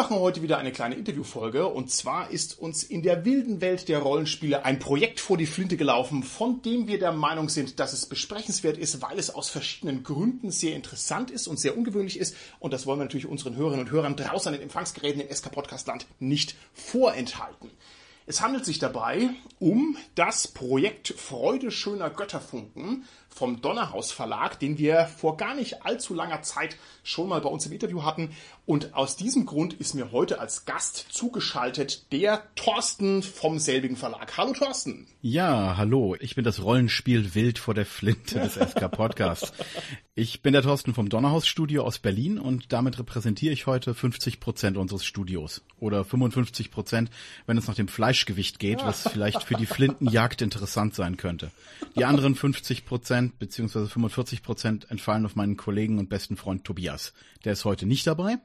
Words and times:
Machen 0.00 0.18
heute 0.18 0.40
wieder 0.40 0.56
eine 0.56 0.72
kleine 0.72 0.94
Interviewfolge 0.94 1.66
und 1.66 1.90
zwar 1.90 2.30
ist 2.30 2.58
uns 2.58 2.82
in 2.82 3.02
der 3.02 3.26
wilden 3.26 3.60
Welt 3.60 3.86
der 3.90 3.98
Rollenspiele 3.98 4.64
ein 4.64 4.78
Projekt 4.78 5.20
vor 5.20 5.36
die 5.36 5.44
Flinte 5.44 5.76
gelaufen, 5.76 6.22
von 6.22 6.62
dem 6.62 6.88
wir 6.88 6.98
der 6.98 7.12
Meinung 7.12 7.50
sind, 7.50 7.78
dass 7.78 7.92
es 7.92 8.06
besprechenswert 8.06 8.78
ist, 8.78 9.02
weil 9.02 9.18
es 9.18 9.28
aus 9.28 9.50
verschiedenen 9.50 10.02
Gründen 10.02 10.52
sehr 10.52 10.74
interessant 10.74 11.30
ist 11.30 11.48
und 11.48 11.60
sehr 11.60 11.76
ungewöhnlich 11.76 12.18
ist 12.18 12.34
und 12.60 12.72
das 12.72 12.86
wollen 12.86 12.98
wir 12.98 13.04
natürlich 13.04 13.26
unseren 13.26 13.56
Hörerinnen 13.56 13.84
und 13.84 13.92
Hörern 13.92 14.16
draußen 14.16 14.48
an 14.48 14.54
den 14.54 14.62
Empfangsgeräten 14.62 15.20
im 15.20 15.30
SK 15.30 15.52
Podcastland 15.52 16.06
nicht 16.18 16.56
vorenthalten. 16.72 17.70
Es 18.24 18.40
handelt 18.40 18.64
sich 18.64 18.78
dabei 18.78 19.28
um 19.58 19.98
das 20.14 20.48
Projekt 20.48 21.08
Freude 21.08 21.70
schöner 21.70 22.08
Götterfunken 22.08 23.04
vom 23.34 23.62
Donnerhaus 23.62 24.12
Verlag, 24.12 24.58
den 24.58 24.78
wir 24.78 25.06
vor 25.06 25.36
gar 25.36 25.54
nicht 25.54 25.84
allzu 25.84 26.14
langer 26.14 26.42
Zeit 26.42 26.76
schon 27.02 27.28
mal 27.28 27.40
bei 27.40 27.48
uns 27.48 27.66
im 27.66 27.72
Interview 27.72 28.02
hatten. 28.02 28.30
Und 28.66 28.94
aus 28.94 29.16
diesem 29.16 29.46
Grund 29.46 29.74
ist 29.74 29.94
mir 29.94 30.12
heute 30.12 30.38
als 30.40 30.64
Gast 30.64 31.06
zugeschaltet 31.10 32.12
der 32.12 32.42
Thorsten 32.54 33.22
vom 33.22 33.58
selbigen 33.58 33.96
Verlag. 33.96 34.36
Hallo 34.36 34.52
Thorsten. 34.52 35.06
Ja, 35.22 35.76
hallo. 35.76 36.16
Ich 36.20 36.34
bin 36.34 36.44
das 36.44 36.62
Rollenspiel 36.62 37.34
Wild 37.34 37.58
vor 37.58 37.74
der 37.74 37.86
Flinte 37.86 38.38
des 38.40 38.54
SK 38.70 38.90
Podcasts. 38.90 39.52
Ich 40.14 40.42
bin 40.42 40.52
der 40.52 40.62
Thorsten 40.62 40.94
vom 40.94 41.08
Donnerhaus 41.08 41.46
Studio 41.46 41.82
aus 41.82 41.98
Berlin 41.98 42.38
und 42.38 42.72
damit 42.72 42.98
repräsentiere 42.98 43.52
ich 43.52 43.66
heute 43.66 43.94
50 43.94 44.38
Prozent 44.38 44.76
unseres 44.76 45.04
Studios. 45.04 45.62
Oder 45.78 46.04
55 46.04 46.70
Prozent, 46.70 47.10
wenn 47.46 47.56
es 47.56 47.66
nach 47.66 47.74
dem 47.74 47.88
Fleischgewicht 47.88 48.58
geht, 48.58 48.84
was 48.84 49.08
vielleicht 49.12 49.42
für 49.42 49.54
die 49.54 49.66
Flintenjagd 49.66 50.42
interessant 50.42 50.94
sein 50.94 51.16
könnte. 51.16 51.50
Die 51.96 52.04
anderen 52.04 52.34
50 52.34 52.84
Prozent 52.84 53.19
beziehungsweise 53.28 53.88
45 53.88 54.42
Prozent 54.42 54.90
entfallen 54.90 55.26
auf 55.26 55.36
meinen 55.36 55.56
Kollegen 55.56 55.98
und 55.98 56.08
besten 56.08 56.36
Freund 56.36 56.64
Tobias. 56.64 57.12
Der 57.44 57.52
ist 57.52 57.64
heute 57.64 57.86
nicht 57.86 58.06
dabei. 58.06 58.38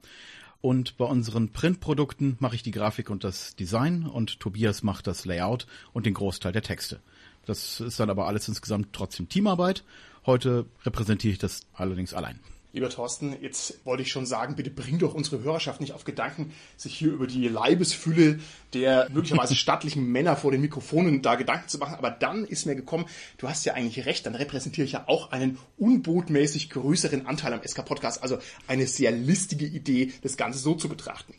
Und 0.61 0.97
bei 0.97 1.05
unseren 1.05 1.49
Printprodukten 1.49 2.37
mache 2.39 2.55
ich 2.55 2.63
die 2.63 2.71
Grafik 2.71 3.09
und 3.09 3.23
das 3.23 3.55
Design 3.55 4.05
und 4.05 4.39
Tobias 4.39 4.81
macht 4.83 5.05
das 5.05 5.25
Layout 5.25 5.67
und 5.93 6.05
den 6.05 6.15
Großteil 6.15 6.51
der 6.51 6.63
Texte. 6.63 7.01
Das 7.45 7.79
ist 7.79 7.99
dann 7.99 8.09
aber 8.09 8.27
alles 8.27 8.47
insgesamt 8.47 8.91
trotzdem 8.91 9.29
Teamarbeit. 9.29 9.83
Heute 10.25 10.65
repräsentiere 10.83 11.33
ich 11.33 11.39
das 11.39 11.61
allerdings 11.73 12.13
allein. 12.13 12.39
Lieber 12.75 12.89
Thorsten, 12.89 13.37
jetzt 13.41 13.85
wollte 13.85 14.03
ich 14.03 14.11
schon 14.11 14.25
sagen, 14.25 14.57
bitte 14.57 14.69
bring 14.69 14.99
doch 14.99 15.13
unsere 15.13 15.41
Hörerschaft 15.41 15.79
nicht 15.79 15.93
auf 15.93 16.03
Gedanken, 16.03 16.51
sich 16.75 16.93
hier 16.93 17.13
über 17.13 17.25
die 17.25 17.47
Leibesfülle 17.47 18.41
der 18.73 19.07
möglicherweise 19.13 19.55
stattlichen 19.55 20.11
Männer 20.11 20.35
vor 20.35 20.51
den 20.51 20.59
Mikrofonen 20.59 21.21
da 21.21 21.35
Gedanken 21.35 21.69
zu 21.69 21.77
machen. 21.77 21.95
Aber 21.95 22.11
dann 22.11 22.43
ist 22.43 22.65
mir 22.65 22.75
gekommen, 22.75 23.05
du 23.37 23.47
hast 23.47 23.63
ja 23.63 23.75
eigentlich 23.75 24.05
recht, 24.05 24.25
dann 24.25 24.35
repräsentiere 24.35 24.83
ich 24.83 24.91
ja 24.91 25.05
auch 25.07 25.31
einen 25.31 25.57
unbotmäßig 25.77 26.69
größeren 26.69 27.27
Anteil 27.27 27.53
am 27.53 27.63
SK-Podcast. 27.65 28.21
Also 28.21 28.39
eine 28.67 28.87
sehr 28.87 29.13
listige 29.13 29.65
Idee, 29.65 30.11
das 30.21 30.35
Ganze 30.35 30.59
so 30.59 30.75
zu 30.75 30.89
betrachten. 30.89 31.33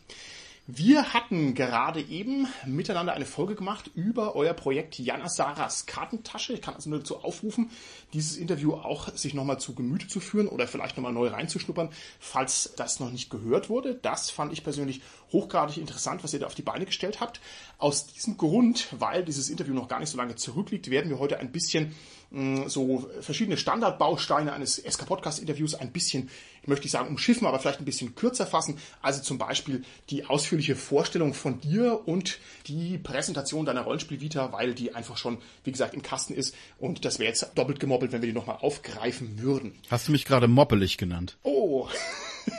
Wir 0.68 1.14
hatten 1.14 1.54
gerade 1.54 2.00
eben 2.00 2.48
miteinander 2.66 3.12
eine 3.12 3.24
Folge 3.24 3.54
gemacht 3.54 3.88
über 3.94 4.34
euer 4.34 4.52
Projekt 4.52 4.98
Jana 4.98 5.28
Saras 5.28 5.86
Kartentasche. 5.86 6.54
Ich 6.54 6.60
kann 6.60 6.74
also 6.74 6.90
nur 6.90 6.98
dazu 6.98 7.18
aufrufen, 7.22 7.70
dieses 8.12 8.36
Interview 8.36 8.74
auch 8.74 9.14
sich 9.14 9.32
nochmal 9.32 9.60
zu 9.60 9.76
Gemüte 9.76 10.08
zu 10.08 10.18
führen 10.18 10.48
oder 10.48 10.66
vielleicht 10.66 10.96
nochmal 10.96 11.12
neu 11.12 11.28
reinzuschnuppern, 11.28 11.90
falls 12.18 12.72
das 12.76 12.98
noch 12.98 13.12
nicht 13.12 13.30
gehört 13.30 13.70
wurde. 13.70 13.94
Das 13.94 14.30
fand 14.30 14.52
ich 14.52 14.64
persönlich 14.64 15.02
hochgradig 15.30 15.76
interessant, 15.76 16.24
was 16.24 16.32
ihr 16.32 16.40
da 16.40 16.46
auf 16.46 16.56
die 16.56 16.62
Beine 16.62 16.84
gestellt 16.84 17.20
habt. 17.20 17.40
Aus 17.78 18.08
diesem 18.08 18.36
Grund, 18.36 18.88
weil 18.98 19.24
dieses 19.24 19.50
Interview 19.50 19.72
noch 19.74 19.86
gar 19.86 20.00
nicht 20.00 20.10
so 20.10 20.16
lange 20.16 20.34
zurückliegt, 20.34 20.90
werden 20.90 21.10
wir 21.10 21.20
heute 21.20 21.38
ein 21.38 21.52
bisschen 21.52 21.94
mm, 22.30 22.66
so 22.66 23.08
verschiedene 23.20 23.56
Standardbausteine 23.56 24.52
eines 24.52 24.78
SK-Podcast-Interviews 24.78 25.76
ein 25.76 25.92
bisschen, 25.92 26.28
ich 26.66 26.68
möchte 26.68 26.86
nicht 26.86 26.92
sagen 26.92 27.10
umschiffen, 27.10 27.46
aber 27.46 27.60
vielleicht 27.60 27.78
ein 27.78 27.84
bisschen 27.84 28.16
kürzer 28.16 28.44
fassen. 28.44 28.78
Also 29.00 29.22
zum 29.22 29.38
Beispiel 29.38 29.84
die 30.10 30.24
ausführliche 30.24 30.74
Vorstellung 30.74 31.32
von 31.32 31.60
dir 31.60 32.08
und 32.08 32.40
die 32.66 32.98
Präsentation 32.98 33.64
deiner 33.64 33.82
Rollenspielvita, 33.82 34.52
weil 34.52 34.74
die 34.74 34.92
einfach 34.92 35.16
schon, 35.16 35.38
wie 35.62 35.70
gesagt, 35.70 35.94
im 35.94 36.02
Kasten 36.02 36.34
ist. 36.34 36.56
Und 36.80 37.04
das 37.04 37.20
wäre 37.20 37.28
jetzt 37.28 37.52
doppelt 37.54 37.78
gemoppelt, 37.78 38.10
wenn 38.10 38.20
wir 38.20 38.26
die 38.26 38.34
nochmal 38.34 38.58
aufgreifen 38.60 39.38
würden. 39.40 39.78
Hast 39.88 40.08
du 40.08 40.12
mich 40.12 40.24
gerade 40.24 40.48
moppelig 40.48 40.98
genannt? 40.98 41.36
Oh. 41.44 41.86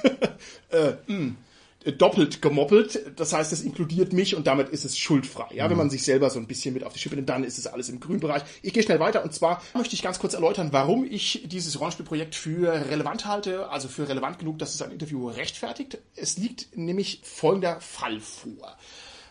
äh, 0.69 0.93
mh. 1.07 1.35
Doppelt 1.93 2.41
gemoppelt. 2.41 2.99
Das 3.15 3.33
heißt, 3.33 3.51
es 3.53 3.61
inkludiert 3.61 4.13
mich 4.13 4.35
und 4.35 4.47
damit 4.47 4.69
ist 4.69 4.85
es 4.85 4.97
schuldfrei. 4.97 5.47
Ja, 5.53 5.65
mhm. 5.65 5.71
wenn 5.71 5.77
man 5.77 5.89
sich 5.89 6.03
selber 6.03 6.29
so 6.29 6.39
ein 6.39 6.47
bisschen 6.47 6.73
mit 6.73 6.83
auf 6.83 6.93
die 6.93 6.99
Schippe 6.99 7.15
nimmt, 7.15 7.29
dann 7.29 7.43
ist 7.43 7.57
es 7.57 7.67
alles 7.67 7.89
im 7.89 7.99
grünen 7.99 8.19
Bereich. 8.19 8.43
Ich 8.61 8.73
gehe 8.73 8.83
schnell 8.83 8.99
weiter 8.99 9.23
und 9.23 9.33
zwar 9.33 9.61
möchte 9.73 9.95
ich 9.95 10.01
ganz 10.01 10.19
kurz 10.19 10.33
erläutern, 10.33 10.69
warum 10.71 11.05
ich 11.05 11.43
dieses 11.45 11.79
Rollenspielprojekt 11.79 12.35
für 12.35 12.71
relevant 12.89 13.25
halte, 13.25 13.69
also 13.69 13.87
für 13.87 14.07
relevant 14.07 14.39
genug, 14.39 14.59
dass 14.59 14.75
es 14.75 14.81
ein 14.81 14.91
Interview 14.91 15.27
rechtfertigt. 15.29 15.97
Es 16.15 16.37
liegt 16.37 16.75
nämlich 16.77 17.21
folgender 17.23 17.79
Fall 17.81 18.19
vor. 18.19 18.77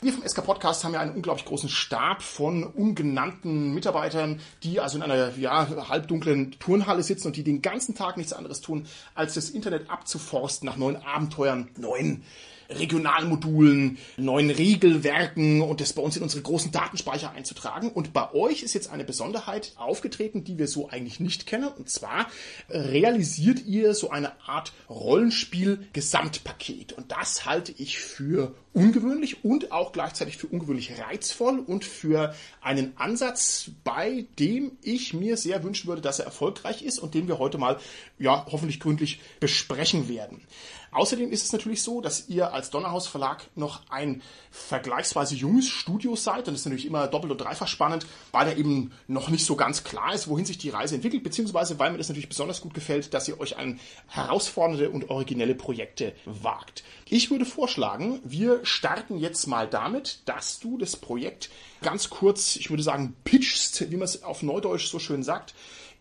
Wir 0.02 0.12
vom 0.12 0.28
SK 0.28 0.44
Podcast 0.44 0.84
haben 0.84 0.92
ja 0.92 1.00
einen 1.00 1.14
unglaublich 1.14 1.46
großen 1.46 1.70
Stab 1.70 2.20
von 2.20 2.64
ungenannten 2.64 3.72
Mitarbeitern, 3.72 4.40
die 4.62 4.78
also 4.78 4.98
in 4.98 5.02
einer 5.02 5.34
ja, 5.36 5.88
halbdunklen 5.88 6.58
Turnhalle 6.58 7.02
sitzen 7.02 7.28
und 7.28 7.36
die 7.36 7.44
den 7.44 7.62
ganzen 7.62 7.94
Tag 7.94 8.18
nichts 8.18 8.34
anderes 8.34 8.60
tun, 8.60 8.86
als 9.14 9.34
das 9.34 9.48
Internet 9.48 9.88
abzuforsten 9.90 10.66
nach 10.66 10.76
neuen 10.76 10.96
Abenteuern, 10.96 11.70
neuen 11.78 12.24
Regionalmodulen, 12.70 13.98
neuen 14.16 14.50
Regelwerken 14.50 15.62
und 15.62 15.80
das 15.80 15.92
bei 15.92 16.02
uns 16.02 16.16
in 16.16 16.22
unsere 16.22 16.42
großen 16.42 16.72
Datenspeicher 16.72 17.32
einzutragen. 17.32 17.90
Und 17.90 18.12
bei 18.12 18.32
euch 18.32 18.62
ist 18.62 18.74
jetzt 18.74 18.90
eine 18.90 19.04
Besonderheit 19.04 19.72
aufgetreten, 19.76 20.44
die 20.44 20.58
wir 20.58 20.68
so 20.68 20.88
eigentlich 20.88 21.20
nicht 21.20 21.46
kennen. 21.46 21.68
Und 21.68 21.90
zwar 21.90 22.26
realisiert 22.68 23.64
ihr 23.66 23.94
so 23.94 24.10
eine 24.10 24.32
Art 24.46 24.72
Rollenspiel-Gesamtpaket. 24.88 26.92
Und 26.92 27.12
das 27.12 27.46
halte 27.46 27.72
ich 27.76 27.98
für 27.98 28.54
ungewöhnlich 28.76 29.42
und 29.42 29.72
auch 29.72 29.92
gleichzeitig 29.92 30.36
für 30.36 30.48
ungewöhnlich 30.48 31.00
reizvoll 31.00 31.58
und 31.58 31.84
für 31.84 32.34
einen 32.60 32.94
Ansatz, 32.98 33.70
bei 33.84 34.26
dem 34.38 34.72
ich 34.82 35.14
mir 35.14 35.38
sehr 35.38 35.64
wünschen 35.64 35.88
würde, 35.88 36.02
dass 36.02 36.18
er 36.18 36.26
erfolgreich 36.26 36.82
ist 36.82 36.98
und 36.98 37.14
den 37.14 37.26
wir 37.26 37.38
heute 37.38 37.56
mal 37.56 37.78
ja 38.18 38.46
hoffentlich 38.52 38.78
gründlich 38.78 39.20
besprechen 39.40 40.10
werden. 40.10 40.42
Außerdem 40.96 41.30
ist 41.30 41.44
es 41.44 41.52
natürlich 41.52 41.82
so, 41.82 42.00
dass 42.00 42.30
ihr 42.30 42.54
als 42.54 42.70
Donnerhaus 42.70 43.06
Verlag 43.06 43.44
noch 43.54 43.82
ein 43.90 44.22
vergleichsweise 44.50 45.34
junges 45.34 45.68
Studio 45.68 46.16
seid. 46.16 46.48
Und 46.48 46.54
das 46.54 46.60
ist 46.60 46.64
natürlich 46.64 46.86
immer 46.86 47.06
doppelt 47.06 47.30
und 47.32 47.38
dreifach 47.38 47.68
spannend, 47.68 48.06
weil 48.32 48.46
da 48.46 48.56
eben 48.56 48.92
noch 49.06 49.28
nicht 49.28 49.44
so 49.44 49.56
ganz 49.56 49.84
klar 49.84 50.14
ist, 50.14 50.26
wohin 50.26 50.46
sich 50.46 50.56
die 50.56 50.70
Reise 50.70 50.94
entwickelt, 50.94 51.22
beziehungsweise 51.22 51.78
weil 51.78 51.92
mir 51.92 51.98
das 51.98 52.08
natürlich 52.08 52.30
besonders 52.30 52.62
gut 52.62 52.72
gefällt, 52.72 53.12
dass 53.12 53.28
ihr 53.28 53.38
euch 53.38 53.58
an 53.58 53.78
herausfordernde 54.06 54.88
und 54.88 55.10
originelle 55.10 55.54
Projekte 55.54 56.14
wagt. 56.24 56.82
Ich 57.10 57.30
würde 57.30 57.44
vorschlagen, 57.44 58.20
wir 58.24 58.64
starten 58.64 59.18
jetzt 59.18 59.46
mal 59.48 59.68
damit, 59.68 60.20
dass 60.24 60.60
du 60.60 60.78
das 60.78 60.96
Projekt 60.96 61.50
ganz 61.82 62.08
kurz, 62.08 62.56
ich 62.56 62.70
würde 62.70 62.82
sagen, 62.82 63.14
pitchst, 63.22 63.90
wie 63.90 63.96
man 63.96 64.04
es 64.04 64.22
auf 64.22 64.42
Neudeutsch 64.42 64.86
so 64.86 64.98
schön 64.98 65.22
sagt. 65.22 65.54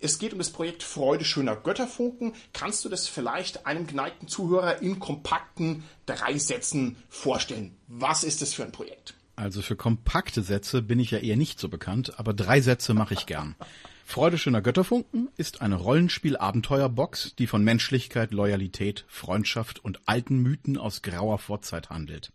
Es 0.06 0.20
geht 0.20 0.34
um 0.34 0.38
das 0.38 0.52
Projekt 0.52 0.84
Freude 0.84 1.26
schöner 1.26 1.56
Götterfunken. 1.56 2.34
Kannst 2.54 2.86
du 2.86 2.90
das 2.90 3.08
vielleicht 3.08 3.66
einem 3.66 3.88
geneigten 3.88 4.28
Zuhörer 4.28 4.84
in 4.84 5.00
kompakten 5.00 5.84
drei 6.06 6.38
Sätzen 6.38 6.98
vorstellen? 7.10 7.76
Was 7.88 8.24
ist 8.24 8.44
das 8.44 8.54
für 8.54 8.64
ein 8.64 8.72
Projekt? 8.72 9.16
Also 9.36 9.64
für 9.64 9.76
kompakte 9.76 10.44
Sätze 10.44 10.84
bin 10.84 11.00
ich 11.00 11.10
ja 11.10 11.18
eher 11.18 11.38
nicht 11.38 11.60
so 11.60 11.70
bekannt, 11.70 12.20
aber 12.20 12.36
drei 12.36 12.62
Sätze 12.62 12.94
mache 12.94 13.16
ich 13.16 13.26
gern. 13.26 13.56
Freude 14.06 14.38
schöner 14.38 14.62
Götterfunken 14.62 15.30
ist 15.38 15.62
eine 15.62 15.78
Rollenspiel-Abenteuerbox, 15.78 17.34
die 17.40 17.48
von 17.48 17.64
Menschlichkeit, 17.64 18.32
Loyalität, 18.32 19.06
Freundschaft 19.08 19.84
und 19.84 20.02
alten 20.06 20.38
Mythen 20.38 20.78
aus 20.78 21.02
grauer 21.02 21.40
Vorzeit 21.40 21.90
handelt. 21.90 22.32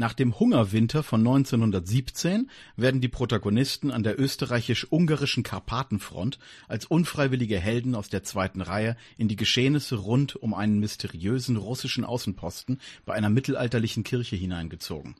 Nach 0.00 0.14
dem 0.14 0.40
Hungerwinter 0.40 1.02
von 1.02 1.20
1917 1.20 2.48
werden 2.74 3.02
die 3.02 3.08
Protagonisten 3.08 3.90
an 3.90 4.02
der 4.02 4.18
österreichisch-ungarischen 4.18 5.42
Karpatenfront 5.42 6.38
als 6.68 6.86
unfreiwillige 6.86 7.58
Helden 7.58 7.94
aus 7.94 8.08
der 8.08 8.22
zweiten 8.22 8.62
Reihe 8.62 8.96
in 9.18 9.28
die 9.28 9.36
Geschehnisse 9.36 9.96
rund 9.96 10.36
um 10.36 10.54
einen 10.54 10.80
mysteriösen 10.80 11.58
russischen 11.58 12.06
Außenposten 12.06 12.80
bei 13.04 13.12
einer 13.12 13.28
mittelalterlichen 13.28 14.02
Kirche 14.02 14.36
hineingezogen 14.36 15.16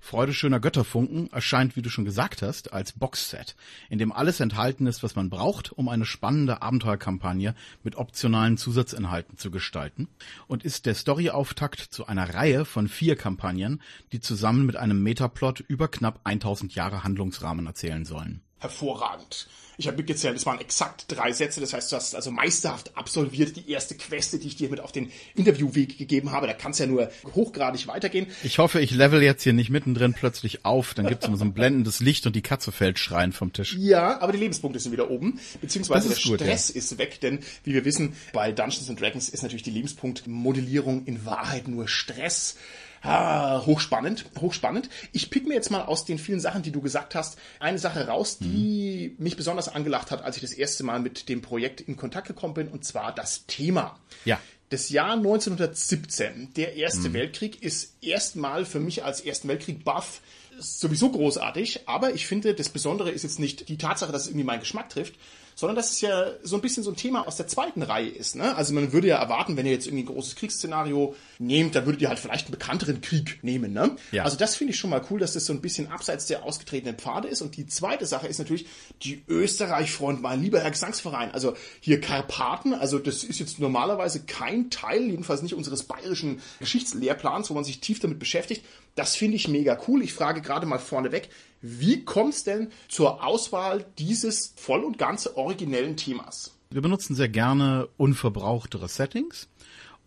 Freude 0.00 0.32
schöner 0.32 0.60
Götterfunken 0.60 1.30
erscheint, 1.32 1.76
wie 1.76 1.82
du 1.82 1.90
schon 1.90 2.04
gesagt 2.04 2.42
hast, 2.42 2.72
als 2.72 2.92
Boxset, 2.92 3.56
in 3.90 3.98
dem 3.98 4.12
alles 4.12 4.40
enthalten 4.40 4.86
ist, 4.86 5.02
was 5.02 5.16
man 5.16 5.28
braucht, 5.28 5.72
um 5.72 5.88
eine 5.88 6.06
spannende 6.06 6.62
Abenteuerkampagne 6.62 7.54
mit 7.82 7.96
optionalen 7.96 8.56
Zusatzinhalten 8.56 9.36
zu 9.36 9.50
gestalten 9.50 10.08
und 10.46 10.64
ist 10.64 10.86
der 10.86 10.94
Storyauftakt 10.94 11.80
zu 11.80 12.06
einer 12.06 12.34
Reihe 12.34 12.64
von 12.64 12.88
vier 12.88 13.16
Kampagnen, 13.16 13.82
die 14.12 14.20
zusammen 14.20 14.66
mit 14.66 14.76
einem 14.76 15.02
Metaplot 15.02 15.60
über 15.60 15.88
knapp 15.88 16.20
1000 16.24 16.74
Jahre 16.74 17.04
Handlungsrahmen 17.04 17.66
erzählen 17.66 18.04
sollen. 18.04 18.42
Hervorragend. 18.58 19.48
Ich 19.80 19.86
habe 19.86 19.96
mitgezählt, 19.96 20.36
es 20.36 20.44
waren 20.44 20.60
exakt 20.60 21.04
drei 21.06 21.30
Sätze. 21.30 21.60
Das 21.60 21.72
heißt, 21.72 21.92
du 21.92 21.96
hast 21.96 22.16
also 22.16 22.32
meisterhaft 22.32 22.96
absolviert 22.96 23.54
die 23.54 23.70
erste 23.70 23.94
Queste, 23.94 24.40
die 24.40 24.48
ich 24.48 24.56
dir 24.56 24.68
mit 24.70 24.80
auf 24.80 24.90
den 24.90 25.12
Interviewweg 25.36 25.96
gegeben 25.96 26.32
habe. 26.32 26.48
Da 26.48 26.52
kann 26.52 26.72
es 26.72 26.80
ja 26.80 26.86
nur 26.86 27.12
hochgradig 27.36 27.86
weitergehen. 27.86 28.26
Ich 28.42 28.58
hoffe, 28.58 28.80
ich 28.80 28.90
level 28.90 29.22
jetzt 29.22 29.44
hier 29.44 29.52
nicht 29.52 29.70
mittendrin 29.70 30.14
plötzlich 30.14 30.64
auf. 30.64 30.94
Dann 30.94 31.06
gibt 31.06 31.22
es 31.22 31.28
immer 31.28 31.36
so 31.36 31.44
ein 31.44 31.52
blendendes 31.52 32.00
Licht 32.00 32.26
und 32.26 32.34
die 32.34 32.42
Katze 32.42 32.72
fällt 32.72 32.98
schreien 32.98 33.30
vom 33.32 33.52
Tisch. 33.52 33.76
Ja, 33.78 34.20
aber 34.20 34.32
die 34.32 34.38
Lebenspunkte 34.38 34.80
sind 34.80 34.90
wieder 34.90 35.10
oben. 35.10 35.38
Beziehungsweise 35.60 36.08
der 36.08 36.16
gut, 36.16 36.40
Stress 36.40 36.70
ist 36.70 36.98
weg, 36.98 37.20
denn 37.20 37.38
wie 37.62 37.72
wir 37.72 37.84
wissen, 37.84 38.16
bei 38.32 38.50
Dungeons 38.50 38.90
and 38.90 39.00
Dragons 39.00 39.28
ist 39.28 39.44
natürlich 39.44 39.62
die 39.62 39.70
Lebenspunktmodellierung 39.70 41.04
in 41.04 41.24
Wahrheit 41.24 41.68
nur 41.68 41.86
Stress. 41.86 42.56
Ah, 43.02 43.64
hochspannend, 43.64 44.24
hochspannend. 44.40 44.88
Ich 45.12 45.30
pick 45.30 45.46
mir 45.46 45.54
jetzt 45.54 45.70
mal 45.70 45.82
aus 45.82 46.04
den 46.04 46.18
vielen 46.18 46.40
Sachen, 46.40 46.62
die 46.62 46.72
du 46.72 46.80
gesagt 46.80 47.14
hast, 47.14 47.38
eine 47.60 47.78
Sache 47.78 48.06
raus, 48.06 48.38
die 48.38 49.14
mich 49.18 49.36
besonders 49.36 49.68
angelacht 49.68 50.10
hat, 50.10 50.22
als 50.22 50.36
ich 50.36 50.42
das 50.42 50.52
erste 50.52 50.84
Mal 50.84 51.00
mit 51.00 51.28
dem 51.28 51.42
Projekt 51.42 51.80
in 51.80 51.96
Kontakt 51.96 52.26
gekommen 52.26 52.54
bin, 52.54 52.68
und 52.68 52.84
zwar 52.84 53.14
das 53.14 53.46
Thema. 53.46 53.98
Ja. 54.24 54.40
Das 54.70 54.90
Jahr 54.90 55.12
1917, 55.12 56.52
der 56.54 56.76
Erste 56.76 57.14
Weltkrieg, 57.14 57.62
ist 57.62 57.94
erstmal 58.02 58.66
für 58.66 58.80
mich 58.80 59.02
als 59.02 59.22
Ersten 59.22 59.48
Weltkrieg-Buff 59.48 60.20
sowieso 60.58 61.10
großartig, 61.10 61.88
aber 61.88 62.14
ich 62.14 62.26
finde, 62.26 62.52
das 62.52 62.68
Besondere 62.68 63.10
ist 63.10 63.22
jetzt 63.22 63.38
nicht 63.38 63.68
die 63.68 63.78
Tatsache, 63.78 64.12
dass 64.12 64.22
es 64.22 64.28
irgendwie 64.28 64.44
meinen 64.44 64.60
Geschmack 64.60 64.90
trifft, 64.90 65.14
sondern 65.54 65.76
dass 65.76 65.90
es 65.90 66.00
ja 66.00 66.32
so 66.42 66.56
ein 66.56 66.62
bisschen 66.62 66.82
so 66.82 66.90
ein 66.90 66.96
Thema 66.96 67.26
aus 67.26 67.36
der 67.36 67.48
zweiten 67.48 67.82
Reihe 67.82 68.08
ist. 68.08 68.36
Ne? 68.36 68.54
Also 68.54 68.74
man 68.74 68.92
würde 68.92 69.08
ja 69.08 69.18
erwarten, 69.18 69.56
wenn 69.56 69.66
ihr 69.66 69.72
jetzt 69.72 69.86
irgendwie 69.86 70.04
ein 70.04 70.14
großes 70.14 70.36
Kriegsszenario 70.36 71.16
nehmt, 71.38 71.74
dann 71.74 71.86
würdet 71.86 72.02
ihr 72.02 72.08
halt 72.08 72.18
vielleicht 72.18 72.46
einen 72.46 72.52
bekannteren 72.52 73.00
Krieg 73.00 73.38
nehmen. 73.42 73.72
Ne? 73.72 73.96
Ja. 74.12 74.24
Also 74.24 74.36
das 74.36 74.56
finde 74.56 74.72
ich 74.72 74.78
schon 74.78 74.90
mal 74.90 75.02
cool, 75.10 75.20
dass 75.20 75.34
das 75.34 75.46
so 75.46 75.52
ein 75.52 75.60
bisschen 75.60 75.88
abseits 75.88 76.26
der 76.26 76.44
ausgetretenen 76.44 76.96
Pfade 76.96 77.28
ist. 77.28 77.42
Und 77.42 77.56
die 77.56 77.66
zweite 77.66 78.06
Sache 78.06 78.26
ist 78.26 78.38
natürlich 78.38 78.66
die 79.02 79.22
Österreich-Front, 79.28 80.20
mein 80.22 80.42
lieber 80.42 80.60
Herr 80.60 80.70
Gesangsverein. 80.70 81.30
Also 81.30 81.54
hier 81.80 82.00
Karpaten, 82.00 82.74
also 82.74 82.98
das 82.98 83.24
ist 83.24 83.38
jetzt 83.38 83.58
normalerweise 83.58 84.24
kein 84.24 84.70
Teil, 84.70 85.10
jedenfalls 85.10 85.42
nicht 85.42 85.54
unseres 85.54 85.84
bayerischen 85.84 86.40
Geschichtslehrplans, 86.60 87.50
wo 87.50 87.54
man 87.54 87.64
sich 87.64 87.80
tief 87.80 88.00
damit 88.00 88.18
beschäftigt. 88.18 88.64
Das 88.94 89.14
finde 89.14 89.36
ich 89.36 89.48
mega 89.48 89.78
cool. 89.86 90.02
Ich 90.02 90.12
frage 90.12 90.42
gerade 90.42 90.66
mal 90.66 90.78
vorneweg, 90.78 91.28
wie 91.60 92.04
kommt 92.04 92.34
es 92.34 92.44
denn 92.44 92.70
zur 92.88 93.24
Auswahl 93.24 93.84
dieses 93.98 94.54
voll 94.56 94.84
und 94.84 94.98
ganz 94.98 95.26
originellen 95.26 95.96
Themas? 95.96 96.54
Wir 96.70 96.82
benutzen 96.82 97.14
sehr 97.14 97.28
gerne 97.28 97.88
unverbrauchtere 97.96 98.88
Settings 98.88 99.48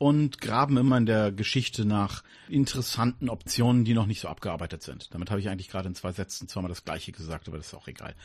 und 0.02 0.42
graben 0.42 0.78
immer 0.78 0.98
in 0.98 1.06
der 1.06 1.32
Geschichte 1.32 1.86
nach 1.86 2.24
interessanten 2.50 3.30
Optionen, 3.30 3.86
die 3.86 3.94
noch 3.94 4.08
nicht 4.08 4.20
so 4.20 4.30
abgearbeitet 4.30 4.82
sind. 4.82 5.14
Damit 5.14 5.30
habe 5.30 5.40
ich 5.40 5.48
eigentlich 5.48 5.70
gerade 5.70 5.88
in 5.88 5.94
zwei 5.94 6.12
Sätzen 6.12 6.48
zweimal 6.48 6.70
das 6.70 6.84
gleiche 6.84 7.12
gesagt, 7.12 7.48
aber 7.48 7.58
das 7.58 7.68
ist 7.68 7.76
auch 7.76 7.88
egal. 7.88 8.16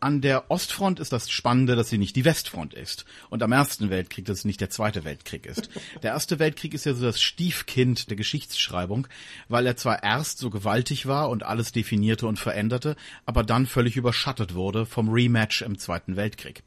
An 0.00 0.22
der 0.22 0.50
Ostfront 0.50 0.98
ist 1.00 1.12
das 1.12 1.30
Spannende, 1.30 1.76
dass 1.76 1.90
sie 1.90 1.98
nicht 1.98 2.16
die 2.16 2.24
Westfront 2.24 2.72
ist. 2.72 3.04
Und 3.28 3.42
am 3.42 3.52
Ersten 3.52 3.90
Weltkrieg, 3.90 4.24
dass 4.24 4.38
es 4.38 4.44
nicht 4.46 4.62
der 4.62 4.70
Zweite 4.70 5.04
Weltkrieg 5.04 5.44
ist. 5.44 5.68
Der 6.02 6.12
Erste 6.12 6.38
Weltkrieg 6.38 6.72
ist 6.72 6.86
ja 6.86 6.94
so 6.94 7.04
das 7.04 7.20
Stiefkind 7.20 8.08
der 8.08 8.16
Geschichtsschreibung, 8.16 9.06
weil 9.48 9.66
er 9.66 9.76
zwar 9.76 10.02
erst 10.02 10.38
so 10.38 10.48
gewaltig 10.48 11.04
war 11.04 11.28
und 11.28 11.42
alles 11.42 11.72
definierte 11.72 12.26
und 12.26 12.38
veränderte, 12.38 12.96
aber 13.26 13.44
dann 13.44 13.66
völlig 13.66 13.96
überschattet 13.96 14.54
wurde 14.54 14.86
vom 14.86 15.10
Rematch 15.10 15.60
im 15.60 15.76
Zweiten 15.76 16.16
Weltkrieg. 16.16 16.62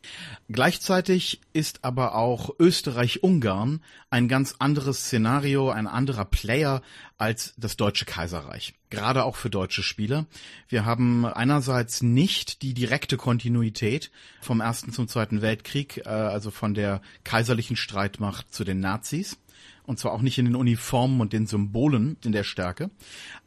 Gleichzeitig 0.50 1.42
ist 1.52 1.84
aber 1.84 2.14
auch 2.14 2.52
Österreich-Ungarn 2.60 3.82
ein 4.12 4.28
ganz 4.28 4.56
anderes 4.60 5.06
Szenario, 5.06 5.70
ein 5.70 5.88
anderer 5.88 6.26
Player 6.26 6.82
als 7.18 7.54
das 7.58 7.78
Deutsche 7.78 8.04
Kaiserreich. 8.04 8.74
Gerade 8.90 9.24
auch 9.24 9.38
für 9.38 9.50
deutsche 9.50 9.84
Spieler. 9.84 10.26
Wir 10.68 10.86
haben 10.86 11.26
einerseits 11.26 12.02
nicht 12.02 12.62
die 12.62 12.74
direkte 12.74 13.16
Kontinuität 13.16 14.12
vom 14.42 14.60
Ersten 14.60 14.92
zum 14.92 15.08
Zweiten 15.08 15.42
Weltkrieg, 15.42 16.06
äh, 16.06 16.10
also 16.10 16.52
von 16.52 16.74
der 16.74 17.02
kaiserlichen 17.24 17.78
Streitmacht 17.78 18.54
zu 18.54 18.66
den 18.66 18.82
Nazis. 18.82 19.38
Und 19.84 19.98
zwar 19.98 20.12
auch 20.12 20.22
nicht 20.22 20.38
in 20.38 20.46
den 20.46 20.56
Uniformen 20.56 21.22
und 21.22 21.32
den 21.32 21.48
Symbolen 21.48 22.18
in 22.24 22.34
der 22.34 22.44
Stärke. 22.44 22.92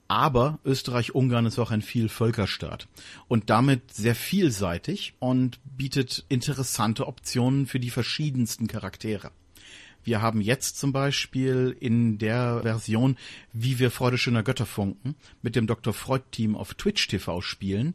Aber 0.09 0.61
Österreich-Ungarn 0.65 1.47
ist 1.47 1.59
auch 1.59 1.71
ein 1.71 1.83
Vielvölkerstaat 1.83 2.89
und 3.29 3.51
damit 3.51 3.93
sehr 3.93 4.15
vielseitig 4.15 5.15
und 5.19 5.61
bietet 5.65 6.25
interessante 6.29 7.07
Optionen 7.07 7.67
für 7.67 7.81
die 7.81 7.91
verschiedensten 7.91 8.67
Charaktere. 8.67 9.31
Wir 10.05 10.21
haben 10.21 10.43
jetzt 10.43 10.79
zum 10.79 10.93
Beispiel 10.93 11.75
in 11.81 12.19
der 12.19 12.61
Version, 12.63 13.17
wie 13.55 13.79
wir 13.79 13.91
Freude 13.91 14.19
schöner 14.19 14.43
Götterfunken 14.43 15.15
mit 15.41 15.57
dem 15.57 15.67
Dr. 15.67 15.95
Freud-Team 15.95 16.57
auf 16.57 16.75
Twitch 16.75 17.09
TV 17.09 17.41
spielen, 17.41 17.95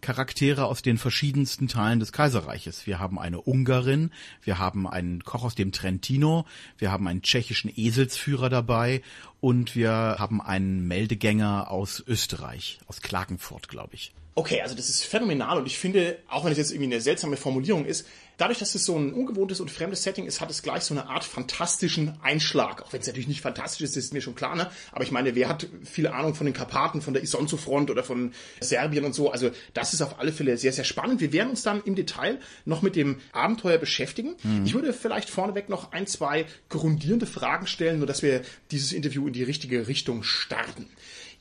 Charaktere 0.00 0.64
aus 0.64 0.80
den 0.80 0.96
verschiedensten 0.96 1.68
Teilen 1.68 2.00
des 2.00 2.12
Kaiserreiches. 2.12 2.86
Wir 2.86 2.98
haben 2.98 3.18
eine 3.18 3.42
Ungarin, 3.42 4.10
wir 4.42 4.58
haben 4.58 4.88
einen 4.88 5.22
Koch 5.22 5.44
aus 5.44 5.54
dem 5.54 5.72
Trentino, 5.72 6.46
wir 6.78 6.90
haben 6.90 7.06
einen 7.06 7.20
tschechischen 7.20 7.70
Eselsführer 7.74 8.48
dabei 8.48 9.02
und 9.40 9.76
wir 9.76 9.90
haben 10.18 10.40
einen 10.40 10.88
Meldegänger 10.88 11.70
aus 11.70 12.02
Österreich, 12.06 12.78
aus 12.86 13.02
Klagenfurt, 13.02 13.68
glaube 13.68 13.94
ich. 13.94 14.14
Okay, 14.34 14.62
also 14.62 14.74
das 14.74 14.88
ist 14.88 15.04
phänomenal 15.04 15.58
und 15.58 15.66
ich 15.66 15.78
finde, 15.78 16.18
auch 16.28 16.44
wenn 16.44 16.52
es 16.52 16.58
jetzt 16.58 16.70
irgendwie 16.70 16.94
eine 16.94 17.02
seltsame 17.02 17.36
Formulierung 17.36 17.84
ist, 17.84 18.06
dadurch, 18.40 18.58
dass 18.58 18.74
es 18.74 18.84
so 18.84 18.96
ein 18.96 19.12
ungewohntes 19.12 19.60
und 19.60 19.70
fremdes 19.70 20.02
Setting 20.02 20.24
ist, 20.24 20.40
hat 20.40 20.50
es 20.50 20.62
gleich 20.62 20.82
so 20.82 20.94
eine 20.94 21.08
Art 21.08 21.24
fantastischen 21.24 22.18
Einschlag. 22.22 22.82
Auch 22.82 22.92
wenn 22.92 23.00
es 23.00 23.06
natürlich 23.06 23.28
nicht 23.28 23.42
fantastisch 23.42 23.82
ist, 23.82 23.96
ist 23.96 24.14
mir 24.14 24.22
schon 24.22 24.34
klar, 24.34 24.56
ne? 24.56 24.70
Aber 24.92 25.04
ich 25.04 25.10
meine, 25.10 25.34
wer 25.34 25.48
hat 25.48 25.66
viel 25.84 26.06
Ahnung 26.06 26.34
von 26.34 26.46
den 26.46 26.54
Karpaten, 26.54 27.02
von 27.02 27.12
der 27.12 27.22
Isonzo-Front 27.22 27.90
oder 27.90 28.02
von 28.02 28.32
Serbien 28.60 29.04
und 29.04 29.14
so? 29.14 29.30
Also 29.30 29.50
das 29.74 29.92
ist 29.92 30.02
auf 30.02 30.18
alle 30.18 30.32
Fälle 30.32 30.56
sehr, 30.56 30.72
sehr 30.72 30.84
spannend. 30.84 31.20
Wir 31.20 31.32
werden 31.32 31.50
uns 31.50 31.62
dann 31.62 31.82
im 31.84 31.94
Detail 31.94 32.38
noch 32.64 32.82
mit 32.82 32.96
dem 32.96 33.20
Abenteuer 33.32 33.78
beschäftigen. 33.78 34.36
Ich 34.64 34.74
würde 34.74 34.92
vielleicht 34.92 35.28
vorneweg 35.28 35.68
noch 35.68 35.92
ein, 35.92 36.06
zwei 36.06 36.46
grundierende 36.68 37.26
Fragen 37.26 37.66
stellen, 37.66 37.98
nur 37.98 38.06
dass 38.06 38.22
wir 38.22 38.42
dieses 38.70 38.92
Interview 38.92 39.26
in 39.26 39.32
die 39.32 39.42
richtige 39.42 39.86
Richtung 39.86 40.22
starten. 40.22 40.86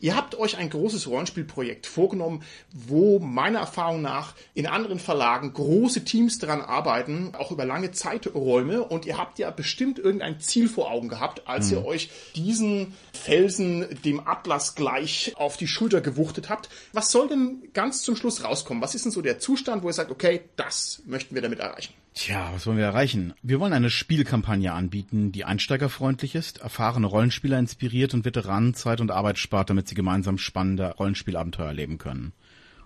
Ihr 0.01 0.15
habt 0.15 0.35
euch 0.35 0.57
ein 0.57 0.69
großes 0.69 1.07
Rollenspielprojekt 1.07 1.85
vorgenommen, 1.85 2.43
wo 2.71 3.19
meiner 3.19 3.59
Erfahrung 3.59 4.01
nach 4.01 4.33
in 4.53 4.65
anderen 4.65 4.97
Verlagen 4.99 5.53
große 5.53 6.05
Teams 6.05 6.39
daran 6.39 6.61
arbeiten, 6.61 7.33
auch 7.37 7.51
über 7.51 7.65
lange 7.65 7.91
Zeiträume. 7.91 8.83
Und 8.83 9.05
ihr 9.05 9.17
habt 9.17 9.39
ja 9.39 9.51
bestimmt 9.51 9.99
irgendein 9.99 10.39
Ziel 10.39 10.69
vor 10.69 10.89
Augen 10.89 11.09
gehabt, 11.09 11.47
als 11.47 11.69
ihr 11.71 11.85
euch 11.85 12.09
diesen 12.35 12.93
Felsen 13.11 13.99
dem 14.05 14.25
Atlas 14.25 14.75
gleich 14.75 15.33
auf 15.35 15.57
die 15.57 15.67
Schulter 15.67 15.99
gewuchtet 15.99 16.49
habt. 16.49 16.69
Was 16.93 17.11
soll 17.11 17.27
denn 17.27 17.69
ganz 17.73 18.01
zum 18.03 18.15
Schluss 18.15 18.43
rauskommen? 18.43 18.81
Was 18.81 18.95
ist 18.95 19.03
denn 19.03 19.11
so 19.11 19.21
der 19.21 19.39
Zustand, 19.39 19.83
wo 19.83 19.87
ihr 19.87 19.93
sagt, 19.93 20.11
okay, 20.11 20.41
das 20.55 21.01
möchten 21.05 21.35
wir 21.35 21.41
damit 21.41 21.59
erreichen? 21.59 21.93
Tja, 22.13 22.49
was 22.53 22.65
wollen 22.65 22.77
wir 22.77 22.85
erreichen? 22.85 23.33
Wir 23.41 23.59
wollen 23.59 23.73
eine 23.73 23.89
Spielkampagne 23.89 24.73
anbieten, 24.73 25.31
die 25.31 25.45
einsteigerfreundlich 25.45 26.35
ist, 26.35 26.57
erfahrene 26.57 27.07
Rollenspieler 27.07 27.59
inspiriert 27.59 28.13
und 28.13 28.25
Veteranen 28.25 28.73
Zeit 28.73 28.99
und 28.99 29.11
Arbeit 29.11 29.37
spart, 29.37 29.69
damit 29.69 29.87
sie 29.87 29.95
gemeinsam 29.95 30.37
spannende 30.37 30.95
Rollenspielabenteuer 30.95 31.67
erleben 31.67 31.97
können. 31.97 32.33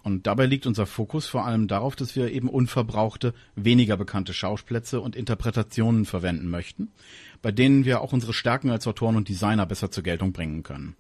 Und 0.04 0.28
dabei 0.28 0.46
liegt 0.46 0.68
unser 0.68 0.86
Fokus 0.86 1.28
vor 1.28 1.46
allem 1.46 1.70
darauf, 1.70 1.96
dass 1.96 2.18
wir 2.18 2.32
eben 2.32 2.50
unverbrauchte, 2.50 3.34
weniger 3.56 3.96
bekannte 3.96 4.34
Schauplätze 4.34 5.00
und 5.00 5.16
Interpretationen 5.16 6.04
verwenden 6.04 6.50
möchten, 6.50 6.92
bei 7.42 7.54
denen 7.54 7.86
wir 7.86 8.02
auch 8.02 8.12
unsere 8.12 8.34
Stärken 8.34 8.70
als 8.70 8.86
Autoren 8.86 9.16
und 9.16 9.30
Designer 9.30 9.66
besser 9.66 9.90
zur 9.90 10.04
Geltung 10.04 10.34
bringen 10.34 10.64
können. 10.64 10.98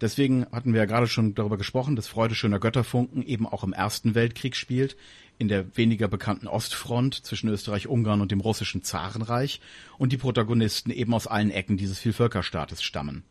Deswegen 0.00 0.46
hatten 0.52 0.74
wir 0.74 0.80
ja 0.80 0.86
gerade 0.86 1.06
schon 1.06 1.34
darüber 1.34 1.56
gesprochen, 1.56 1.96
dass 1.96 2.06
Freude 2.06 2.34
schöner 2.34 2.58
Götterfunken 2.58 3.22
eben 3.22 3.46
auch 3.46 3.64
im 3.64 3.72
Ersten 3.72 4.14
Weltkrieg 4.14 4.54
spielt, 4.54 4.96
in 5.38 5.48
der 5.48 5.76
weniger 5.76 6.08
bekannten 6.08 6.48
Ostfront 6.48 7.14
zwischen 7.14 7.48
Österreich-Ungarn 7.48 8.20
und 8.20 8.30
dem 8.30 8.40
russischen 8.40 8.82
Zarenreich 8.82 9.60
und 9.98 10.12
die 10.12 10.18
Protagonisten 10.18 10.90
eben 10.90 11.14
aus 11.14 11.26
allen 11.26 11.50
Ecken 11.50 11.76
dieses 11.76 11.98
Vielvölkerstaates 11.98 12.82
stammen. 12.82 13.24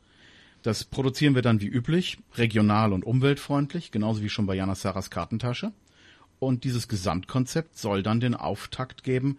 Das 0.63 0.83
produzieren 0.83 1.35
wir 1.35 1.43
dann 1.43 1.61
wie 1.61 1.67
üblich, 1.67 2.17
regional 2.35 2.93
und 2.93 3.05
umweltfreundlich, 3.05 3.91
genauso 3.91 4.23
wie 4.23 4.29
schon 4.29 4.47
bei 4.47 4.55
Jana 4.55 4.73
Saras 4.73 5.11
Kartentasche. 5.11 5.71
Und 6.39 6.63
dieses 6.63 6.87
Gesamtkonzept 6.87 7.77
soll 7.77 8.01
dann 8.01 8.19
den 8.19 8.33
Auftakt 8.33 9.03
geben, 9.03 9.37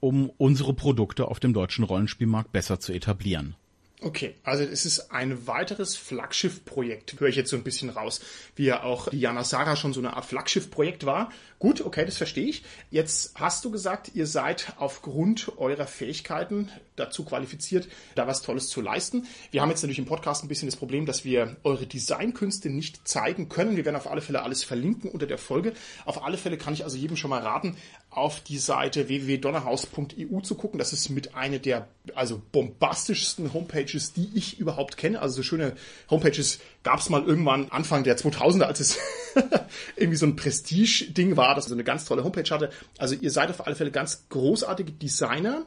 um 0.00 0.30
unsere 0.38 0.72
Produkte 0.72 1.28
auf 1.28 1.40
dem 1.40 1.52
deutschen 1.52 1.84
Rollenspielmarkt 1.84 2.52
besser 2.52 2.80
zu 2.80 2.92
etablieren. 2.94 3.56
Okay, 4.00 4.34
also 4.42 4.64
es 4.64 4.84
ist 4.84 5.12
ein 5.12 5.46
weiteres 5.46 5.96
Flaggschiff-Projekt, 5.96 7.18
höre 7.20 7.28
ich 7.28 7.36
jetzt 7.36 7.48
so 7.48 7.56
ein 7.56 7.62
bisschen 7.62 7.90
raus, 7.90 8.20
wie 8.56 8.64
ja 8.64 8.82
auch 8.82 9.08
die 9.08 9.20
Jana 9.20 9.44
Sara 9.44 9.76
schon 9.76 9.92
so 9.92 10.00
eine 10.00 10.14
Art 10.14 10.26
Flaggschiff-Projekt 10.26 11.06
war. 11.06 11.30
Gut, 11.64 11.80
okay, 11.80 12.04
das 12.04 12.18
verstehe 12.18 12.44
ich. 12.44 12.62
Jetzt 12.90 13.32
hast 13.36 13.64
du 13.64 13.70
gesagt, 13.70 14.10
ihr 14.12 14.26
seid 14.26 14.74
aufgrund 14.76 15.50
eurer 15.56 15.86
Fähigkeiten 15.86 16.70
dazu 16.94 17.24
qualifiziert, 17.24 17.88
da 18.16 18.26
was 18.26 18.42
Tolles 18.42 18.68
zu 18.68 18.82
leisten. 18.82 19.26
Wir 19.50 19.62
haben 19.62 19.70
jetzt 19.70 19.80
natürlich 19.80 19.98
im 19.98 20.04
Podcast 20.04 20.44
ein 20.44 20.48
bisschen 20.48 20.68
das 20.68 20.76
Problem, 20.76 21.06
dass 21.06 21.24
wir 21.24 21.56
eure 21.64 21.86
Designkünste 21.86 22.68
nicht 22.68 23.08
zeigen 23.08 23.48
können. 23.48 23.78
Wir 23.78 23.86
werden 23.86 23.96
auf 23.96 24.10
alle 24.10 24.20
Fälle 24.20 24.42
alles 24.42 24.62
verlinken 24.62 25.10
unter 25.10 25.26
der 25.26 25.38
Folge. 25.38 25.72
Auf 26.04 26.22
alle 26.22 26.36
Fälle 26.36 26.58
kann 26.58 26.74
ich 26.74 26.84
also 26.84 26.98
jedem 26.98 27.16
schon 27.16 27.30
mal 27.30 27.40
raten, 27.40 27.78
auf 28.10 28.40
die 28.40 28.58
Seite 28.58 29.08
www.donnerhaus.eu 29.08 30.40
zu 30.40 30.54
gucken. 30.56 30.78
Das 30.78 30.92
ist 30.92 31.08
mit 31.08 31.34
einer 31.34 31.60
der 31.60 31.88
also 32.14 32.42
bombastischsten 32.52 33.54
Homepages, 33.54 34.12
die 34.12 34.28
ich 34.34 34.60
überhaupt 34.60 34.98
kenne. 34.98 35.22
Also 35.22 35.36
so 35.36 35.42
schöne 35.42 35.76
Homepages 36.10 36.60
gab 36.84 37.00
es 37.00 37.08
mal 37.08 37.24
irgendwann 37.24 37.70
Anfang 37.70 38.04
der 38.04 38.16
2000er, 38.16 38.64
als 38.64 38.78
es 38.78 38.98
irgendwie 39.96 40.16
so 40.16 40.26
ein 40.26 40.36
Prestige-Ding 40.36 41.36
war. 41.36 41.54
das 41.54 41.66
so 41.66 41.74
eine 41.74 41.82
ganz 41.82 42.04
tolle 42.04 42.22
Homepage 42.22 42.48
hatte. 42.48 42.70
Also 42.98 43.16
ihr 43.16 43.30
seid 43.30 43.50
auf 43.50 43.66
alle 43.66 43.74
Fälle 43.74 43.90
ganz 43.90 44.26
großartige 44.28 44.92
Designer. 44.92 45.66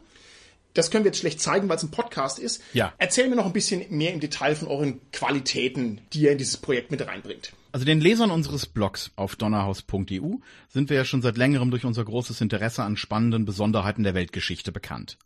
Das 0.74 0.92
können 0.92 1.04
wir 1.04 1.10
jetzt 1.10 1.20
schlecht 1.20 1.42
zeigen, 1.42 1.68
weil 1.68 1.78
es 1.78 1.84
ein 1.84 1.92
Podcast 1.92 2.38
ist. 2.38 2.62
Ja. 2.74 2.94
Erzähl 3.00 3.28
mir 3.30 3.36
noch 3.36 3.48
ein 3.48 3.54
bisschen 3.54 3.84
mehr 3.90 4.14
im 4.14 4.20
Detail 4.20 4.56
von 4.56 4.68
euren 4.68 5.02
Qualitäten, 5.12 6.02
die 6.14 6.22
ihr 6.22 6.32
in 6.32 6.38
dieses 6.38 6.58
Projekt 6.58 6.92
mit 6.92 7.06
reinbringt. 7.06 7.52
Also 7.72 7.86
den 7.86 8.00
Lesern 8.00 8.32
unseres 8.32 8.68
Blogs 8.68 9.12
auf 9.16 9.36
donnerhaus.eu 9.36 10.36
sind 10.70 10.90
wir 10.90 10.98
ja 10.98 11.06
schon 11.06 11.22
seit 11.22 11.38
längerem 11.38 11.72
durch 11.72 11.84
unser 11.84 12.06
großes 12.06 12.42
Interesse 12.42 12.84
an 12.84 12.96
spannenden 12.96 13.46
Besonderheiten 13.46 14.04
der 14.04 14.14
Weltgeschichte 14.14 14.72
bekannt. 14.72 15.18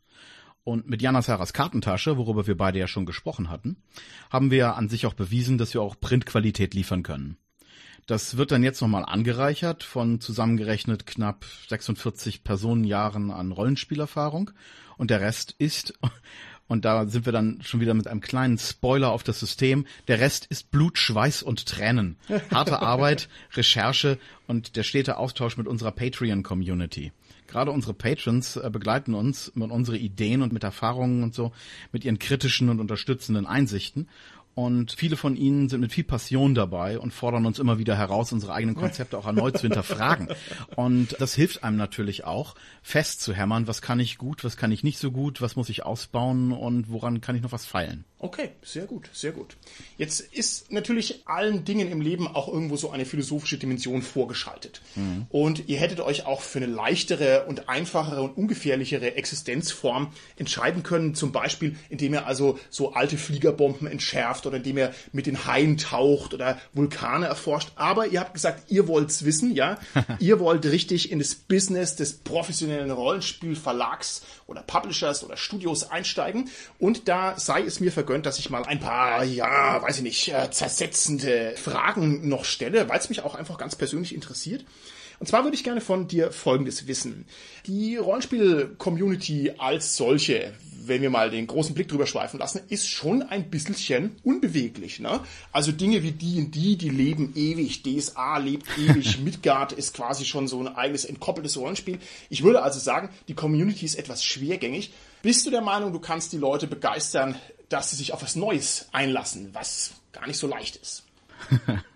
Und 0.63 0.87
mit 0.87 1.01
Jana 1.01 1.21
Saras 1.21 1.53
Kartentasche, 1.53 2.17
worüber 2.17 2.45
wir 2.45 2.55
beide 2.55 2.77
ja 2.77 2.87
schon 2.87 3.05
gesprochen 3.07 3.49
hatten, 3.49 3.77
haben 4.29 4.51
wir 4.51 4.57
ja 4.57 4.73
an 4.73 4.89
sich 4.89 5.05
auch 5.07 5.15
bewiesen, 5.15 5.57
dass 5.57 5.73
wir 5.73 5.81
auch 5.81 5.99
Printqualität 5.99 6.73
liefern 6.73 7.01
können. 7.01 7.37
Das 8.05 8.37
wird 8.37 8.51
dann 8.51 8.63
jetzt 8.63 8.81
nochmal 8.81 9.05
angereichert 9.05 9.83
von 9.83 10.19
zusammengerechnet 10.19 11.05
knapp 11.05 11.45
46 11.69 12.43
Personenjahren 12.43 13.31
an 13.31 13.51
Rollenspielerfahrung. 13.51 14.51
Und 14.97 15.09
der 15.11 15.21
Rest 15.21 15.55
ist, 15.57 15.93
und 16.67 16.85
da 16.85 17.07
sind 17.07 17.25
wir 17.25 17.33
dann 17.33 17.61
schon 17.63 17.79
wieder 17.79 17.93
mit 17.93 18.07
einem 18.07 18.21
kleinen 18.21 18.57
Spoiler 18.57 19.11
auf 19.11 19.23
das 19.23 19.39
System, 19.39 19.85
der 20.07 20.19
Rest 20.19 20.45
ist 20.45 20.71
Blut, 20.71 20.97
Schweiß 20.97 21.41
und 21.41 21.65
Tränen. 21.65 22.17
Harte 22.51 22.79
Arbeit, 22.81 23.29
Recherche 23.53 24.19
und 24.47 24.75
der 24.75 24.83
stete 24.83 25.17
Austausch 25.17 25.57
mit 25.57 25.67
unserer 25.67 25.91
Patreon-Community. 25.91 27.11
Gerade 27.51 27.71
unsere 27.71 27.93
Patrons 27.93 28.55
äh, 28.55 28.69
begleiten 28.71 29.13
uns 29.13 29.51
mit 29.55 29.69
unseren 29.71 29.97
Ideen 29.97 30.41
und 30.41 30.53
mit 30.53 30.63
Erfahrungen 30.63 31.21
und 31.21 31.35
so, 31.35 31.51
mit 31.91 32.05
ihren 32.05 32.17
kritischen 32.17 32.69
und 32.69 32.79
unterstützenden 32.79 33.45
Einsichten. 33.45 34.07
Und 34.53 34.91
viele 34.91 35.17
von 35.17 35.35
ihnen 35.35 35.69
sind 35.69 35.81
mit 35.81 35.91
viel 35.91 36.03
Passion 36.03 36.55
dabei 36.55 36.99
und 36.99 37.13
fordern 37.13 37.45
uns 37.45 37.59
immer 37.59 37.77
wieder 37.77 37.97
heraus, 37.97 38.33
unsere 38.33 38.53
eigenen 38.53 38.75
Konzepte 38.75 39.17
auch 39.17 39.25
erneut 39.25 39.57
zu 39.57 39.63
hinterfragen. 39.63 40.27
Und 40.75 41.15
das 41.19 41.33
hilft 41.35 41.63
einem 41.63 41.77
natürlich 41.77 42.25
auch, 42.25 42.55
festzuhämmern, 42.81 43.67
was 43.67 43.81
kann 43.81 44.01
ich 44.01 44.17
gut, 44.17 44.43
was 44.43 44.57
kann 44.57 44.73
ich 44.73 44.83
nicht 44.83 44.97
so 44.97 45.11
gut, 45.11 45.41
was 45.41 45.55
muss 45.55 45.69
ich 45.69 45.85
ausbauen 45.85 46.51
und 46.51 46.89
woran 46.89 47.21
kann 47.21 47.37
ich 47.37 47.41
noch 47.41 47.53
was 47.53 47.65
feilen. 47.65 48.03
Okay, 48.23 48.51
sehr 48.61 48.85
gut, 48.85 49.09
sehr 49.13 49.31
gut. 49.31 49.57
Jetzt 49.97 50.19
ist 50.19 50.71
natürlich 50.71 51.23
allen 51.25 51.65
Dingen 51.65 51.91
im 51.91 52.01
Leben 52.01 52.27
auch 52.27 52.47
irgendwo 52.47 52.77
so 52.77 52.91
eine 52.91 53.05
philosophische 53.05 53.57
Dimension 53.57 54.03
vorgeschaltet. 54.03 54.83
Mhm. 54.93 55.25
Und 55.29 55.67
ihr 55.67 55.79
hättet 55.79 56.01
euch 56.01 56.27
auch 56.27 56.41
für 56.41 56.59
eine 56.59 56.67
leichtere 56.67 57.45
und 57.47 57.67
einfachere 57.67 58.21
und 58.21 58.37
ungefährlichere 58.37 59.15
Existenzform 59.15 60.13
entscheiden 60.35 60.83
können, 60.83 61.15
zum 61.15 61.31
Beispiel 61.31 61.75
indem 61.89 62.13
ihr 62.13 62.27
also 62.27 62.59
so 62.69 62.93
alte 62.93 63.17
Fliegerbomben 63.17 63.87
entschärft 63.87 64.45
oder 64.45 64.57
indem 64.57 64.77
ihr 64.77 64.93
mit 65.11 65.25
den 65.25 65.47
Haien 65.47 65.77
taucht 65.77 66.35
oder 66.35 66.59
Vulkane 66.73 67.25
erforscht. 67.25 67.71
Aber 67.75 68.05
ihr 68.05 68.19
habt 68.19 68.35
gesagt, 68.35 68.69
ihr 68.69 68.87
wollt's 68.87 69.25
wissen, 69.25 69.55
ja? 69.55 69.79
ihr 70.19 70.39
wollt 70.39 70.63
richtig 70.67 71.11
in 71.11 71.17
das 71.17 71.33
Business 71.33 71.95
des 71.95 72.19
professionellen 72.19 72.91
Rollenspielverlags 72.91 74.21
oder 74.51 74.61
Publishers 74.61 75.23
oder 75.23 75.37
Studios 75.37 75.89
einsteigen. 75.89 76.49
Und 76.77 77.07
da 77.07 77.39
sei 77.39 77.61
es 77.63 77.79
mir 77.79 77.91
vergönnt, 77.91 78.25
dass 78.25 78.37
ich 78.37 78.49
mal 78.49 78.63
ein 78.65 78.79
paar, 78.79 79.23
ja, 79.23 79.81
weiß 79.81 79.97
ich 79.97 80.03
nicht, 80.03 80.27
äh, 80.33 80.51
zersetzende 80.51 81.55
Fragen 81.55 82.27
noch 82.29 82.45
stelle, 82.45 82.87
weil 82.89 82.99
es 82.99 83.09
mich 83.09 83.23
auch 83.23 83.35
einfach 83.35 83.57
ganz 83.57 83.75
persönlich 83.75 84.13
interessiert. 84.13 84.65
Und 85.21 85.27
zwar 85.27 85.43
würde 85.43 85.55
ich 85.55 85.63
gerne 85.63 85.81
von 85.81 86.07
dir 86.07 86.31
Folgendes 86.31 86.87
wissen. 86.87 87.27
Die 87.67 87.95
Rollenspiel-Community 87.95 89.53
als 89.59 89.95
solche, 89.95 90.55
wenn 90.83 91.03
wir 91.03 91.11
mal 91.11 91.29
den 91.29 91.45
großen 91.45 91.75
Blick 91.75 91.89
drüber 91.89 92.07
schweifen 92.07 92.39
lassen, 92.39 92.61
ist 92.69 92.89
schon 92.89 93.21
ein 93.21 93.51
bisschen 93.51 94.15
unbeweglich. 94.23 94.99
Ne? 94.99 95.19
Also 95.51 95.71
Dinge 95.71 96.01
wie 96.01 96.11
die 96.11 96.39
und 96.39 96.55
die, 96.55 96.75
die 96.75 96.89
leben 96.89 97.33
ewig, 97.35 97.83
DSA 97.83 98.39
lebt 98.39 98.65
ewig, 98.79 99.19
Midgard 99.23 99.73
ist 99.73 99.93
quasi 99.93 100.25
schon 100.25 100.47
so 100.47 100.59
ein 100.59 100.75
eigenes 100.75 101.05
entkoppeltes 101.05 101.55
Rollenspiel. 101.55 101.99
Ich 102.31 102.41
würde 102.41 102.63
also 102.63 102.79
sagen, 102.79 103.09
die 103.27 103.35
Community 103.35 103.85
ist 103.85 103.99
etwas 103.99 104.23
schwergängig. 104.23 104.91
Bist 105.21 105.45
du 105.45 105.51
der 105.51 105.61
Meinung, 105.61 105.93
du 105.93 105.99
kannst 105.99 106.33
die 106.33 106.39
Leute 106.39 106.65
begeistern, 106.65 107.35
dass 107.69 107.91
sie 107.91 107.95
sich 107.95 108.11
auf 108.11 108.23
was 108.23 108.35
Neues 108.35 108.87
einlassen, 108.91 109.51
was 109.53 109.91
gar 110.13 110.25
nicht 110.25 110.37
so 110.37 110.47
leicht 110.47 110.77
ist? 110.77 111.03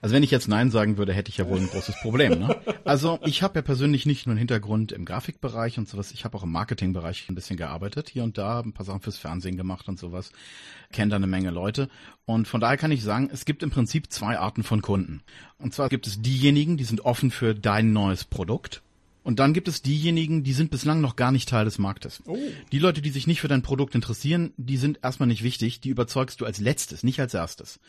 Also 0.00 0.14
wenn 0.14 0.22
ich 0.22 0.30
jetzt 0.30 0.48
Nein 0.48 0.70
sagen 0.70 0.98
würde, 0.98 1.12
hätte 1.12 1.30
ich 1.30 1.36
ja 1.36 1.48
wohl 1.48 1.58
ein 1.58 1.68
großes 1.68 1.96
Problem. 2.02 2.38
Ne? 2.38 2.56
Also 2.84 3.18
ich 3.24 3.42
habe 3.42 3.56
ja 3.58 3.62
persönlich 3.62 4.06
nicht 4.06 4.26
nur 4.26 4.32
einen 4.32 4.38
Hintergrund 4.38 4.92
im 4.92 5.04
Grafikbereich 5.04 5.78
und 5.78 5.88
sowas, 5.88 6.12
ich 6.12 6.24
habe 6.24 6.36
auch 6.36 6.42
im 6.42 6.52
Marketingbereich 6.52 7.28
ein 7.28 7.34
bisschen 7.34 7.56
gearbeitet, 7.56 8.08
hier 8.08 8.24
und 8.24 8.38
da 8.38 8.60
ein 8.60 8.72
paar 8.72 8.86
Sachen 8.86 9.00
fürs 9.00 9.18
Fernsehen 9.18 9.56
gemacht 9.56 9.88
und 9.88 9.98
sowas, 9.98 10.32
kenne 10.92 11.10
da 11.10 11.16
eine 11.16 11.26
Menge 11.26 11.50
Leute. 11.50 11.88
Und 12.24 12.48
von 12.48 12.60
daher 12.60 12.76
kann 12.76 12.92
ich 12.92 13.02
sagen, 13.02 13.30
es 13.32 13.44
gibt 13.44 13.62
im 13.62 13.70
Prinzip 13.70 14.12
zwei 14.12 14.38
Arten 14.38 14.62
von 14.62 14.82
Kunden. 14.82 15.22
Und 15.58 15.74
zwar 15.74 15.88
gibt 15.88 16.06
es 16.06 16.20
diejenigen, 16.20 16.76
die 16.76 16.84
sind 16.84 17.02
offen 17.02 17.30
für 17.30 17.54
dein 17.54 17.92
neues 17.92 18.24
Produkt. 18.24 18.82
Und 19.26 19.40
dann 19.40 19.54
gibt 19.54 19.66
es 19.66 19.82
diejenigen, 19.82 20.44
die 20.44 20.52
sind 20.52 20.70
bislang 20.70 21.00
noch 21.00 21.16
gar 21.16 21.32
nicht 21.32 21.48
Teil 21.48 21.64
des 21.64 21.78
Marktes. 21.78 22.22
Oh. 22.26 22.38
Die 22.70 22.78
Leute, 22.78 23.02
die 23.02 23.10
sich 23.10 23.26
nicht 23.26 23.40
für 23.40 23.48
dein 23.48 23.62
Produkt 23.62 23.96
interessieren, 23.96 24.52
die 24.56 24.76
sind 24.76 25.00
erstmal 25.02 25.26
nicht 25.26 25.42
wichtig, 25.42 25.80
die 25.80 25.88
überzeugst 25.88 26.40
du 26.40 26.44
als 26.44 26.60
letztes, 26.60 27.02
nicht 27.02 27.18
als 27.18 27.34
erstes. 27.34 27.80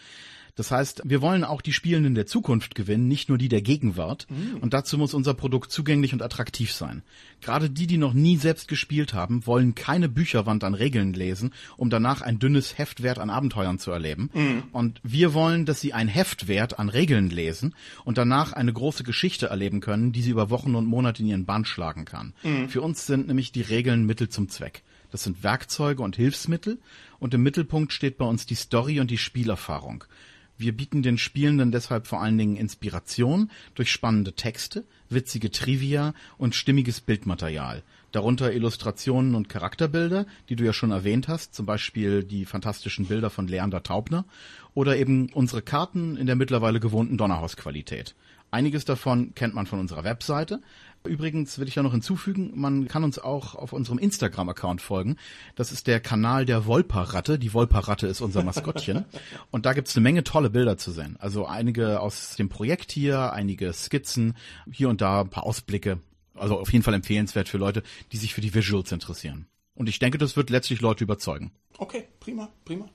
Das 0.57 0.71
heißt, 0.71 1.03
wir 1.05 1.21
wollen 1.21 1.43
auch 1.43 1.61
die 1.61 1.71
Spielenden 1.71 2.15
der 2.15 2.25
Zukunft 2.25 2.73
gewinnen, 2.73 3.07
nicht 3.07 3.29
nur 3.29 3.37
die 3.37 3.47
der 3.47 3.61
Gegenwart. 3.61 4.25
Mhm. 4.29 4.57
Und 4.57 4.73
dazu 4.73 4.97
muss 4.97 5.13
unser 5.13 5.35
Produkt 5.35 5.71
zugänglich 5.71 6.13
und 6.13 6.23
attraktiv 6.23 6.73
sein. 6.73 7.03
Gerade 7.41 7.69
die, 7.69 7.85
die 7.85 7.99
noch 7.99 8.13
nie 8.13 8.37
selbst 8.37 8.67
gespielt 8.67 9.13
haben, 9.13 9.45
wollen 9.45 9.75
keine 9.75 10.09
Bücherwand 10.09 10.63
an 10.63 10.73
Regeln 10.73 11.13
lesen, 11.13 11.53
um 11.77 11.91
danach 11.91 12.21
ein 12.21 12.39
dünnes 12.39 12.75
Heftwert 12.75 13.19
an 13.19 13.29
Abenteuern 13.29 13.77
zu 13.77 13.91
erleben. 13.91 14.31
Mhm. 14.33 14.63
Und 14.71 14.99
wir 15.03 15.35
wollen, 15.35 15.67
dass 15.67 15.79
sie 15.79 15.93
ein 15.93 16.07
Heftwert 16.07 16.79
an 16.79 16.89
Regeln 16.89 17.29
lesen 17.29 17.75
und 18.03 18.17
danach 18.17 18.51
eine 18.51 18.73
große 18.73 19.03
Geschichte 19.03 19.47
erleben 19.47 19.79
können, 19.79 20.11
die 20.11 20.23
sie 20.23 20.31
über 20.31 20.49
Wochen 20.49 20.73
und 20.73 20.87
Monate 20.87 21.21
in 21.21 21.29
ihren 21.29 21.45
Bann 21.45 21.65
schlagen 21.65 22.05
kann. 22.05 22.33
Mhm. 22.41 22.67
Für 22.67 22.81
uns 22.81 23.05
sind 23.05 23.27
nämlich 23.27 23.51
die 23.51 23.61
Regeln 23.61 24.07
Mittel 24.07 24.29
zum 24.29 24.49
Zweck. 24.49 24.81
Das 25.11 25.23
sind 25.23 25.43
Werkzeuge 25.43 26.01
und 26.01 26.15
Hilfsmittel 26.15 26.79
und 27.19 27.33
im 27.35 27.43
Mittelpunkt 27.43 27.93
steht 27.93 28.17
bei 28.17 28.25
uns 28.25 28.47
die 28.47 28.55
Story 28.55 28.99
und 28.99 29.11
die 29.11 29.19
Spielerfahrung. 29.19 30.03
Wir 30.57 30.75
bieten 30.75 31.03
den 31.03 31.17
Spielenden 31.17 31.71
deshalb 31.71 32.07
vor 32.07 32.21
allen 32.21 32.37
Dingen 32.37 32.55
Inspiration 32.55 33.51
durch 33.75 33.91
spannende 33.91 34.33
Texte, 34.33 34.85
witzige 35.09 35.51
Trivia 35.51 36.13
und 36.37 36.55
stimmiges 36.55 36.99
Bildmaterial. 36.99 37.83
Darunter 38.11 38.51
Illustrationen 38.51 39.35
und 39.35 39.49
Charakterbilder, 39.49 40.25
die 40.49 40.55
du 40.55 40.63
ja 40.63 40.73
schon 40.73 40.91
erwähnt 40.91 41.27
hast, 41.27 41.53
zum 41.53 41.65
Beispiel 41.65 42.23
die 42.23 42.45
fantastischen 42.45 43.05
Bilder 43.05 43.29
von 43.29 43.47
Leander 43.47 43.83
Taubner 43.83 44.25
oder 44.73 44.97
eben 44.97 45.29
unsere 45.33 45.61
Karten 45.61 46.17
in 46.17 46.25
der 46.25 46.35
mittlerweile 46.35 46.79
gewohnten 46.79 47.17
Donnerhausqualität. 47.17 48.15
Einiges 48.49 48.85
davon 48.85 49.35
kennt 49.35 49.53
man 49.53 49.67
von 49.67 49.79
unserer 49.79 50.05
Webseite, 50.05 50.61
Übrigens 51.07 51.57
will 51.59 51.67
ich 51.67 51.75
ja 51.75 51.83
noch 51.83 51.91
hinzufügen, 51.91 52.51
man 52.55 52.87
kann 52.87 53.03
uns 53.03 53.19
auch 53.19 53.55
auf 53.55 53.73
unserem 53.73 53.97
Instagram-Account 53.97 54.81
folgen. 54.81 55.17
Das 55.55 55.71
ist 55.71 55.87
der 55.87 55.99
Kanal 55.99 56.45
der 56.45 56.65
Wolperratte. 56.65 57.39
Die 57.39 57.53
Wolperratte 57.53 58.07
ist 58.07 58.21
unser 58.21 58.43
Maskottchen. 58.43 59.05
Und 59.51 59.65
da 59.65 59.73
gibt's 59.73 59.95
eine 59.95 60.03
Menge 60.03 60.23
tolle 60.23 60.49
Bilder 60.49 60.77
zu 60.77 60.91
sehen. 60.91 61.17
Also 61.19 61.45
einige 61.45 61.99
aus 61.99 62.35
dem 62.35 62.49
Projekt 62.49 62.91
hier, 62.91 63.33
einige 63.33 63.73
Skizzen, 63.73 64.35
hier 64.71 64.89
und 64.89 65.01
da 65.01 65.21
ein 65.21 65.29
paar 65.29 65.43
Ausblicke. 65.43 65.99
Also 66.35 66.59
auf 66.59 66.71
jeden 66.71 66.83
Fall 66.83 66.93
empfehlenswert 66.93 67.49
für 67.49 67.57
Leute, 67.57 67.83
die 68.11 68.17
sich 68.17 68.33
für 68.33 68.41
die 68.41 68.53
Visuals 68.53 68.91
interessieren. 68.91 69.47
Und 69.73 69.89
ich 69.89 69.99
denke, 69.99 70.17
das 70.17 70.35
wird 70.35 70.49
letztlich 70.49 70.81
Leute 70.81 71.03
überzeugen. 71.03 71.51
Okay, 71.79 72.07
prima, 72.19 72.49
prima. 72.65 72.89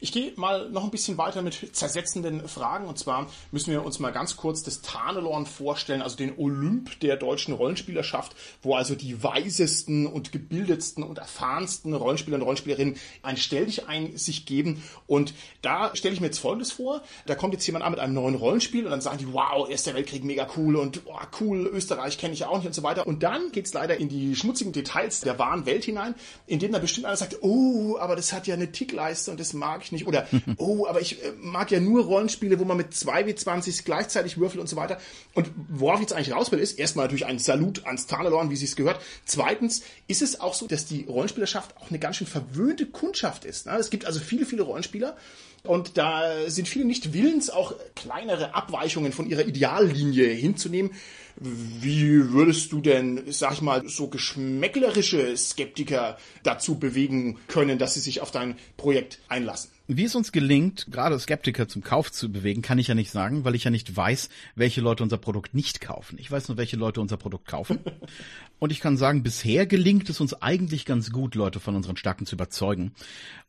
Ich 0.00 0.12
gehe 0.12 0.32
mal 0.36 0.68
noch 0.70 0.84
ein 0.84 0.90
bisschen 0.90 1.16
weiter 1.16 1.40
mit 1.40 1.74
zersetzenden 1.74 2.46
Fragen. 2.48 2.86
Und 2.86 2.98
zwar 2.98 3.28
müssen 3.50 3.70
wir 3.70 3.84
uns 3.84 3.98
mal 3.98 4.12
ganz 4.12 4.36
kurz 4.36 4.62
das 4.62 4.82
Tarnelorn 4.82 5.46
vorstellen, 5.46 6.02
also 6.02 6.16
den 6.16 6.38
Olymp 6.38 7.00
der 7.00 7.16
deutschen 7.16 7.54
Rollenspielerschaft, 7.54 8.36
wo 8.62 8.74
also 8.74 8.94
die 8.94 9.22
weisesten 9.22 10.06
und 10.06 10.32
gebildetsten 10.32 11.02
und 11.02 11.18
erfahrensten 11.18 11.94
Rollenspieler 11.94 12.36
und 12.36 12.42
Rollenspielerinnen 12.42 12.96
ein 13.22 13.36
Stell 13.38 13.66
dich 13.66 13.88
ein 13.88 14.16
sich 14.18 14.44
geben. 14.44 14.82
Und 15.06 15.32
da 15.62 15.96
stelle 15.96 16.14
ich 16.14 16.20
mir 16.20 16.26
jetzt 16.26 16.38
Folgendes 16.38 16.72
vor. 16.72 17.02
Da 17.24 17.34
kommt 17.34 17.54
jetzt 17.54 17.66
jemand 17.66 17.84
an 17.84 17.92
mit 17.92 18.00
einem 18.00 18.14
neuen 18.14 18.34
Rollenspiel 18.34 18.84
und 18.84 18.90
dann 18.90 19.00
sagen 19.00 19.18
die, 19.18 19.32
wow, 19.32 19.68
Erster 19.68 19.94
Weltkrieg, 19.94 20.24
mega 20.24 20.46
cool 20.56 20.76
und 20.76 21.02
oh, 21.06 21.16
cool, 21.40 21.66
Österreich 21.66 22.18
kenne 22.18 22.34
ich 22.34 22.40
ja 22.40 22.48
auch 22.48 22.58
nicht 22.58 22.66
und 22.66 22.74
so 22.74 22.82
weiter. 22.82 23.06
Und 23.06 23.22
dann 23.22 23.50
geht 23.50 23.66
es 23.66 23.72
leider 23.72 23.96
in 23.96 24.08
die 24.08 24.36
schmutzigen 24.36 24.72
Details 24.72 25.20
der 25.20 25.38
wahren 25.38 25.64
Welt 25.64 25.84
hinein, 25.84 26.14
in 26.46 26.58
dem 26.58 26.72
dann 26.72 26.82
bestimmt 26.82 27.06
einer 27.06 27.16
sagt, 27.16 27.38
oh, 27.42 27.96
aber 27.98 28.14
das 28.14 28.25
hat 28.32 28.46
ja 28.46 28.54
eine 28.54 28.72
Tickleiste 28.72 29.30
und 29.30 29.40
das 29.40 29.52
mag 29.52 29.82
ich 29.82 29.92
nicht. 29.92 30.06
Oder, 30.06 30.26
oh, 30.56 30.86
aber 30.86 31.00
ich 31.00 31.22
äh, 31.22 31.32
mag 31.40 31.70
ja 31.70 31.80
nur 31.80 32.04
Rollenspiele, 32.04 32.58
wo 32.58 32.64
man 32.64 32.76
mit 32.76 32.92
2W20 32.92 33.84
gleichzeitig 33.84 34.38
würfelt 34.38 34.60
und 34.60 34.68
so 34.68 34.76
weiter. 34.76 34.98
Und 35.34 35.50
worauf 35.68 35.96
ich 35.96 36.02
jetzt 36.02 36.12
eigentlich 36.12 36.34
raus 36.34 36.52
will, 36.52 36.58
ist 36.58 36.78
erstmal 36.78 37.06
natürlich 37.06 37.26
ein 37.26 37.38
Salut 37.38 37.86
ans 37.86 38.06
Tarnelorn, 38.06 38.50
wie 38.50 38.56
sie 38.56 38.66
es 38.66 38.76
gehört. 38.76 39.00
Zweitens 39.24 39.82
ist 40.08 40.22
es 40.22 40.40
auch 40.40 40.54
so, 40.54 40.66
dass 40.66 40.86
die 40.86 41.04
Rollenspielerschaft 41.04 41.76
auch 41.78 41.90
eine 41.90 41.98
ganz 41.98 42.16
schön 42.16 42.26
verwöhnte 42.26 42.86
Kundschaft 42.86 43.44
ist. 43.44 43.66
Ne? 43.66 43.76
Es 43.76 43.90
gibt 43.90 44.06
also 44.06 44.20
viele, 44.20 44.46
viele 44.46 44.62
Rollenspieler. 44.62 45.16
Und 45.62 45.98
da 45.98 46.48
sind 46.48 46.68
viele 46.68 46.84
nicht 46.84 47.12
willens, 47.12 47.50
auch 47.50 47.74
kleinere 47.96 48.54
Abweichungen 48.54 49.12
von 49.12 49.28
ihrer 49.28 49.44
Ideallinie 49.44 50.28
hinzunehmen. 50.28 50.92
Wie 51.38 52.32
würdest 52.32 52.72
du 52.72 52.80
denn, 52.80 53.22
sag 53.28 53.52
ich 53.54 53.62
mal, 53.62 53.86
so 53.88 54.08
geschmäcklerische 54.08 55.36
Skeptiker 55.36 56.16
dazu 56.42 56.78
bewegen 56.78 57.38
können, 57.48 57.78
dass 57.78 57.94
sie 57.94 58.00
sich 58.00 58.22
auf 58.22 58.30
dein 58.30 58.56
Projekt 58.76 59.18
einlassen? 59.28 59.70
Wie 59.88 60.04
es 60.04 60.16
uns 60.16 60.32
gelingt, 60.32 60.88
gerade 60.90 61.16
Skeptiker 61.18 61.68
zum 61.68 61.82
Kauf 61.82 62.10
zu 62.10 62.32
bewegen, 62.32 62.60
kann 62.60 62.78
ich 62.78 62.88
ja 62.88 62.96
nicht 62.96 63.12
sagen, 63.12 63.44
weil 63.44 63.54
ich 63.54 63.64
ja 63.64 63.70
nicht 63.70 63.94
weiß, 63.94 64.30
welche 64.56 64.80
Leute 64.80 65.04
unser 65.04 65.18
Produkt 65.18 65.54
nicht 65.54 65.80
kaufen. 65.80 66.16
Ich 66.18 66.28
weiß 66.28 66.48
nur, 66.48 66.56
welche 66.56 66.76
Leute 66.76 67.00
unser 67.00 67.16
Produkt 67.16 67.46
kaufen. 67.46 67.78
Und 68.58 68.72
ich 68.72 68.80
kann 68.80 68.96
sagen, 68.96 69.22
bisher 69.22 69.66
gelingt 69.66 70.08
es 70.08 70.20
uns 70.20 70.34
eigentlich 70.34 70.86
ganz 70.86 71.12
gut, 71.12 71.34
Leute 71.34 71.60
von 71.60 71.76
unseren 71.76 71.96
Stärken 71.96 72.26
zu 72.26 72.34
überzeugen. 72.34 72.94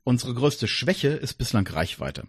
Unsere 0.03 0.33
größte 0.33 0.67
Schwäche 0.67 1.07
ist 1.07 1.35
bislang 1.35 1.65
Reichweite. 1.65 2.25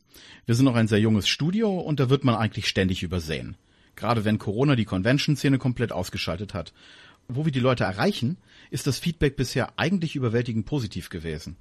Wir 0.46 0.54
sind 0.54 0.64
noch 0.64 0.76
ein 0.76 0.88
sehr 0.88 1.00
junges 1.00 1.28
Studio 1.28 1.78
und 1.78 2.00
da 2.00 2.08
wird 2.08 2.24
man 2.24 2.36
eigentlich 2.36 2.68
ständig 2.68 3.02
übersehen. 3.02 3.56
Gerade 3.98 4.24
wenn 4.24 4.38
Corona 4.38 4.76
die 4.76 4.84
Convention-Szene 4.84 5.58
komplett 5.58 5.90
ausgeschaltet 5.90 6.54
hat. 6.54 6.72
Wo 7.26 7.44
wir 7.44 7.50
die 7.50 7.58
Leute 7.58 7.82
erreichen, 7.82 8.36
ist 8.70 8.86
das 8.86 9.00
Feedback 9.00 9.34
bisher 9.34 9.72
eigentlich 9.76 10.14
überwältigend 10.14 10.66
positiv 10.66 11.10
gewesen. 11.10 11.56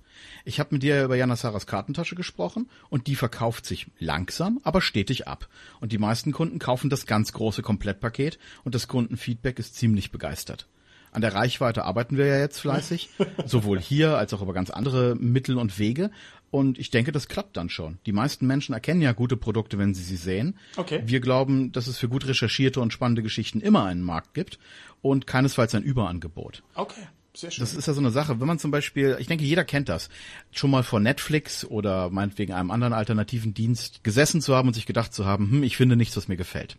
Ich 0.45 0.59
habe 0.59 0.75
mit 0.75 0.83
dir 0.83 1.03
über 1.03 1.15
Jana 1.15 1.35
Saras 1.35 1.65
Kartentasche 1.65 2.13
gesprochen 2.13 2.69
und 2.89 3.07
die 3.07 3.15
verkauft 3.15 3.65
sich 3.65 3.87
langsam, 3.97 4.59
aber 4.63 4.81
stetig 4.81 5.27
ab. 5.27 5.49
Und 5.81 5.91
die 5.91 5.97
meisten 5.97 6.31
Kunden 6.31 6.59
kaufen 6.59 6.91
das 6.91 7.07
ganz 7.07 7.33
große 7.33 7.63
Komplettpaket 7.63 8.37
und 8.63 8.75
das 8.75 8.87
Kundenfeedback 8.87 9.57
ist 9.57 9.73
ziemlich 9.75 10.11
begeistert. 10.11 10.67
An 11.11 11.21
der 11.21 11.33
Reichweite 11.33 11.85
arbeiten 11.85 12.17
wir 12.17 12.27
ja 12.27 12.37
jetzt 12.37 12.59
fleißig, 12.59 13.09
sowohl 13.45 13.79
hier 13.79 14.17
als 14.17 14.33
auch 14.35 14.41
über 14.43 14.53
ganz 14.53 14.69
andere 14.69 15.15
Mittel 15.15 15.57
und 15.57 15.79
Wege. 15.79 16.11
Und 16.49 16.79
ich 16.79 16.89
denke, 16.91 17.11
das 17.11 17.27
klappt 17.27 17.57
dann 17.57 17.69
schon. 17.69 17.99
Die 18.05 18.13
meisten 18.13 18.47
Menschen 18.47 18.73
erkennen 18.73 19.01
ja 19.01 19.11
gute 19.11 19.35
Produkte, 19.35 19.77
wenn 19.77 19.93
sie 19.93 20.03
sie 20.03 20.15
sehen. 20.15 20.57
Okay. 20.77 21.03
Wir 21.05 21.19
glauben, 21.19 21.71
dass 21.71 21.87
es 21.87 21.97
für 21.97 22.07
gut 22.07 22.25
recherchierte 22.27 22.79
und 22.79 22.93
spannende 22.93 23.21
Geschichten 23.21 23.59
immer 23.59 23.85
einen 23.85 24.01
Markt 24.01 24.33
gibt 24.33 24.57
und 25.01 25.27
keinesfalls 25.27 25.75
ein 25.75 25.83
Überangebot. 25.83 26.63
Okay. 26.73 27.07
Sehr 27.37 27.51
schön. 27.51 27.61
Das 27.61 27.75
ist 27.75 27.85
ja 27.85 27.93
so 27.93 27.99
eine 27.99 28.09
Sache. 28.09 28.39
Wenn 28.39 28.47
man 28.47 28.57
zum 28.57 28.71
Beispiel, 28.71 29.15
ich 29.19 29.27
denke, 29.27 29.43
jeder 29.43 29.63
kennt 29.63 29.89
das, 29.89 30.09
schon 30.51 30.71
mal 30.71 30.81
vor 30.81 30.99
Netflix 30.99 31.63
oder 31.63 32.09
meinetwegen 32.09 32.53
einem 32.53 32.71
anderen 32.71 32.93
alternativen 32.93 33.53
Dienst 33.53 34.03
gesessen 34.03 34.41
zu 34.41 34.55
haben 34.55 34.69
und 34.69 34.73
sich 34.73 34.87
gedacht 34.87 35.13
zu 35.13 35.25
haben, 35.25 35.51
hm, 35.51 35.63
ich 35.63 35.77
finde 35.77 35.95
nichts, 35.95 36.17
was 36.17 36.27
mir 36.27 36.35
gefällt. 36.35 36.77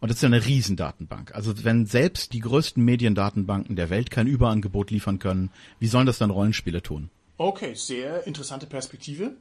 Und 0.00 0.08
das 0.10 0.16
ist 0.16 0.22
ja 0.22 0.28
eine 0.28 0.46
Riesendatenbank. 0.46 1.34
Also 1.34 1.62
wenn 1.62 1.84
selbst 1.84 2.32
die 2.32 2.40
größten 2.40 2.82
Mediendatenbanken 2.82 3.76
der 3.76 3.90
Welt 3.90 4.10
kein 4.10 4.26
Überangebot 4.26 4.90
liefern 4.90 5.18
können, 5.18 5.50
wie 5.78 5.88
sollen 5.88 6.06
das 6.06 6.16
dann 6.16 6.30
Rollenspiele 6.30 6.80
tun? 6.80 7.10
Okay, 7.38 7.74
sehr 7.74 8.26
interessante 8.26 8.66
Perspektive. 8.66 9.36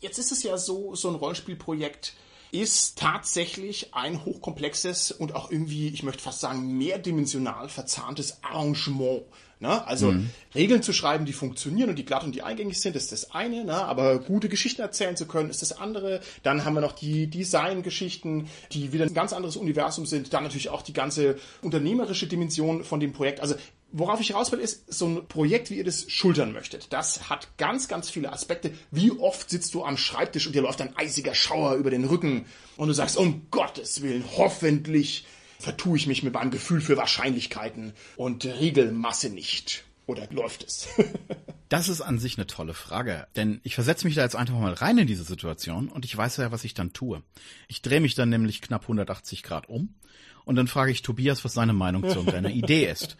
Jetzt 0.00 0.18
ist 0.18 0.32
es 0.32 0.42
ja 0.42 0.58
so, 0.58 0.94
so 0.94 1.08
ein 1.08 1.14
Rollenspielprojekt 1.14 2.14
ist 2.52 2.98
tatsächlich 2.98 3.94
ein 3.94 4.26
hochkomplexes 4.26 5.10
und 5.10 5.34
auch 5.34 5.50
irgendwie, 5.50 5.88
ich 5.88 6.02
möchte 6.02 6.22
fast 6.22 6.40
sagen, 6.40 6.76
mehrdimensional 6.76 7.70
verzahntes 7.70 8.42
Arrangement. 8.42 9.22
Ne? 9.58 9.86
Also 9.86 10.12
mhm. 10.12 10.28
Regeln 10.54 10.82
zu 10.82 10.92
schreiben, 10.92 11.24
die 11.24 11.32
funktionieren 11.32 11.88
und 11.88 11.96
die 11.96 12.04
glatt 12.04 12.24
und 12.24 12.34
die 12.34 12.42
eingängig 12.42 12.78
sind, 12.80 12.94
ist 12.94 13.10
das 13.12 13.30
eine, 13.30 13.64
ne? 13.64 13.72
aber 13.72 14.18
gute 14.18 14.50
Geschichten 14.50 14.82
erzählen 14.82 15.16
zu 15.16 15.26
können, 15.26 15.48
ist 15.48 15.62
das 15.62 15.78
andere. 15.78 16.20
Dann 16.42 16.66
haben 16.66 16.74
wir 16.74 16.82
noch 16.82 16.92
die 16.92 17.28
Design-Geschichten, 17.28 18.50
die 18.72 18.92
wieder 18.92 19.06
ein 19.06 19.14
ganz 19.14 19.32
anderes 19.32 19.56
Universum 19.56 20.04
sind. 20.04 20.34
Dann 20.34 20.42
natürlich 20.42 20.68
auch 20.68 20.82
die 20.82 20.92
ganze 20.92 21.38
unternehmerische 21.62 22.26
Dimension 22.26 22.84
von 22.84 23.00
dem 23.00 23.14
Projekt. 23.14 23.40
Also 23.40 23.54
worauf 23.92 24.20
ich 24.20 24.34
raus 24.34 24.50
will, 24.52 24.58
ist 24.58 24.92
so 24.92 25.06
ein 25.06 25.28
Projekt, 25.28 25.70
wie 25.70 25.76
ihr 25.76 25.84
das 25.84 26.10
schultern 26.10 26.52
möchtet. 26.52 26.92
Das 26.92 27.28
hat 27.28 27.56
ganz, 27.58 27.88
ganz 27.88 28.10
viele 28.10 28.32
Aspekte. 28.32 28.72
Wie 28.90 29.12
oft 29.12 29.50
sitzt 29.50 29.74
du 29.74 29.84
am 29.84 29.96
Schreibtisch 29.96 30.46
und 30.46 30.54
dir 30.54 30.62
läuft 30.62 30.80
ein 30.80 30.96
eisiger 30.96 31.34
Schauer 31.34 31.74
über 31.74 31.90
den 31.90 32.04
Rücken 32.04 32.46
und 32.76 32.88
du 32.88 32.94
sagst, 32.94 33.16
um 33.16 33.46
Gottes 33.50 34.02
Willen, 34.02 34.24
hoffentlich 34.36 35.26
vertue 35.58 35.96
ich 35.96 36.06
mich 36.06 36.22
mit 36.22 36.34
meinem 36.34 36.50
Gefühl 36.50 36.80
für 36.80 36.96
Wahrscheinlichkeiten 36.96 37.92
und 38.16 38.44
Regelmasse 38.44 39.30
nicht. 39.30 39.84
Oder 40.06 40.26
läuft 40.30 40.64
es? 40.64 40.88
das 41.68 41.88
ist 41.88 42.00
an 42.00 42.18
sich 42.18 42.36
eine 42.36 42.48
tolle 42.48 42.74
Frage, 42.74 43.28
denn 43.36 43.60
ich 43.62 43.76
versetze 43.76 44.04
mich 44.04 44.16
da 44.16 44.22
jetzt 44.22 44.34
einfach 44.34 44.58
mal 44.58 44.72
rein 44.72 44.98
in 44.98 45.06
diese 45.06 45.22
Situation 45.22 45.88
und 45.88 46.04
ich 46.04 46.16
weiß 46.16 46.38
ja, 46.38 46.50
was 46.50 46.64
ich 46.64 46.74
dann 46.74 46.92
tue. 46.92 47.22
Ich 47.68 47.82
drehe 47.82 48.00
mich 48.00 48.14
dann 48.14 48.28
nämlich 48.28 48.60
knapp 48.60 48.82
180 48.82 49.44
Grad 49.44 49.68
um 49.68 49.94
und 50.44 50.56
dann 50.56 50.66
frage 50.66 50.92
ich 50.92 51.02
Tobias, 51.02 51.44
was 51.44 51.54
seine 51.54 51.72
Meinung 51.72 52.02
zu 52.02 52.16
irgendeiner 52.16 52.50
Idee 52.50 52.90
ist. 52.90 53.16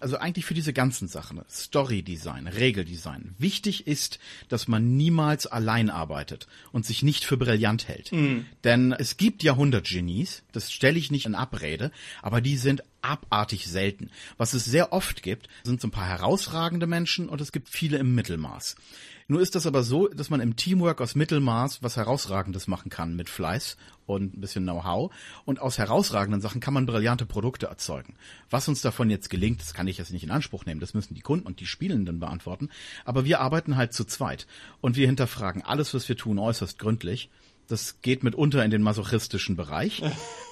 Also 0.00 0.18
eigentlich 0.18 0.44
für 0.44 0.54
diese 0.54 0.72
ganzen 0.72 1.08
Sachen, 1.08 1.40
Story-Design, 1.48 2.46
Regeldesign. 2.46 3.34
Wichtig 3.38 3.86
ist, 3.86 4.18
dass 4.48 4.68
man 4.68 4.96
niemals 4.96 5.46
allein 5.46 5.88
arbeitet 5.88 6.46
und 6.72 6.84
sich 6.84 7.02
nicht 7.02 7.24
für 7.24 7.36
brillant 7.36 7.88
hält. 7.88 8.12
Mhm. 8.12 8.44
Denn 8.64 8.92
es 8.92 9.16
gibt 9.16 9.42
Jahrhundertgenies, 9.42 10.42
das 10.52 10.72
stelle 10.72 10.98
ich 10.98 11.10
nicht 11.10 11.26
in 11.26 11.34
Abrede, 11.34 11.90
aber 12.20 12.40
die 12.40 12.56
sind 12.56 12.82
abartig 13.00 13.66
selten. 13.66 14.10
Was 14.36 14.54
es 14.54 14.64
sehr 14.64 14.92
oft 14.92 15.22
gibt, 15.22 15.48
sind 15.62 15.80
so 15.80 15.88
ein 15.88 15.92
paar 15.92 16.08
herausragende 16.08 16.86
Menschen 16.86 17.28
und 17.28 17.40
es 17.40 17.52
gibt 17.52 17.68
viele 17.68 17.98
im 17.98 18.14
Mittelmaß. 18.14 18.76
Nur 19.26 19.40
ist 19.40 19.54
das 19.54 19.66
aber 19.66 19.82
so, 19.82 20.08
dass 20.08 20.28
man 20.28 20.40
im 20.40 20.56
Teamwork 20.56 21.00
aus 21.00 21.14
Mittelmaß 21.14 21.82
was 21.82 21.96
Herausragendes 21.96 22.66
machen 22.66 22.90
kann 22.90 23.16
mit 23.16 23.30
Fleiß 23.30 23.78
und 24.04 24.36
ein 24.36 24.40
bisschen 24.40 24.64
Know-how. 24.64 25.12
Und 25.46 25.60
aus 25.60 25.78
herausragenden 25.78 26.42
Sachen 26.42 26.60
kann 26.60 26.74
man 26.74 26.84
brillante 26.84 27.24
Produkte 27.24 27.66
erzeugen. 27.66 28.16
Was 28.50 28.68
uns 28.68 28.82
davon 28.82 29.08
jetzt 29.08 29.30
gelingt, 29.30 29.60
das 29.60 29.72
kann 29.72 29.88
ich 29.88 29.96
jetzt 29.96 30.12
nicht 30.12 30.24
in 30.24 30.30
Anspruch 30.30 30.66
nehmen. 30.66 30.80
Das 30.80 30.92
müssen 30.92 31.14
die 31.14 31.22
Kunden 31.22 31.46
und 31.46 31.60
die 31.60 31.66
Spielenden 31.66 32.20
beantworten. 32.20 32.68
Aber 33.06 33.24
wir 33.24 33.40
arbeiten 33.40 33.76
halt 33.76 33.94
zu 33.94 34.04
zweit. 34.04 34.46
Und 34.82 34.96
wir 34.96 35.06
hinterfragen 35.06 35.62
alles, 35.62 35.94
was 35.94 36.06
wir 36.08 36.16
tun, 36.16 36.38
äußerst 36.38 36.78
gründlich. 36.78 37.30
Das 37.68 38.00
geht 38.02 38.22
mitunter 38.22 38.64
in 38.64 38.70
den 38.70 38.82
masochistischen 38.82 39.56
Bereich. 39.56 40.02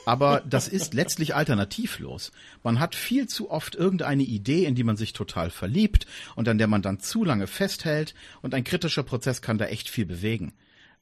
Aber 0.06 0.42
das 0.48 0.66
ist 0.66 0.94
letztlich 0.94 1.34
alternativlos. 1.34 2.32
Man 2.62 2.80
hat 2.80 2.94
viel 2.94 3.28
zu 3.28 3.50
oft 3.50 3.74
irgendeine 3.74 4.22
Idee, 4.22 4.64
in 4.64 4.74
die 4.74 4.84
man 4.84 4.96
sich 4.96 5.12
total 5.12 5.50
verliebt 5.50 6.06
und 6.34 6.48
an 6.48 6.58
der 6.58 6.66
man 6.66 6.82
dann 6.82 7.00
zu 7.00 7.24
lange 7.24 7.46
festhält 7.46 8.14
und 8.40 8.54
ein 8.54 8.64
kritischer 8.64 9.02
Prozess 9.02 9.42
kann 9.42 9.58
da 9.58 9.66
echt 9.66 9.88
viel 9.88 10.06
bewegen. 10.06 10.52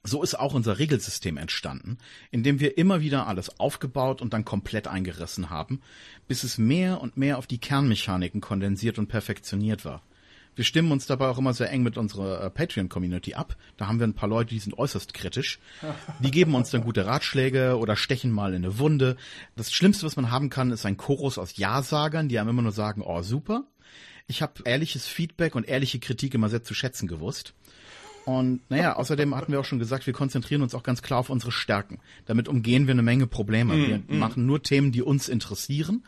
So 0.03 0.23
ist 0.23 0.35
auch 0.35 0.55
unser 0.55 0.79
Regelsystem 0.79 1.37
entstanden, 1.37 1.99
in 2.31 2.43
dem 2.43 2.59
wir 2.59 2.79
immer 2.79 3.03
wieder 3.03 3.27
alles 3.27 3.61
aufgebaut 3.61 4.23
und 4.23 4.33
dann 4.33 4.47
komplett 4.47 4.89
eingerissen 4.89 5.51
haben, 5.51 5.83
bis 6.27 6.43
es 6.43 6.57
mehr 6.57 7.03
und 7.03 7.19
mehr 7.19 7.37
auf 7.37 7.47
die 7.47 7.59
Kernmechaniken 7.59 8.41
kondensiert 8.41 8.99
und 8.99 9.09
perfektioniert 9.09 9.85
war. 9.85 10.03
Wir 10.61 10.67
stimmen 10.67 10.93
uns 10.93 11.07
dabei 11.07 11.29
auch 11.29 11.39
immer 11.39 11.55
sehr 11.55 11.71
eng 11.71 11.83
mit 11.83 11.97
unserer 11.97 12.45
äh, 12.45 12.51
Patreon-Community 12.51 13.33
ab. 13.33 13.57
Da 13.79 13.87
haben 13.87 13.99
wir 13.99 14.07
ein 14.07 14.13
paar 14.13 14.29
Leute, 14.29 14.51
die 14.51 14.59
sind 14.59 14.77
äußerst 14.77 15.15
kritisch. 15.15 15.59
Die 16.19 16.31
geben 16.31 16.55
uns 16.55 16.69
dann 16.69 16.83
gute 16.83 17.07
Ratschläge 17.07 17.79
oder 17.79 17.97
stechen 17.97 18.31
mal 18.31 18.53
in 18.53 18.67
eine 18.67 18.79
Wunde. 18.79 19.17
Das 19.57 19.73
Schlimmste, 19.73 20.05
was 20.05 20.17
man 20.17 20.31
haben 20.31 20.51
kann, 20.51 20.71
ist 20.71 20.85
ein 20.85 20.99
Chorus 20.99 21.39
aus 21.39 21.57
Ja-Sagern, 21.57 22.29
die 22.29 22.39
einem 22.39 22.51
immer 22.51 22.61
nur 22.61 22.73
sagen, 22.73 23.01
oh 23.01 23.23
super. 23.23 23.65
Ich 24.27 24.43
habe 24.43 24.53
ehrliches 24.67 25.07
Feedback 25.07 25.55
und 25.55 25.67
ehrliche 25.67 25.99
Kritik 25.99 26.35
immer 26.35 26.51
sehr 26.51 26.63
zu 26.63 26.75
schätzen 26.75 27.09
gewusst. 27.09 27.55
Und 28.27 28.61
naja, 28.69 28.97
außerdem 28.97 29.35
hatten 29.35 29.53
wir 29.53 29.61
auch 29.61 29.65
schon 29.65 29.79
gesagt, 29.79 30.07
wir 30.07 30.13
konzentrieren 30.13 30.61
uns 30.61 30.75
auch 30.75 30.83
ganz 30.83 31.01
klar 31.01 31.21
auf 31.21 31.31
unsere 31.31 31.53
Stärken. 31.53 32.01
Damit 32.27 32.49
umgehen 32.49 32.87
wir 32.87 32.93
eine 32.93 33.01
Menge 33.01 33.27
Probleme. 33.27 33.75
Mm, 33.75 33.87
wir 33.87 34.03
mm. 34.09 34.19
machen 34.19 34.45
nur 34.45 34.63
Themen, 34.63 34.93
die 34.93 35.01
uns 35.01 35.31
interessieren 35.31 36.05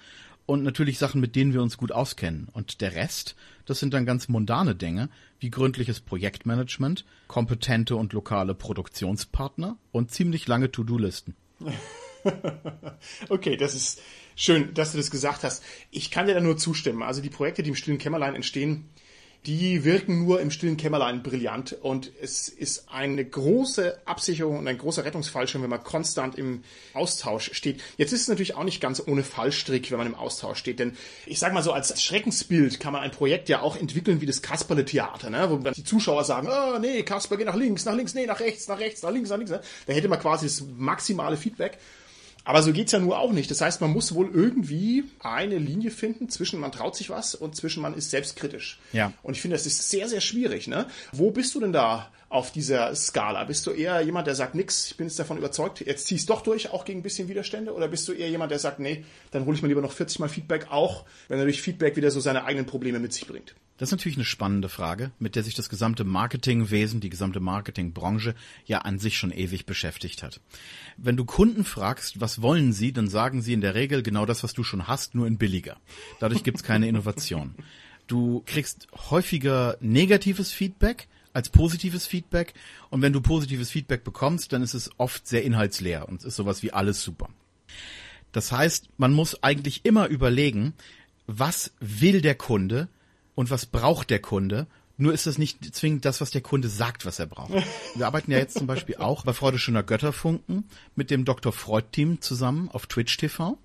und 0.47 0.63
natürlich 0.63 0.99
Sachen, 0.99 1.21
mit 1.21 1.37
denen 1.37 1.53
wir 1.53 1.63
uns 1.63 1.77
gut 1.77 1.93
auskennen. 1.93 2.49
Und 2.53 2.81
der 2.81 2.95
Rest, 2.95 3.37
das 3.67 3.79
sind 3.79 3.95
dann 3.95 4.07
ganz 4.07 4.29
mundane 4.29 4.75
Dinge, 4.75 5.09
wie 5.39 5.51
gründliches 5.51 6.01
Projektmanagement, 6.01 7.05
kompetente 7.29 7.97
und 7.97 8.13
lokale 8.13 8.55
Produktionspartner 8.55 9.77
und 9.93 10.11
ziemlich 10.11 10.47
lange 10.49 10.71
To-Do-Listen. 10.71 11.35
okay, 13.29 13.57
das 13.57 13.75
ist 13.75 14.01
schön, 14.35 14.75
dass 14.75 14.93
du 14.93 14.99
das 14.99 15.11
gesagt 15.11 15.45
hast. 15.45 15.63
Ich 15.91 16.11
kann 16.11 16.27
dir 16.27 16.35
da 16.35 16.41
nur 16.41 16.57
zustimmen. 16.57 17.03
Also 17.03 17.21
die 17.21 17.31
Projekte, 17.31 17.63
die 17.63 17.71
im 17.71 17.77
stillen 17.77 17.99
Kämmerlein 17.99 18.35
entstehen, 18.35 18.89
die 19.47 19.83
wirken 19.85 20.25
nur 20.25 20.41
im 20.41 20.53
stillen 20.53 20.77
Kämmerlein 20.77 21.23
brillant 21.23 21.77
und 21.83 22.13
es 22.21 22.49
ist 22.49 22.89
eine 22.91 23.25
große 23.25 23.99
Absicherung 24.05 24.59
und 24.59 24.69
ein 24.69 24.79
großer 24.79 25.05
Rettungsfallschirm, 25.05 25.63
wenn 25.63 25.71
man 25.71 25.83
konstant 25.83 26.39
im 26.39 26.63
Austausch 26.95 27.53
steht. 27.53 27.83
Jetzt 27.97 28.13
ist 28.13 28.23
es 28.23 28.29
natürlich 28.29 28.55
auch 28.55 28.63
nicht 28.63 28.81
ganz 28.81 29.03
ohne 29.05 29.25
Fallstrick, 29.25 29.91
wenn 29.91 29.99
man 29.99 30.07
im 30.07 30.15
Austausch 30.15 30.59
steht, 30.59 30.79
denn 30.79 30.97
ich 31.27 31.41
sage 31.41 31.55
mal 31.55 31.63
so, 31.63 31.73
als 31.73 32.01
Schreckensbild 32.01 32.79
kann 32.79 32.93
man 32.93 33.03
ein 33.03 33.11
Projekt 33.11 33.49
ja 33.49 33.63
auch 33.63 33.77
entwickeln 33.77 34.21
wie 34.21 34.27
das 34.27 34.43
Kasperle-Theater, 34.43 35.31
ne? 35.31 35.51
wo 35.51 35.57
dann 35.57 35.75
die 35.75 35.85
Zuschauer 35.85 36.23
sagen, 36.23 36.49
oh, 36.49 36.79
nee, 36.79 37.03
Kasper, 37.03 37.37
geh 37.37 37.45
nach 37.45 37.57
links, 37.57 37.85
nach 37.85 37.97
links, 37.97 38.15
nee, 38.15 38.27
nach 38.27 38.39
rechts, 38.39 38.69
nach 38.69 38.79
rechts, 38.79 39.03
nach 39.03 39.11
links, 39.11 39.31
nach 39.31 39.39
links. 39.39 39.51
Ne? 39.51 39.61
Da 39.87 39.93
hätte 39.93 40.09
man 40.09 40.21
quasi 40.21 40.47
das 40.47 40.63
maximale 40.77 41.37
Feedback. 41.37 41.79
Aber 42.45 42.63
so 42.63 42.73
geht's 42.73 42.93
ja 42.93 42.99
nur 42.99 43.19
auch 43.19 43.33
nicht. 43.33 43.51
Das 43.51 43.61
heißt, 43.61 43.81
man 43.81 43.93
muss 43.93 44.15
wohl 44.15 44.31
irgendwie 44.33 45.05
eine 45.21 45.59
Linie 45.59 45.91
finden 45.91 46.29
zwischen 46.29 46.59
man 46.59 46.73
traut 46.73 46.97
sich 46.97 47.11
was 47.11 47.35
und 47.35 47.55
zwischen 47.55 47.83
man 47.83 47.95
ist 47.95 48.11
selbstkritisch. 48.11 48.81
Ja. 48.93 49.13
Und 49.23 49.35
ich 49.35 49.41
finde, 49.41 49.57
das 49.57 49.67
ist 49.67 49.91
sehr, 49.91 50.09
sehr 50.09 50.21
schwierig. 50.21 50.67
Ne? 50.67 50.87
Wo 51.13 51.31
bist 51.31 51.55
du 51.55 51.61
denn 51.61 51.73
da 51.73 52.11
auf 52.33 52.51
dieser 52.51 52.95
Skala? 52.95 53.45
Bist 53.45 53.67
du 53.67 53.71
eher 53.71 54.01
jemand, 54.01 54.27
der 54.27 54.35
sagt, 54.35 54.55
nix, 54.55 54.91
ich 54.91 54.97
bin 54.97 55.07
jetzt 55.07 55.19
davon 55.19 55.37
überzeugt, 55.37 55.81
jetzt 55.81 56.07
ziehst 56.07 56.31
doch 56.31 56.41
durch, 56.41 56.71
auch 56.71 56.85
gegen 56.85 57.01
ein 57.01 57.03
bisschen 57.03 57.29
Widerstände? 57.29 57.75
Oder 57.75 57.89
bist 57.89 58.09
du 58.09 58.13
eher 58.13 58.29
jemand, 58.29 58.51
der 58.51 58.59
sagt, 58.59 58.81
nee, 58.81 59.05
dann 59.31 59.45
hole 59.45 59.57
ich 59.57 59.63
mir 59.63 59.69
lieber 59.69 59.83
noch 59.83 59.93
40 59.93 60.19
Mal 60.19 60.29
Feedback, 60.29 60.69
auch 60.71 61.05
wenn 61.29 61.39
natürlich 61.39 61.61
Feedback 61.61 61.97
wieder 61.97 62.11
so 62.11 62.21
seine 62.21 62.45
eigenen 62.45 62.67
Probleme 62.67 62.99
mit 62.99 63.13
sich 63.13 63.27
bringt? 63.27 63.55
Das 63.77 63.89
ist 63.89 63.93
natürlich 63.93 64.17
eine 64.17 64.25
spannende 64.25 64.69
Frage, 64.69 65.11
mit 65.19 65.35
der 65.35 65.43
sich 65.43 65.55
das 65.55 65.69
gesamte 65.69 66.05
Marketingwesen, 66.05 67.01
die 67.01 67.11
gesamte 67.11 67.41
Marketingbranche 67.41 68.35
ja 68.65 68.79
an 68.79 68.99
sich 68.99 69.19
schon 69.19 69.33
ewig 69.33 69.67
beschäftigt 69.67 70.23
hat. 70.23 70.41
Wenn 70.97 71.17
du 71.17 71.25
Kunden 71.25 71.65
fragst, 71.65 72.21
was 72.21 72.43
wollen 72.43 72.73
sie, 72.73 72.93
dann 72.93 73.09
sagen 73.09 73.43
sie 73.43 73.53
in 73.53 73.61
der 73.61 73.75
Regel 73.75 74.03
genau 74.03 74.25
das, 74.25 74.43
was 74.43 74.55
du 74.55 74.63
schon 74.63 74.87
hast, 74.87 75.15
nur 75.15 75.27
in 75.27 75.37
billiger. 75.37 75.79
Dadurch 76.21 76.45
gibt's 76.45 76.63
keine 76.63 76.89
Innovation. 76.89 77.55
Du 78.07 78.43
kriegst 78.47 78.89
häufiger 79.11 79.77
negatives 79.81 80.53
Feedback, 80.53 81.09
als 81.33 81.49
positives 81.49 82.07
Feedback. 82.07 82.55
Und 82.91 83.03
wenn 83.03 83.13
du 83.13 83.21
positives 83.21 83.71
Feedback 83.71 84.05
bekommst, 84.05 84.53
dann 84.53 84.63
ist 84.63 84.75
es 84.75 84.91
oft 84.99 85.27
sehr 85.27 85.45
inhaltsleer 85.45 86.09
und 86.09 86.21
es 86.21 86.27
ist 86.27 86.37
sowas 86.37 86.63
wie 86.63 86.73
alles 86.73 87.03
super. 87.03 87.29
Das 88.33 88.53
heißt, 88.53 88.89
man 88.97 89.13
muss 89.13 89.43
eigentlich 89.43 89.85
immer 89.85 90.09
überlegen, 90.09 90.75
was 91.27 91.73
will 91.81 92.21
der 92.21 92.35
Kunde 92.35 92.89
und 93.35 93.51
was 93.51 93.67
braucht 93.67 94.11
der 94.11 94.21
Kunde 94.21 94.67
nur 95.03 95.13
ist 95.13 95.27
das 95.27 95.39
nicht 95.39 95.75
zwingend 95.75 96.05
das, 96.05 96.21
was 96.21 96.31
der 96.31 96.43
Kunde 96.43 96.69
sagt, 96.69 97.05
was 97.05 97.19
er 97.19 97.27
braucht. 97.27 97.53
Wir 97.95 98.07
arbeiten 98.07 98.31
ja 98.31 98.39
jetzt 98.39 98.59
zum 98.59 98.67
Beispiel 98.67 98.97
auch 98.97 99.25
bei 99.25 99.33
Freude 99.33 99.59
schöner 99.59 99.83
Götterfunken 99.83 100.65
mit 100.95 101.11
dem 101.11 101.25
Dr. 101.25 101.53
Freud-Team 101.53 102.21
zusammen 102.21 102.69
auf 102.71 102.87
Twitch 102.87 103.17
TV, 103.17 103.59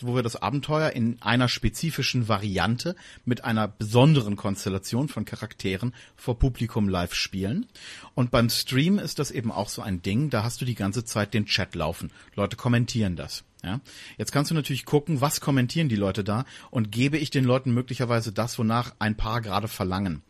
wo 0.00 0.14
wir 0.14 0.22
das 0.22 0.36
Abenteuer 0.36 0.90
in 0.90 1.20
einer 1.22 1.48
spezifischen 1.48 2.28
Variante 2.28 2.96
mit 3.24 3.44
einer 3.44 3.68
besonderen 3.68 4.36
Konstellation 4.36 5.08
von 5.08 5.24
Charakteren 5.24 5.94
vor 6.16 6.38
Publikum 6.38 6.88
live 6.88 7.14
spielen. 7.14 7.66
Und 8.14 8.30
beim 8.30 8.50
Stream 8.50 8.98
ist 8.98 9.18
das 9.18 9.30
eben 9.30 9.50
auch 9.52 9.68
so 9.68 9.82
ein 9.82 10.02
Ding, 10.02 10.30
da 10.30 10.42
hast 10.42 10.60
du 10.60 10.64
die 10.64 10.74
ganze 10.74 11.04
Zeit 11.04 11.34
den 11.34 11.46
Chat 11.46 11.74
laufen. 11.74 12.10
Leute 12.34 12.56
kommentieren 12.56 13.16
das. 13.16 13.44
Ja? 13.62 13.80
Jetzt 14.18 14.32
kannst 14.32 14.50
du 14.50 14.54
natürlich 14.54 14.84
gucken, 14.84 15.20
was 15.20 15.40
kommentieren 15.40 15.88
die 15.88 15.96
Leute 15.96 16.24
da 16.24 16.44
und 16.70 16.92
gebe 16.92 17.18
ich 17.18 17.30
den 17.30 17.44
Leuten 17.44 17.72
möglicherweise 17.72 18.32
das, 18.32 18.58
wonach 18.58 18.94
ein 18.98 19.16
paar 19.16 19.40
gerade 19.40 19.68
verlangen. 19.68 20.22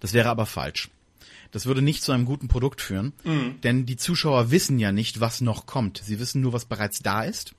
Das 0.00 0.12
wäre 0.12 0.28
aber 0.30 0.46
falsch. 0.46 0.90
Das 1.54 1.66
würde 1.66 1.82
nicht 1.82 2.02
zu 2.02 2.10
einem 2.10 2.24
guten 2.24 2.48
Produkt 2.48 2.80
führen, 2.80 3.12
mhm. 3.22 3.60
denn 3.62 3.86
die 3.86 3.96
Zuschauer 3.96 4.50
wissen 4.50 4.80
ja 4.80 4.90
nicht, 4.90 5.20
was 5.20 5.40
noch 5.40 5.66
kommt. 5.66 6.02
Sie 6.04 6.18
wissen 6.18 6.40
nur, 6.40 6.52
was 6.52 6.64
bereits 6.64 6.98
da 6.98 7.22
ist. 7.22 7.54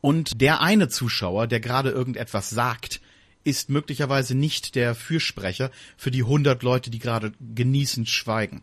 Und 0.00 0.40
der 0.40 0.60
eine 0.60 0.88
Zuschauer, 0.88 1.46
der 1.46 1.60
gerade 1.60 1.90
irgendetwas 1.90 2.50
sagt, 2.50 3.00
ist 3.42 3.70
möglicherweise 3.70 4.34
nicht 4.34 4.74
der 4.74 4.94
Fürsprecher 4.94 5.70
für 5.96 6.10
die 6.10 6.22
100 6.22 6.62
Leute, 6.62 6.90
die 6.90 6.98
gerade 6.98 7.32
genießend 7.54 8.08
schweigen. 8.08 8.62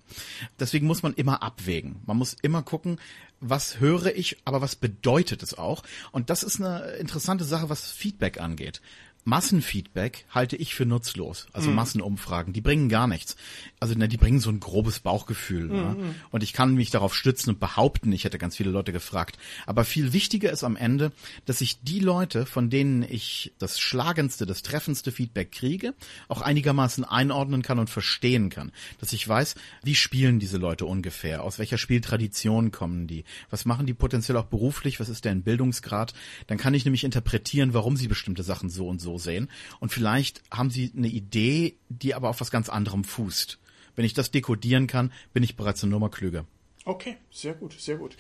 Deswegen 0.60 0.86
muss 0.86 1.04
man 1.04 1.14
immer 1.14 1.42
abwägen. 1.42 2.02
Man 2.06 2.18
muss 2.18 2.36
immer 2.42 2.62
gucken, 2.62 3.00
was 3.40 3.80
höre 3.80 4.16
ich, 4.16 4.38
aber 4.46 4.62
was 4.62 4.76
bedeutet 4.76 5.44
es 5.44 5.58
auch? 5.58 5.84
Und 6.12 6.30
das 6.30 6.44
ist 6.44 6.60
eine 6.60 6.92
interessante 6.94 7.44
Sache, 7.44 7.70
was 7.70 7.92
Feedback 7.92 8.40
angeht. 8.40 8.82
Massenfeedback 9.28 10.24
halte 10.30 10.56
ich 10.56 10.74
für 10.74 10.86
nutzlos. 10.86 11.48
Also 11.52 11.70
mhm. 11.70 11.76
Massenumfragen, 11.76 12.54
die 12.54 12.62
bringen 12.62 12.88
gar 12.88 13.08
nichts. 13.08 13.36
Also 13.78 13.94
ne, 13.94 14.08
die 14.08 14.16
bringen 14.16 14.40
so 14.40 14.50
ein 14.50 14.62
grobes 14.62 15.02
Bauchgefühl. 15.02 15.66
Mhm. 15.66 15.74
Ne? 15.74 16.16
Und 16.32 16.44
ich 16.44 16.54
kann 16.54 16.76
mich 16.76 16.92
darauf 16.92 17.14
stützen 17.14 17.50
und 17.50 17.60
behaupten, 17.60 18.14
ich 18.14 18.24
hätte 18.24 18.38
ganz 18.38 18.56
viele 18.56 18.70
Leute 18.70 18.94
gefragt. 18.94 19.38
Aber 19.66 19.84
viel 19.84 20.14
wichtiger 20.14 20.50
ist 20.50 20.64
am 20.64 20.78
Ende, 20.78 21.12
dass 21.46 21.60
ich 21.60 21.82
die 21.82 22.00
Leute, 22.00 22.46
von 22.46 22.70
denen 22.70 23.04
ich 23.04 23.52
das 23.60 23.82
schlagendste, 23.82 24.46
das 24.46 24.62
treffendste 24.62 25.12
Feedback 25.12 25.52
kriege, 25.52 25.94
auch 26.30 26.40
einigermaßen 26.42 27.04
einordnen 27.04 27.64
kann 27.64 27.80
und 27.80 27.90
verstehen 27.90 28.50
kann. 28.50 28.72
Dass 29.02 29.12
ich 29.12 29.28
weiß, 29.28 29.56
wie 29.84 29.96
spielen 29.96 30.40
diese 30.40 30.58
Leute 30.58 30.86
ungefähr, 30.86 31.44
aus 31.44 31.60
welcher 31.60 31.78
Spieltradition 31.78 32.72
kommen 32.72 33.08
die, 33.08 33.26
was 33.50 33.66
machen 33.66 33.88
die 33.88 33.94
potenziell 33.94 34.38
auch 34.38 34.46
beruflich, 34.46 35.02
was 35.02 35.10
ist 35.10 35.26
deren 35.26 35.44
Bildungsgrad. 35.44 36.14
Dann 36.48 36.58
kann 36.58 36.74
ich 36.74 36.86
nämlich 36.86 37.04
interpretieren, 37.04 37.74
warum 37.74 37.98
sie 37.98 38.08
bestimmte 38.08 38.44
Sachen 38.44 38.70
so 38.70 38.88
und 38.88 39.02
so 39.02 39.17
sehen. 39.18 39.50
Und 39.80 39.92
vielleicht 39.92 40.42
haben 40.52 40.70
sie 40.70 40.92
eine 40.96 41.08
Idee, 41.08 41.78
die 41.90 42.14
aber 42.14 42.30
auf 42.30 42.42
was 42.42 42.52
ganz 42.52 42.70
anderem 42.70 43.04
fußt. 43.04 43.60
Wenn 43.96 44.06
ich 44.06 44.14
das 44.14 44.32
dekodieren 44.32 44.88
kann, 44.88 45.12
bin 45.34 45.44
ich 45.44 45.56
bereits 45.56 45.84
eine 45.84 45.92
Nummer 45.92 46.10
klüger. 46.10 46.46
Okay, 46.86 47.18
sehr 47.32 47.54
gut, 47.54 47.74
sehr 47.74 47.98
gut. 47.98 48.16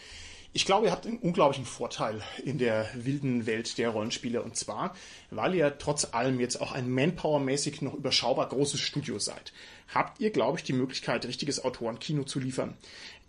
Ich 0.54 0.66
glaube, 0.66 0.88
ihr 0.88 0.92
habt 0.92 1.06
einen 1.06 1.20
unglaublichen 1.20 1.66
Vorteil 1.66 2.22
in 2.44 2.58
der 2.58 2.90
wilden 2.96 3.46
Welt 3.46 3.78
der 3.78 3.90
Rollenspiele 3.90 4.42
und 4.42 4.56
zwar, 4.56 4.96
weil 5.30 5.54
ihr 5.54 5.78
trotz 5.78 6.14
allem 6.14 6.40
jetzt 6.40 6.60
auch 6.60 6.72
ein 6.72 6.90
Manpower-mäßig 6.90 7.84
noch 7.84 7.94
überschaubar 7.94 8.50
großes 8.50 8.80
Studio 8.80 9.20
seid. 9.20 9.54
Habt 9.94 10.20
ihr, 10.20 10.32
glaube 10.32 10.58
ich, 10.58 10.64
die 10.64 10.74
Möglichkeit, 10.74 11.26
richtiges 11.26 11.64
Autorenkino 11.64 12.24
zu 12.24 12.40
liefern. 12.40 12.74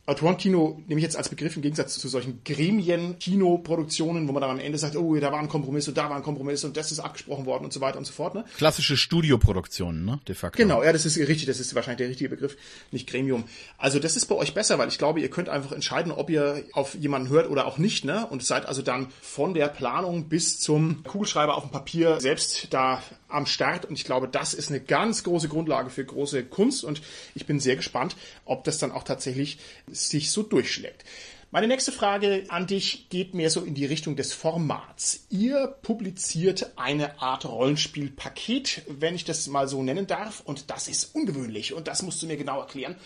Autorenkino 0.09 0.83
nehme 0.87 1.01
ich 1.01 1.03
jetzt 1.03 1.19
als 1.19 1.29
Begriff 1.29 1.55
im 1.57 1.61
Gegensatz 1.61 1.99
zu 1.99 2.09
solchen 2.09 2.43
Gremien-Kinoproduktionen, 2.43 4.27
wo 4.27 4.33
man 4.33 4.41
dann 4.41 4.53
am 4.53 4.59
Ende 4.59 4.79
sagt, 4.79 4.97
oh, 4.97 5.15
da 5.17 5.31
war 5.33 5.39
ein 5.39 5.51
Kompromiss 5.51 5.87
und 5.87 5.99
da 5.99 6.09
war 6.09 6.17
ein 6.17 6.23
Kompromiss 6.23 6.65
und 6.65 6.79
das 6.79 6.91
ist 6.91 6.99
abgesprochen 6.99 7.45
worden 7.45 7.65
und 7.65 7.75
so 7.75 7.83
weiter 7.83 7.99
und 7.99 8.07
so 8.07 8.15
fort. 8.15 8.35
Ne? 8.35 8.45
Klassische 8.57 8.97
Studioproduktionen, 8.97 10.07
ne? 10.07 10.19
De 10.27 10.35
facto. 10.35 10.57
Genau, 10.57 10.83
ja, 10.83 10.95
das 10.95 11.05
ist 11.05 11.19
richtig, 11.19 11.45
das 11.45 11.61
ist 11.61 11.75
wahrscheinlich 11.75 11.99
der 11.99 12.09
richtige 12.09 12.31
Begriff, 12.31 12.57
nicht 12.91 13.07
Gremium. 13.07 13.45
Also 13.77 13.99
das 13.99 14.17
ist 14.17 14.27
bei 14.27 14.35
euch 14.35 14.55
besser, 14.55 14.79
weil 14.79 14.89
ich 14.89 14.97
glaube, 14.97 15.21
ihr 15.21 15.29
könnt 15.29 15.51
einfach 15.51 15.73
entscheiden, 15.73 16.11
ob 16.11 16.31
ihr 16.31 16.65
auf 16.73 16.95
jemanden 16.95 17.29
hört 17.29 17.51
oder 17.51 17.67
auch 17.67 17.77
nicht, 17.77 18.07
ne? 18.07 18.27
Und 18.29 18.43
seid 18.43 18.65
also 18.65 18.81
dann 18.81 19.09
von 19.21 19.53
der 19.53 19.69
Planung 19.69 20.31
bis 20.31 20.59
zum 20.59 21.03
Kugelschreiber 21.03 21.55
auf 21.55 21.65
dem 21.65 21.71
Papier 21.71 22.19
selbst 22.19 22.69
da 22.71 23.03
am 23.29 23.47
Start. 23.47 23.85
Und 23.85 23.95
ich 23.95 24.05
glaube, 24.05 24.29
das 24.29 24.55
ist 24.55 24.71
eine 24.71 24.81
ganz 24.81 25.25
große 25.25 25.49
Grundlage 25.49 25.91
für 25.91 26.05
große 26.05 26.45
Kunst. 26.45 26.85
Und 26.85 27.03
ich 27.35 27.47
bin 27.47 27.61
sehr 27.61 27.77
gespannt, 27.77 28.17
ob 28.45 28.65
das 28.65 28.79
dann 28.79 28.93
auch 28.93 29.05
tatsächlich 29.05 29.59
sich 29.91 30.31
so 30.31 30.43
durchschlägt. 30.43 31.05
Meine 31.51 31.67
nächste 31.67 31.93
Frage 31.93 32.45
an 32.49 32.67
dich 32.67 33.09
geht 33.09 33.33
mehr 33.33 33.49
so 33.49 33.63
in 33.63 33.75
die 33.75 33.87
Richtung 33.87 34.17
des 34.17 34.35
Formats. 34.35 35.25
Ihr 35.31 35.67
publiziert 35.81 36.73
eine 36.77 37.23
Art 37.23 37.47
Rollenspielpaket, 37.47 38.83
wenn 38.87 39.15
ich 39.15 39.25
das 39.25 39.47
mal 39.47 39.67
so 39.67 39.83
nennen 39.83 40.07
darf, 40.07 40.43
und 40.45 40.69
das 40.71 40.89
ist 40.89 41.15
ungewöhnlich 41.15 41.73
und 41.73 41.89
das 41.89 42.03
musst 42.03 42.21
du 42.21 42.27
mir 42.27 42.37
genau 42.37 42.61
erklären. 42.61 42.97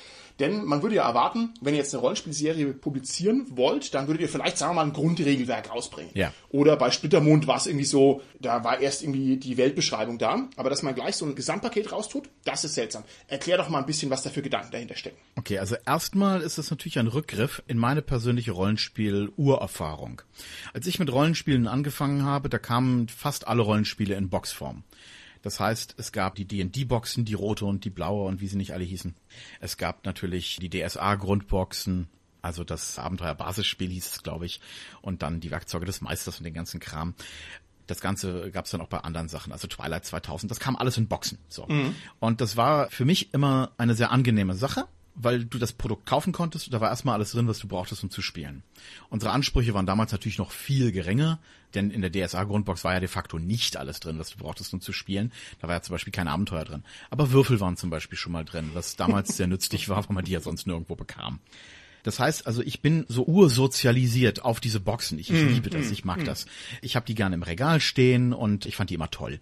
Denn 0.42 0.64
man 0.64 0.82
würde 0.82 0.96
ja 0.96 1.06
erwarten, 1.06 1.54
wenn 1.60 1.74
ihr 1.74 1.78
jetzt 1.78 1.94
eine 1.94 2.00
Rollenspielserie 2.00 2.74
publizieren 2.74 3.46
wollt, 3.50 3.94
dann 3.94 4.08
würdet 4.08 4.22
ihr 4.22 4.28
vielleicht, 4.28 4.58
sagen 4.58 4.72
wir 4.72 4.82
mal, 4.82 4.86
ein 4.86 4.92
Grundregelwerk 4.92 5.70
rausbringen. 5.70 6.10
Ja. 6.14 6.32
Oder 6.48 6.76
bei 6.76 6.90
Splittermond 6.90 7.46
war 7.46 7.58
es 7.58 7.68
irgendwie 7.68 7.84
so, 7.84 8.22
da 8.40 8.64
war 8.64 8.80
erst 8.80 9.04
irgendwie 9.04 9.36
die 9.36 9.56
Weltbeschreibung 9.56 10.18
da. 10.18 10.48
Aber 10.56 10.68
dass 10.68 10.82
man 10.82 10.96
gleich 10.96 11.14
so 11.14 11.26
ein 11.26 11.36
Gesamtpaket 11.36 11.92
raustut, 11.92 12.28
das 12.44 12.64
ist 12.64 12.74
seltsam. 12.74 13.04
Erklär 13.28 13.56
doch 13.56 13.68
mal 13.68 13.78
ein 13.78 13.86
bisschen, 13.86 14.10
was 14.10 14.24
da 14.24 14.30
für 14.30 14.42
Gedanken 14.42 14.72
dahinter 14.72 14.96
stecken. 14.96 15.16
Okay, 15.36 15.60
also 15.60 15.76
erstmal 15.86 16.40
ist 16.40 16.58
es 16.58 16.72
natürlich 16.72 16.98
ein 16.98 17.06
Rückgriff 17.06 17.62
in 17.68 17.78
meine 17.78 18.02
persönliche 18.02 18.50
Rollenspiel-Urerfahrung. 18.50 20.22
Als 20.74 20.88
ich 20.88 20.98
mit 20.98 21.12
Rollenspielen 21.12 21.68
angefangen 21.68 22.24
habe, 22.24 22.48
da 22.48 22.58
kamen 22.58 23.06
fast 23.06 23.46
alle 23.46 23.62
Rollenspiele 23.62 24.16
in 24.16 24.28
Boxform. 24.28 24.82
Das 25.42 25.60
heißt, 25.60 25.96
es 25.98 26.12
gab 26.12 26.36
die 26.36 26.44
D&D-Boxen, 26.44 27.24
die 27.24 27.34
rote 27.34 27.64
und 27.66 27.84
die 27.84 27.90
blaue 27.90 28.26
und 28.26 28.40
wie 28.40 28.48
sie 28.48 28.56
nicht 28.56 28.72
alle 28.72 28.84
hießen. 28.84 29.14
Es 29.60 29.76
gab 29.76 30.06
natürlich 30.06 30.58
die 30.60 30.70
DSA-Grundboxen, 30.70 32.08
also 32.40 32.64
das 32.64 32.98
Abenteuer-Basisspiel 32.98 33.90
hieß 33.90 34.06
es, 34.06 34.22
glaube 34.22 34.46
ich, 34.46 34.60
und 35.00 35.22
dann 35.22 35.40
die 35.40 35.50
Werkzeuge 35.50 35.86
des 35.86 36.00
Meisters 36.00 36.38
und 36.38 36.44
den 36.44 36.54
ganzen 36.54 36.80
Kram. 36.80 37.14
Das 37.88 38.00
Ganze 38.00 38.50
gab 38.52 38.64
es 38.66 38.70
dann 38.70 38.80
auch 38.80 38.88
bei 38.88 38.98
anderen 38.98 39.28
Sachen, 39.28 39.52
also 39.52 39.66
Twilight 39.66 40.04
2000, 40.04 40.50
das 40.50 40.60
kam 40.60 40.76
alles 40.76 40.96
in 40.96 41.08
Boxen. 41.08 41.38
So. 41.48 41.66
Mhm. 41.66 41.94
Und 42.20 42.40
das 42.40 42.56
war 42.56 42.88
für 42.90 43.04
mich 43.04 43.34
immer 43.34 43.72
eine 43.76 43.94
sehr 43.94 44.12
angenehme 44.12 44.54
Sache, 44.54 44.86
weil 45.14 45.44
du 45.44 45.58
das 45.58 45.72
Produkt 45.72 46.06
kaufen 46.06 46.32
konntest. 46.32 46.72
Da 46.72 46.80
war 46.80 46.90
erstmal 46.90 47.14
alles 47.14 47.32
drin, 47.32 47.48
was 47.48 47.58
du 47.58 47.68
brauchtest, 47.68 48.02
um 48.02 48.10
zu 48.10 48.22
spielen. 48.22 48.62
Unsere 49.10 49.32
Ansprüche 49.32 49.74
waren 49.74 49.86
damals 49.86 50.12
natürlich 50.12 50.38
noch 50.38 50.50
viel 50.50 50.92
geringer, 50.92 51.38
denn 51.74 51.90
in 51.90 52.02
der 52.02 52.10
DSA-Grundbox 52.10 52.84
war 52.84 52.94
ja 52.94 53.00
de 53.00 53.08
facto 53.08 53.38
nicht 53.38 53.76
alles 53.76 54.00
drin, 54.00 54.18
was 54.18 54.30
du 54.30 54.38
brauchtest, 54.38 54.72
um 54.72 54.80
zu 54.80 54.92
spielen. 54.92 55.32
Da 55.60 55.68
war 55.68 55.76
ja 55.76 55.82
zum 55.82 55.94
Beispiel 55.94 56.12
kein 56.12 56.28
Abenteuer 56.28 56.64
drin. 56.64 56.84
Aber 57.10 57.32
Würfel 57.32 57.60
waren 57.60 57.76
zum 57.76 57.90
Beispiel 57.90 58.18
schon 58.18 58.32
mal 58.32 58.44
drin, 58.44 58.70
was 58.74 58.96
damals 58.96 59.36
sehr 59.36 59.46
nützlich 59.46 59.88
war, 59.88 60.08
weil 60.08 60.14
man 60.14 60.24
die 60.24 60.32
ja 60.32 60.40
sonst 60.40 60.66
nirgendwo 60.66 60.96
bekam. 60.96 61.40
Das 62.02 62.18
heißt 62.18 62.46
also, 62.46 62.62
ich 62.62 62.80
bin 62.80 63.04
so 63.08 63.24
ursozialisiert 63.24 64.44
auf 64.44 64.60
diese 64.60 64.80
Boxen. 64.80 65.18
Ich, 65.18 65.30
ich 65.30 65.40
mm, 65.40 65.48
liebe 65.48 65.70
das, 65.70 65.90
ich 65.90 66.04
mag 66.04 66.18
mm. 66.18 66.24
das. 66.24 66.46
Ich 66.80 66.96
habe 66.96 67.06
die 67.06 67.14
gerne 67.14 67.36
im 67.36 67.42
Regal 67.42 67.80
stehen 67.80 68.32
und 68.32 68.66
ich 68.66 68.76
fand 68.76 68.90
die 68.90 68.94
immer 68.94 69.10
toll. 69.10 69.40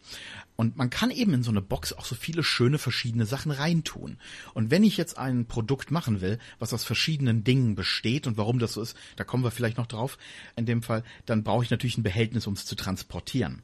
Und 0.61 0.77
man 0.77 0.91
kann 0.91 1.11
eben 1.11 1.33
in 1.33 1.43
so 1.43 1.51
eine 1.51 1.63
Box 1.63 1.95
auch 1.95 2.05
so 2.05 2.15
viele 2.15 2.45
schöne 2.45 2.77
verschiedene 2.77 3.25
Sachen 3.25 3.51
reintun. 3.51 4.19
Und 4.53 4.71
wenn 4.71 4.85
ich 4.85 4.99
jetzt 4.99 5.17
ein 5.17 5.47
Produkt 5.47 5.91
machen 5.91 6.21
will, 6.21 6.39
was 6.59 6.75
aus 6.75 6.85
verschiedenen 6.85 7.45
Dingen 7.45 7.77
besteht 7.77 8.27
und 8.27 8.37
warum 8.37 8.59
das 8.59 8.75
so 8.75 8.83
ist, 8.83 8.95
da 9.17 9.25
kommen 9.25 9.43
wir 9.43 9.53
vielleicht 9.53 9.79
noch 9.79 9.87
drauf 9.87 10.19
in 10.57 10.67
dem 10.67 10.83
Fall, 10.83 11.03
dann 11.25 11.45
brauche 11.45 11.65
ich 11.65 11.71
natürlich 11.71 11.97
ein 11.97 12.03
Behältnis, 12.03 12.47
um 12.47 12.53
es 12.53 12.67
zu 12.67 12.77
transportieren. 12.77 13.63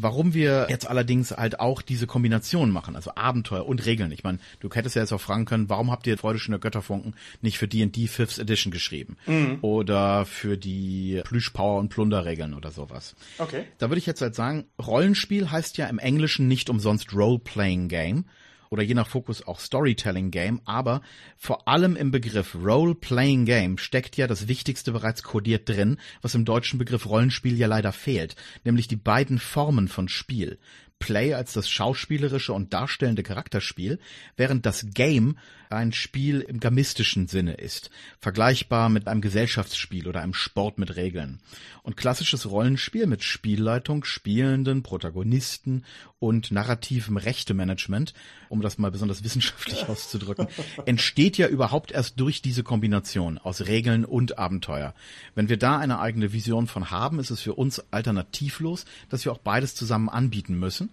Warum 0.00 0.34
wir 0.34 0.66
jetzt 0.70 0.88
allerdings 0.88 1.32
halt 1.32 1.60
auch 1.60 1.82
diese 1.82 2.06
Kombination 2.06 2.70
machen, 2.70 2.96
also 2.96 3.12
Abenteuer 3.14 3.66
und 3.66 3.84
Regeln. 3.84 4.12
Ich 4.12 4.24
meine, 4.24 4.38
du 4.60 4.70
hättest 4.70 4.96
ja 4.96 5.02
jetzt 5.02 5.12
auch 5.12 5.20
fragen 5.20 5.44
können, 5.44 5.68
warum 5.68 5.90
habt 5.90 6.06
ihr 6.06 6.16
Freude 6.16 6.38
schöner 6.38 6.58
Götterfunken 6.58 7.14
nicht 7.40 7.58
für 7.58 7.68
D&D 7.68 8.06
5th 8.06 8.40
Edition 8.40 8.70
geschrieben? 8.70 9.16
Mhm. 9.26 9.58
Oder 9.62 10.24
für 10.24 10.56
die 10.56 11.20
Plüschpower 11.24 11.78
und 11.78 11.88
Plunderregeln 11.88 12.54
oder 12.54 12.70
sowas. 12.70 13.16
Okay. 13.38 13.64
Da 13.78 13.90
würde 13.90 13.98
ich 13.98 14.06
jetzt 14.06 14.22
halt 14.22 14.34
sagen, 14.34 14.66
Rollenspiel 14.80 15.50
heißt 15.50 15.78
ja 15.78 15.86
im 15.86 15.98
Englischen 15.98 16.48
nicht 16.48 16.70
umsonst 16.70 17.14
Role-Playing 17.14 17.88
Game 17.88 18.24
oder 18.70 18.82
je 18.82 18.94
nach 18.94 19.08
Fokus 19.08 19.46
auch 19.46 19.60
Storytelling 19.60 20.30
Game, 20.30 20.60
aber 20.64 21.02
vor 21.36 21.68
allem 21.68 21.96
im 21.96 22.10
Begriff 22.10 22.54
Role-Playing 22.54 23.44
Game 23.44 23.78
steckt 23.78 24.16
ja 24.16 24.26
das 24.26 24.48
Wichtigste 24.48 24.92
bereits 24.92 25.22
kodiert 25.22 25.68
drin, 25.68 25.98
was 26.22 26.34
im 26.34 26.44
deutschen 26.44 26.78
Begriff 26.78 27.06
Rollenspiel 27.06 27.56
ja 27.56 27.66
leider 27.66 27.92
fehlt, 27.92 28.36
nämlich 28.64 28.88
die 28.88 28.96
beiden 28.96 29.38
Formen 29.38 29.88
von 29.88 30.08
Spiel. 30.08 30.58
Play 30.98 31.34
als 31.34 31.52
das 31.52 31.68
schauspielerische 31.68 32.52
und 32.52 32.72
darstellende 32.72 33.22
Charakterspiel, 33.22 33.98
während 34.36 34.66
das 34.66 34.86
Game 34.92 35.36
ein 35.70 35.92
Spiel 35.92 36.40
im 36.40 36.60
gamistischen 36.60 37.26
Sinne 37.26 37.54
ist, 37.54 37.90
vergleichbar 38.18 38.88
mit 38.88 39.06
einem 39.06 39.20
Gesellschaftsspiel 39.20 40.08
oder 40.08 40.22
einem 40.22 40.34
Sport 40.34 40.78
mit 40.78 40.96
Regeln. 40.96 41.40
Und 41.82 41.96
klassisches 41.96 42.50
Rollenspiel 42.50 43.06
mit 43.06 43.22
Spielleitung, 43.22 44.04
Spielenden, 44.04 44.82
Protagonisten 44.82 45.84
und 46.18 46.50
narrativem 46.50 47.16
Rechtemanagement, 47.16 48.14
um 48.48 48.60
das 48.60 48.78
mal 48.78 48.90
besonders 48.90 49.24
wissenschaftlich 49.24 49.88
auszudrücken, 49.88 50.48
entsteht 50.86 51.38
ja 51.38 51.48
überhaupt 51.48 51.92
erst 51.92 52.18
durch 52.18 52.42
diese 52.42 52.62
Kombination 52.62 53.38
aus 53.38 53.66
Regeln 53.66 54.04
und 54.04 54.38
Abenteuer. 54.38 54.94
Wenn 55.34 55.48
wir 55.48 55.58
da 55.58 55.78
eine 55.78 56.00
eigene 56.00 56.32
Vision 56.32 56.66
von 56.66 56.90
haben, 56.90 57.20
ist 57.20 57.30
es 57.30 57.40
für 57.40 57.54
uns 57.54 57.82
alternativlos, 57.90 58.84
dass 59.08 59.24
wir 59.24 59.32
auch 59.32 59.38
beides 59.38 59.74
zusammen 59.74 60.08
anbieten 60.08 60.58
müssen. 60.58 60.87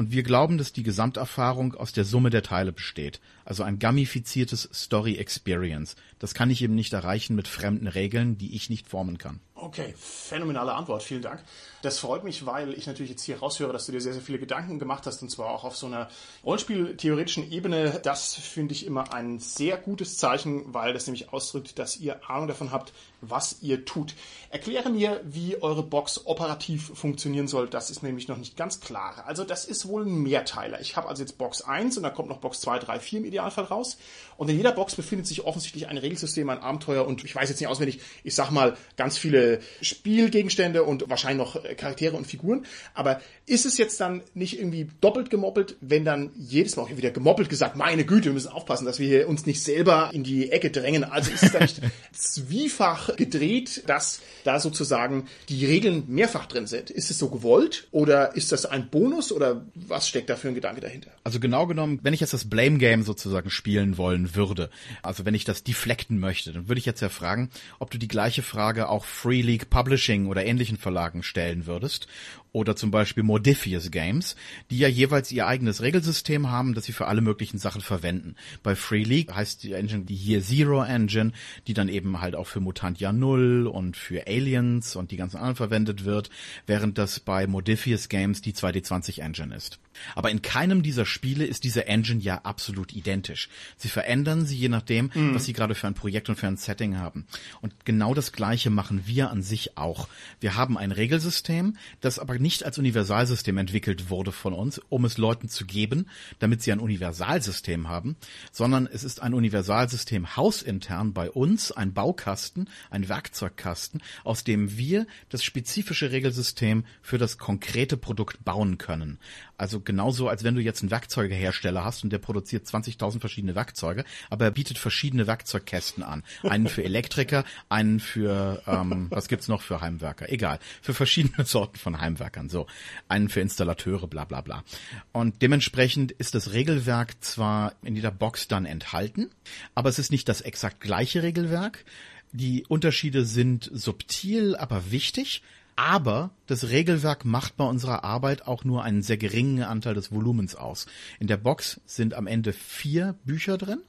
Und 0.00 0.12
wir 0.12 0.22
glauben, 0.22 0.56
dass 0.56 0.72
die 0.72 0.82
Gesamterfahrung 0.82 1.74
aus 1.74 1.92
der 1.92 2.06
Summe 2.06 2.30
der 2.30 2.42
Teile 2.42 2.72
besteht. 2.72 3.20
Also 3.50 3.64
ein 3.64 3.80
gamifiziertes 3.80 4.70
Story 4.72 5.16
Experience. 5.16 5.96
Das 6.20 6.34
kann 6.34 6.50
ich 6.50 6.62
eben 6.62 6.76
nicht 6.76 6.92
erreichen 6.92 7.34
mit 7.34 7.48
fremden 7.48 7.88
Regeln, 7.88 8.38
die 8.38 8.54
ich 8.54 8.70
nicht 8.70 8.86
formen 8.86 9.18
kann. 9.18 9.40
Okay, 9.56 9.92
phänomenale 9.98 10.72
Antwort, 10.72 11.02
vielen 11.02 11.20
Dank. 11.20 11.42
Das 11.82 11.98
freut 11.98 12.24
mich, 12.24 12.46
weil 12.46 12.72
ich 12.72 12.86
natürlich 12.86 13.10
jetzt 13.10 13.24
hier 13.24 13.38
raushöre, 13.38 13.72
dass 13.72 13.86
du 13.86 13.92
dir 13.92 14.00
sehr, 14.00 14.14
sehr 14.14 14.22
viele 14.22 14.38
Gedanken 14.38 14.78
gemacht 14.78 15.06
hast 15.06 15.20
und 15.22 15.30
zwar 15.30 15.50
auch 15.50 15.64
auf 15.64 15.76
so 15.76 15.86
einer 15.86 16.08
Rollenspieltheoretischen 16.44 17.50
Ebene. 17.50 18.00
Das 18.02 18.34
finde 18.34 18.72
ich 18.72 18.86
immer 18.86 19.12
ein 19.12 19.38
sehr 19.38 19.76
gutes 19.76 20.16
Zeichen, 20.16 20.72
weil 20.72 20.94
das 20.94 21.06
nämlich 21.06 21.32
ausdrückt, 21.32 21.78
dass 21.78 21.98
ihr 21.98 22.30
Ahnung 22.30 22.48
davon 22.48 22.70
habt, 22.70 22.92
was 23.20 23.60
ihr 23.60 23.84
tut. 23.84 24.14
Erkläre 24.48 24.88
mir, 24.88 25.20
wie 25.24 25.60
eure 25.60 25.82
Box 25.82 26.26
operativ 26.26 26.92
funktionieren 26.94 27.48
soll. 27.48 27.68
Das 27.68 27.90
ist 27.90 28.02
nämlich 28.02 28.28
noch 28.28 28.38
nicht 28.38 28.56
ganz 28.56 28.80
klar. 28.80 29.24
Also 29.26 29.44
das 29.44 29.66
ist 29.66 29.86
wohl 29.86 30.06
ein 30.06 30.22
Mehrteiler. 30.22 30.80
Ich 30.80 30.96
habe 30.96 31.08
also 31.08 31.22
jetzt 31.22 31.36
Box 31.36 31.62
1 31.62 31.98
und 31.98 32.02
da 32.02 32.10
kommt 32.10 32.30
noch 32.30 32.38
Box 32.38 32.60
2, 32.60 32.78
3, 32.78 33.00
4 33.00 33.18
im 33.20 33.24
Idealfall 33.40 33.64
raus. 33.64 33.98
Und 34.36 34.48
in 34.48 34.56
jeder 34.56 34.72
Box 34.72 34.94
befindet 34.94 35.26
sich 35.26 35.44
offensichtlich 35.44 35.88
ein 35.88 35.98
Regelsystem, 35.98 36.48
ein 36.48 36.60
Abenteuer 36.60 37.06
und 37.06 37.24
ich 37.24 37.34
weiß 37.34 37.50
jetzt 37.50 37.60
nicht 37.60 37.68
auswendig, 37.68 38.00
ich 38.24 38.34
sag 38.34 38.50
mal 38.50 38.74
ganz 38.96 39.18
viele 39.18 39.60
Spielgegenstände 39.82 40.82
und 40.82 41.10
wahrscheinlich 41.10 41.46
noch 41.46 41.62
Charaktere 41.76 42.16
und 42.16 42.26
Figuren. 42.26 42.64
Aber 42.94 43.20
ist 43.44 43.66
es 43.66 43.76
jetzt 43.76 44.00
dann 44.00 44.22
nicht 44.32 44.58
irgendwie 44.58 44.88
doppelt 45.02 45.28
gemoppelt, 45.28 45.76
wenn 45.82 46.06
dann 46.06 46.30
jedes 46.38 46.76
Mal 46.76 46.84
auch 46.84 46.90
wieder 46.90 47.10
gemoppelt 47.10 47.50
gesagt, 47.50 47.76
meine 47.76 48.06
Güte, 48.06 48.26
wir 48.26 48.32
müssen 48.32 48.48
aufpassen, 48.48 48.86
dass 48.86 48.98
wir 48.98 49.28
uns 49.28 49.44
nicht 49.44 49.62
selber 49.62 50.08
in 50.14 50.24
die 50.24 50.50
Ecke 50.50 50.70
drängen. 50.70 51.04
Also 51.04 51.30
ist 51.30 51.42
es 51.42 51.52
da 51.52 51.60
nicht 51.60 51.82
zwiefach 52.12 53.14
gedreht, 53.16 53.82
dass 53.88 54.20
da 54.44 54.58
sozusagen 54.58 55.26
die 55.50 55.66
Regeln 55.66 56.04
mehrfach 56.06 56.46
drin 56.46 56.66
sind? 56.66 56.88
Ist 56.88 57.10
es 57.10 57.18
so 57.18 57.28
gewollt 57.28 57.88
oder 57.90 58.34
ist 58.34 58.52
das 58.52 58.64
ein 58.64 58.88
Bonus 58.88 59.32
oder 59.32 59.66
was 59.74 60.08
steckt 60.08 60.30
da 60.30 60.36
für 60.36 60.48
ein 60.48 60.54
Gedanke 60.54 60.80
dahinter? 60.80 61.10
Also 61.24 61.40
genau 61.40 61.66
genommen, 61.66 62.00
wenn 62.02 62.14
ich 62.14 62.20
jetzt 62.20 62.32
das 62.32 62.48
Blame 62.48 62.78
Game 62.78 63.02
sozusagen 63.02 63.19
spielen 63.48 63.96
wollen 63.98 64.34
würde, 64.34 64.70
also 65.02 65.24
wenn 65.24 65.34
ich 65.34 65.44
das 65.44 65.64
deflecten 65.64 66.18
möchte, 66.18 66.52
dann 66.52 66.68
würde 66.68 66.78
ich 66.78 66.86
jetzt 66.86 67.00
ja 67.00 67.08
fragen, 67.08 67.50
ob 67.78 67.90
du 67.90 67.98
die 67.98 68.08
gleiche 68.08 68.42
Frage 68.42 68.88
auch 68.88 69.04
Free 69.04 69.42
League 69.42 69.70
Publishing 69.70 70.26
oder 70.26 70.44
ähnlichen 70.44 70.76
Verlagen 70.76 71.22
stellen 71.22 71.66
würdest 71.66 72.06
oder 72.52 72.76
zum 72.76 72.90
Beispiel 72.90 73.22
Modifius 73.22 73.90
Games, 73.90 74.36
die 74.70 74.78
ja 74.78 74.88
jeweils 74.88 75.30
ihr 75.32 75.46
eigenes 75.46 75.82
Regelsystem 75.82 76.50
haben, 76.50 76.74
das 76.74 76.84
sie 76.84 76.92
für 76.92 77.06
alle 77.06 77.20
möglichen 77.20 77.58
Sachen 77.58 77.80
verwenden. 77.80 78.34
Bei 78.62 78.74
Free 78.74 79.04
League 79.04 79.32
heißt 79.32 79.62
die 79.62 79.72
Engine 79.72 80.04
die 80.04 80.16
hier 80.16 80.42
Zero 80.42 80.82
Engine, 80.82 81.32
die 81.66 81.74
dann 81.74 81.88
eben 81.88 82.20
halt 82.20 82.34
auch 82.34 82.46
für 82.46 82.60
Mutantia 82.60 83.12
Null 83.12 83.66
und 83.66 83.96
für 83.96 84.26
Aliens 84.26 84.96
und 84.96 85.10
die 85.10 85.16
ganzen 85.16 85.36
anderen 85.36 85.56
verwendet 85.56 86.04
wird, 86.04 86.30
während 86.66 86.98
das 86.98 87.20
bei 87.20 87.46
Modifius 87.46 88.08
Games 88.08 88.42
die 88.42 88.52
2D20 88.52 89.20
Engine 89.20 89.54
ist. 89.54 89.78
Aber 90.14 90.30
in 90.30 90.42
keinem 90.42 90.82
dieser 90.82 91.06
Spiele 91.06 91.44
ist 91.44 91.64
diese 91.64 91.86
Engine 91.86 92.20
ja 92.20 92.40
absolut 92.42 92.92
identisch. 92.92 93.48
Sie 93.76 93.88
verändern 93.88 94.46
sie 94.46 94.56
je 94.56 94.68
nachdem, 94.68 95.10
mhm. 95.14 95.34
was 95.34 95.44
sie 95.44 95.52
gerade 95.52 95.74
für 95.74 95.86
ein 95.86 95.94
Projekt 95.94 96.28
und 96.28 96.36
für 96.36 96.46
ein 96.46 96.56
Setting 96.56 96.98
haben. 96.98 97.26
Und 97.60 97.84
genau 97.84 98.14
das 98.14 98.32
Gleiche 98.32 98.70
machen 98.70 99.02
wir 99.06 99.30
an 99.30 99.42
sich 99.42 99.76
auch. 99.76 100.08
Wir 100.40 100.56
haben 100.56 100.78
ein 100.78 100.92
Regelsystem, 100.92 101.76
das 102.00 102.18
aber 102.18 102.38
nicht 102.38 102.64
als 102.64 102.78
Universalsystem 102.78 103.56
entwickelt 103.58 104.10
wurde 104.10 104.32
von 104.32 104.52
uns, 104.52 104.80
um 104.88 105.04
es 105.04 105.18
Leuten 105.18 105.48
zu 105.48 105.66
geben, 105.66 106.06
damit 106.38 106.62
sie 106.62 106.72
ein 106.72 106.80
Universalsystem 106.80 107.88
haben, 107.88 108.16
sondern 108.52 108.86
es 108.86 109.04
ist 109.04 109.22
ein 109.22 109.34
Universalsystem 109.34 110.36
hausintern 110.36 111.12
bei 111.12 111.30
uns, 111.30 111.72
ein 111.72 111.92
Baukasten, 111.92 112.68
ein 112.90 113.08
Werkzeugkasten, 113.08 114.02
aus 114.24 114.44
dem 114.44 114.76
wir 114.76 115.06
das 115.28 115.44
spezifische 115.44 116.10
Regelsystem 116.10 116.84
für 117.02 117.18
das 117.18 117.38
konkrete 117.38 117.96
Produkt 117.96 118.44
bauen 118.44 118.78
können. 118.78 119.18
Also 119.60 119.78
genauso, 119.78 120.30
als 120.30 120.42
wenn 120.42 120.54
du 120.54 120.62
jetzt 120.62 120.80
einen 120.80 120.90
Werkzeugehersteller 120.90 121.84
hast 121.84 122.02
und 122.02 122.10
der 122.10 122.18
produziert 122.18 122.66
20.000 122.66 123.20
verschiedene 123.20 123.54
Werkzeuge, 123.54 124.06
aber 124.30 124.46
er 124.46 124.50
bietet 124.52 124.78
verschiedene 124.78 125.26
Werkzeugkästen 125.26 126.02
an. 126.02 126.22
Einen 126.42 126.66
für 126.66 126.82
Elektriker, 126.82 127.44
einen 127.68 128.00
für, 128.00 128.62
ähm, 128.66 129.08
was 129.10 129.28
gibt's 129.28 129.48
noch 129.48 129.60
für 129.60 129.82
Heimwerker? 129.82 130.32
Egal. 130.32 130.60
Für 130.80 130.94
verschiedene 130.94 131.44
Sorten 131.44 131.76
von 131.76 132.00
Heimwerkern. 132.00 132.48
So. 132.48 132.66
Einen 133.08 133.28
für 133.28 133.42
Installateure, 133.42 134.06
bla, 134.06 134.24
bla, 134.24 134.40
bla. 134.40 134.64
Und 135.12 135.42
dementsprechend 135.42 136.12
ist 136.12 136.34
das 136.34 136.54
Regelwerk 136.54 137.22
zwar 137.22 137.74
in 137.82 137.94
jeder 137.94 138.12
Box 138.12 138.48
dann 138.48 138.64
enthalten, 138.64 139.28
aber 139.74 139.90
es 139.90 139.98
ist 139.98 140.10
nicht 140.10 140.26
das 140.30 140.40
exakt 140.40 140.80
gleiche 140.80 141.22
Regelwerk. 141.22 141.84
Die 142.32 142.64
Unterschiede 142.66 143.26
sind 143.26 143.68
subtil, 143.70 144.56
aber 144.56 144.90
wichtig. 144.90 145.42
Aber 145.82 146.30
das 146.44 146.68
Regelwerk 146.68 147.24
macht 147.24 147.56
bei 147.56 147.64
unserer 147.64 148.04
Arbeit 148.04 148.46
auch 148.46 148.64
nur 148.64 148.84
einen 148.84 149.02
sehr 149.02 149.16
geringen 149.16 149.62
Anteil 149.62 149.94
des 149.94 150.12
Volumens 150.12 150.54
aus. 150.54 150.84
In 151.20 151.26
der 151.26 151.38
Box 151.38 151.80
sind 151.86 152.12
am 152.12 152.26
Ende 152.26 152.52
vier 152.52 153.16
Bücher 153.24 153.56
drin. 153.56 153.80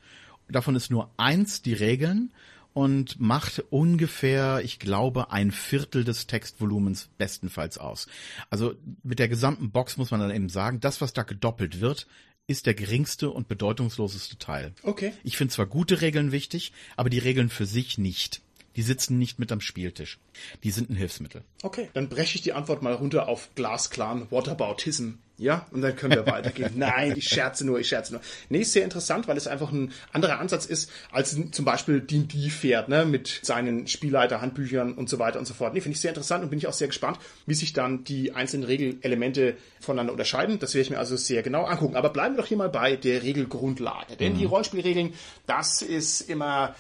Davon 0.48 0.78
ist 0.78 0.90
nur 0.90 1.12
eins 1.18 1.62
die 1.62 1.74
Regeln 1.74 2.32
und 2.72 3.20
macht 3.20 3.66
ungefähr, 3.72 4.62
ich 4.64 4.80
glaube, 4.80 5.32
ein 5.32 5.52
Viertel 5.52 6.06
des 6.06 6.28
Textvolumens 6.28 7.10
bestenfalls 7.18 7.78
aus. 7.78 8.08
Also 8.50 8.74
mit 9.04 9.20
der 9.20 9.28
gesamten 9.28 9.72
Box 9.72 9.98
muss 9.98 10.12
man 10.12 10.22
dann 10.22 10.32
eben 10.34 10.48
sagen, 10.48 10.80
das, 10.80 11.02
was 11.02 11.12
da 11.12 11.24
gedoppelt 11.24 11.82
wird, 11.82 12.08
ist 12.48 12.68
der 12.68 12.74
geringste 12.74 13.30
und 13.32 13.50
bedeutungsloseste 13.50 14.38
Teil. 14.38 14.74
Okay. 14.84 15.12
Ich 15.26 15.36
finde 15.36 15.54
zwar 15.54 15.66
gute 15.66 16.00
Regeln 16.00 16.32
wichtig, 16.32 16.72
aber 16.96 17.10
die 17.10 17.20
Regeln 17.20 17.50
für 17.50 17.66
sich 17.66 17.98
nicht. 17.98 18.42
Die 18.76 18.82
sitzen 18.82 19.18
nicht 19.18 19.40
mit 19.40 19.52
am 19.52 19.62
Spieltisch. 19.62 20.20
Die 20.64 20.72
sind 20.72 20.90
ein 20.90 20.96
Hilfsmittel. 20.96 21.44
Okay, 21.62 21.90
dann 21.94 22.10
breche 22.10 22.36
ich 22.36 22.42
die 22.42 22.54
Antwort 22.54 22.82
mal 22.82 22.94
runter 22.94 23.28
auf 23.28 23.50
Glasklaren 23.56 24.28
Whataboutism. 24.32 25.14
Ja, 25.42 25.66
und 25.72 25.82
dann 25.82 25.96
können 25.96 26.14
wir 26.14 26.28
weitergehen. 26.28 26.74
Nein, 26.76 27.16
ich 27.18 27.28
scherze 27.28 27.66
nur, 27.66 27.80
ich 27.80 27.88
scherze 27.88 28.14
nur. 28.14 28.22
Nee, 28.50 28.60
ist 28.60 28.74
sehr 28.74 28.84
interessant, 28.84 29.28
weil 29.28 29.38
es 29.38 29.48
einfach 29.48 29.72
ein 29.72 29.92
anderer 30.14 30.38
Ansatz 30.38 30.68
ist, 30.68 30.92
als 31.12 31.36
zum 31.52 31.66
Beispiel 31.66 32.00
D&D 32.00 32.52
fährt, 32.52 32.90
ne, 32.90 33.06
mit 33.06 33.40
seinen 33.42 33.88
Spielleiter, 33.88 34.40
Handbüchern 34.40 34.94
und 34.94 35.10
so 35.10 35.18
weiter 35.18 35.40
und 35.40 35.48
so 35.48 35.56
fort. 35.56 35.74
Nee, 35.74 35.82
finde 35.82 35.96
ich 35.96 36.02
sehr 36.02 36.12
interessant 36.12 36.44
und 36.44 36.52
bin 36.52 36.60
ich 36.60 36.68
auch 36.68 36.74
sehr 36.74 36.90
gespannt, 36.90 37.18
wie 37.48 37.56
sich 37.56 37.74
dann 37.74 38.04
die 38.04 38.34
einzelnen 38.34 38.66
Regelelemente 38.66 39.58
voneinander 39.80 40.14
unterscheiden. 40.14 40.60
Das 40.60 40.76
werde 40.76 40.84
ich 40.84 40.90
mir 40.92 41.00
also 41.00 41.16
sehr 41.18 41.42
genau 41.42 41.64
angucken. 41.64 41.96
Aber 41.96 42.12
bleiben 42.12 42.36
wir 42.36 42.44
doch 42.44 42.48
hier 42.48 42.58
mal 42.58 42.70
bei 42.70 42.96
der 42.96 43.24
Regelgrundlage. 43.24 44.18
Denn 44.18 44.34
mhm. 44.34 44.38
die 44.38 44.46
Rollenspielregeln, 44.46 45.14
das 45.48 45.82
ist 45.82 46.22
immer 46.22 46.76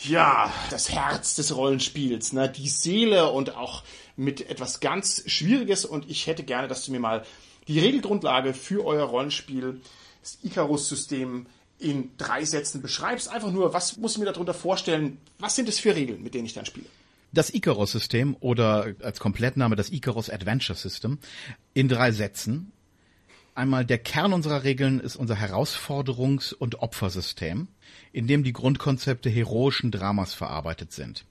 ja, 0.00 0.52
das 0.70 0.90
Herz 0.90 1.34
des 1.34 1.54
Rollenspiels, 1.56 2.32
ne? 2.32 2.48
die 2.48 2.68
Seele 2.68 3.30
und 3.30 3.56
auch 3.56 3.82
mit 4.16 4.48
etwas 4.48 4.80
ganz 4.80 5.22
Schwieriges. 5.26 5.84
Und 5.84 6.08
ich 6.08 6.26
hätte 6.26 6.44
gerne, 6.44 6.68
dass 6.68 6.84
du 6.84 6.92
mir 6.92 7.00
mal 7.00 7.24
die 7.66 7.80
Regelgrundlage 7.80 8.54
für 8.54 8.84
euer 8.84 9.04
Rollenspiel, 9.04 9.80
das 10.22 10.38
Icarus-System, 10.42 11.46
in 11.78 12.10
drei 12.16 12.44
Sätzen 12.44 12.82
beschreibst. 12.82 13.28
Einfach 13.28 13.52
nur, 13.52 13.72
was 13.72 13.96
muss 13.96 14.12
ich 14.12 14.18
mir 14.18 14.24
darunter 14.24 14.54
vorstellen? 14.54 15.18
Was 15.38 15.54
sind 15.54 15.68
es 15.68 15.78
für 15.78 15.94
Regeln, 15.94 16.22
mit 16.22 16.34
denen 16.34 16.46
ich 16.46 16.54
dann 16.54 16.66
spiele? 16.66 16.86
Das 17.32 17.50
Icarus-System 17.50 18.36
oder 18.40 18.94
als 19.02 19.20
Komplettname 19.20 19.76
das 19.76 19.90
Icarus 19.90 20.30
Adventure 20.30 20.76
System 20.76 21.18
in 21.74 21.88
drei 21.88 22.10
Sätzen. 22.10 22.72
Einmal 23.58 23.84
der 23.84 23.98
Kern 23.98 24.32
unserer 24.32 24.62
Regeln 24.62 25.00
ist 25.00 25.16
unser 25.16 25.34
Herausforderungs- 25.34 26.54
und 26.54 26.80
Opfersystem 26.80 27.66
in 28.12 28.28
dem 28.28 28.44
die 28.44 28.52
Grundkonzepte 28.52 29.28
heroischen 29.28 29.90
Dramas 29.90 30.32
verarbeitet 30.32 30.92
sind. 30.92 31.24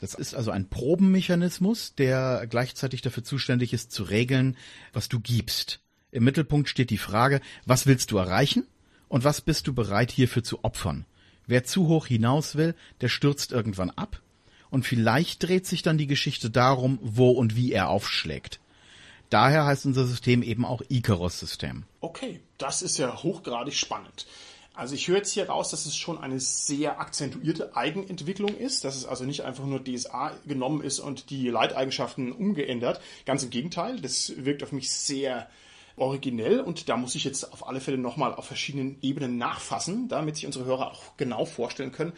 Das 0.00 0.14
ist 0.14 0.34
also 0.34 0.50
ein 0.50 0.68
Probenmechanismus, 0.68 1.94
der 1.94 2.48
gleichzeitig 2.50 3.02
dafür 3.02 3.22
zuständig 3.22 3.72
ist, 3.72 3.92
zu 3.92 4.02
regeln, 4.02 4.56
was 4.92 5.08
du 5.08 5.20
gibst. 5.20 5.78
Im 6.10 6.24
Mittelpunkt 6.24 6.68
steht 6.68 6.90
die 6.90 6.98
Frage, 6.98 7.40
was 7.64 7.86
willst 7.86 8.10
du 8.10 8.16
erreichen 8.18 8.66
und 9.06 9.22
was 9.22 9.40
bist 9.40 9.68
du 9.68 9.74
bereit 9.74 10.10
hierfür 10.10 10.42
zu 10.42 10.64
opfern? 10.64 11.04
Wer 11.46 11.62
zu 11.62 11.86
hoch 11.86 12.06
hinaus 12.06 12.56
will, 12.56 12.74
der 13.00 13.08
stürzt 13.08 13.52
irgendwann 13.52 13.90
ab 13.90 14.20
und 14.70 14.84
vielleicht 14.84 15.44
dreht 15.44 15.68
sich 15.68 15.82
dann 15.82 15.98
die 15.98 16.08
Geschichte 16.08 16.50
darum, 16.50 16.98
wo 17.00 17.30
und 17.30 17.54
wie 17.54 17.70
er 17.70 17.90
aufschlägt. 17.90 18.58
Daher 19.30 19.66
heißt 19.66 19.86
unser 19.86 20.06
System 20.06 20.42
eben 20.42 20.64
auch 20.64 20.82
Icarus-System. 20.88 21.84
Okay, 22.00 22.40
das 22.58 22.82
ist 22.82 22.98
ja 22.98 23.22
hochgradig 23.22 23.74
spannend. 23.74 24.26
Also 24.76 24.96
ich 24.96 25.06
höre 25.06 25.18
jetzt 25.18 25.32
hier 25.32 25.48
raus, 25.48 25.70
dass 25.70 25.86
es 25.86 25.96
schon 25.96 26.18
eine 26.18 26.40
sehr 26.40 27.00
akzentuierte 27.00 27.76
Eigenentwicklung 27.76 28.56
ist, 28.56 28.84
dass 28.84 28.96
es 28.96 29.06
also 29.06 29.24
nicht 29.24 29.42
einfach 29.42 29.64
nur 29.64 29.82
DSA 29.84 30.32
genommen 30.46 30.82
ist 30.82 30.98
und 30.98 31.30
die 31.30 31.48
Leiteigenschaften 31.48 32.32
umgeändert. 32.32 33.00
Ganz 33.24 33.44
im 33.44 33.50
Gegenteil, 33.50 34.00
das 34.00 34.32
wirkt 34.36 34.64
auf 34.64 34.72
mich 34.72 34.90
sehr 34.90 35.48
originell 35.96 36.60
und 36.60 36.88
da 36.88 36.96
muss 36.96 37.14
ich 37.14 37.22
jetzt 37.22 37.52
auf 37.52 37.68
alle 37.68 37.80
Fälle 37.80 37.98
nochmal 37.98 38.34
auf 38.34 38.46
verschiedenen 38.46 38.98
Ebenen 39.00 39.38
nachfassen, 39.38 40.08
damit 40.08 40.34
sich 40.36 40.46
unsere 40.46 40.64
Hörer 40.64 40.90
auch 40.90 41.16
genau 41.16 41.44
vorstellen 41.44 41.92
können, 41.92 42.12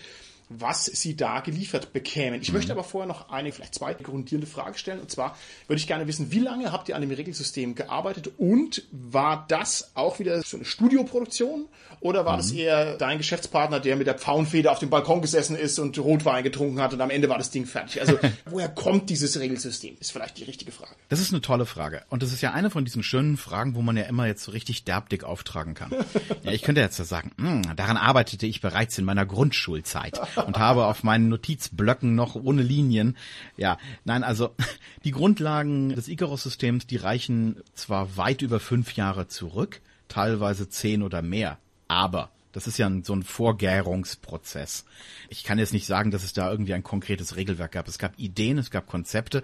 was 0.49 0.85
sie 0.85 1.17
da 1.17 1.41
geliefert 1.41 1.93
bekämen. 1.93 2.41
Ich 2.41 2.49
mhm. 2.49 2.57
möchte 2.57 2.73
aber 2.73 2.85
vorher 2.85 3.09
noch 3.09 3.31
eine, 3.31 3.51
vielleicht 3.53 3.75
zwei 3.75 3.95
grundierende 3.95 4.47
Frage 4.47 4.79
stellen. 4.79 5.01
Und 5.01 5.11
zwar 5.11 5.37
würde 5.67 5.81
ich 5.81 5.87
gerne 5.87 6.07
wissen, 6.07 6.31
wie 6.31 6.39
lange 6.39 6.73
habt 6.73 6.89
ihr 6.89 6.95
an 6.95 7.01
dem 7.01 7.11
Regelsystem 7.11 7.75
gearbeitet 7.75 8.33
und 8.39 8.85
war 8.93 9.45
das 9.49 9.91
auch 9.95 10.19
wieder 10.19 10.43
so 10.43 10.57
eine 10.57 10.65
Studioproduktion 10.65 11.67
oder 12.07 12.25
war 12.25 12.35
mhm. 12.35 12.39
das 12.39 12.53
eher 12.53 12.97
dein 12.97 13.19
Geschäftspartner, 13.19 13.81
der 13.81 13.97
mit 13.97 14.07
der 14.07 14.15
Pfauenfeder 14.15 14.71
auf 14.71 14.79
dem 14.79 14.91
Balkon 14.91 15.21
gesessen 15.21 15.57
ist 15.57 15.79
und 15.79 15.99
Rotwein 15.99 16.45
getrunken 16.45 16.81
hat 16.81 16.95
und 16.95 17.01
am 17.01 17.11
Ende 17.11 17.29
war 17.29 17.37
das 17.37 17.51
Ding 17.51 17.67
fertig? 17.67 18.01
Also 18.01 18.19
woher 18.47 18.69
kommt 18.69 19.11
dieses 19.11 19.39
Regelsystem? 19.39 19.97
Ist 19.99 20.13
vielleicht 20.13 20.39
die 20.39 20.45
richtige 20.45 20.71
Frage. 20.71 20.93
Das 21.09 21.21
ist 21.21 21.33
eine 21.33 21.41
tolle 21.41 21.67
Frage. 21.67 22.03
Und 22.09 22.23
das 22.23 22.33
ist 22.33 22.41
ja 22.43 22.53
eine 22.53 22.71
von 22.71 22.85
diesen 22.85 23.03
schönen 23.03 23.37
Fragen, 23.37 23.75
wo 23.75 23.83
man 23.83 23.97
ja 23.97 24.05
immer 24.05 24.27
jetzt 24.27 24.45
so 24.45 24.53
richtig 24.53 24.85
derbdick 24.85 25.25
auftragen 25.25 25.75
kann. 25.75 25.91
ja, 26.43 26.53
ich 26.53 26.63
könnte 26.63 26.81
jetzt 26.81 26.97
sagen, 26.97 27.33
mh, 27.37 27.51
hm, 27.51 27.77
daran 27.77 27.97
arbeitete 27.97 28.47
ich 28.47 28.61
bereits 28.61 28.97
in 28.99 29.05
meiner 29.05 29.27
Grundschulzeit 29.27 30.21
und 30.47 30.59
habe 30.59 30.87
auf 30.87 31.03
meinen 31.03 31.29
Notizblöcken 31.29 32.15
noch 32.15 32.37
ohne 32.37 32.63
Linien. 32.63 33.17
Ja, 33.57 33.79
nein, 34.05 34.23
also 34.23 34.55
die 35.05 35.11
Grundlagen 35.11 35.91
des 35.91 36.09
Icarus-Systems, 36.09 36.87
die 36.87 36.97
reichen 36.97 37.63
zwar 37.75 38.17
weit 38.17 38.43
über 38.43 38.61
fünf 38.61 38.95
Jahre 38.95 39.29
zurück, 39.29 39.81
teilweise 40.09 40.69
zehn 40.69 41.03
oder 41.03 41.23
mehr, 41.23 41.59
aber 41.89 42.31
das 42.53 42.67
ist 42.67 42.79
ja 42.79 42.91
so 43.03 43.15
ein 43.15 43.23
Vorgärungsprozess. 43.23 44.87
Ich 45.29 45.45
kann 45.45 45.59
jetzt 45.59 45.75
nicht 45.75 45.87
sagen, 45.87 46.11
dass 46.11 46.25
es 46.25 46.33
da 46.33 46.51
irgendwie 46.51 46.73
ein 46.73 46.83
konkretes 46.83 47.37
Regelwerk 47.37 47.73
gab. 47.73 47.87
Es 47.87 47.99
gab 47.99 48.19
Ideen, 48.19 48.57
es 48.57 48.71
gab 48.71 48.87
Konzepte 48.87 49.43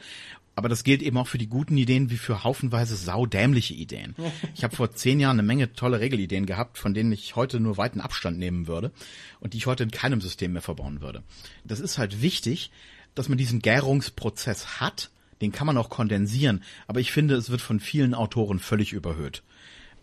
aber 0.55 0.69
das 0.69 0.85
gilt 0.85 1.03
eben 1.03 1.17
auch 1.17 1.27
für 1.27 1.39
die 1.39 1.49
guten 1.49 1.77
Ideen 1.77 2.11
wie 2.11 2.17
für 2.17 2.45
haufenweise 2.45 2.97
saudämliche 2.97 3.75
Ideen. 3.75 4.15
Ich 4.55 4.65
habe 4.65 4.77
vor 4.77 4.93
zehn 4.93 5.19
Jahren 5.19 5.39
eine 5.39 5.47
Menge 5.47 5.73
tolle 5.73 6.01
Regelideen 6.01 6.47
gehabt, 6.47 6.79
von 6.79 6.95
denen 6.95 7.13
ich 7.13 7.37
heute 7.37 7.59
nur 7.59 7.77
weiten 7.77 8.01
Abstand 8.01 8.39
nehmen 8.39 8.67
würde 8.67 8.93
und 9.41 9.55
die 9.55 9.59
ich 9.59 9.67
heute 9.67 9.83
in 9.83 9.91
keinem 9.91 10.21
System 10.21 10.53
mehr 10.53 10.63
verbauen 10.63 11.01
würde. 11.01 11.23
Das 11.65 11.81
ist 11.81 11.99
halt 11.99 12.23
wichtig, 12.23 12.71
dass 13.15 13.29
man 13.29 13.39
diesen 13.39 13.61
Gärungsprozess 13.61 14.81
hat, 14.81 15.11
den 15.41 15.53
kann 15.53 15.67
man 15.67 15.79
auch 15.79 15.91
kondensieren, 15.91 16.63
aber 16.87 17.01
ich 17.01 17.13
finde, 17.13 17.35
es 17.35 17.51
wird 17.51 17.61
von 17.61 17.81
vielen 17.81 18.15
Autoren 18.15 18.59
völlig 18.59 18.93
überhöht. 18.93 19.43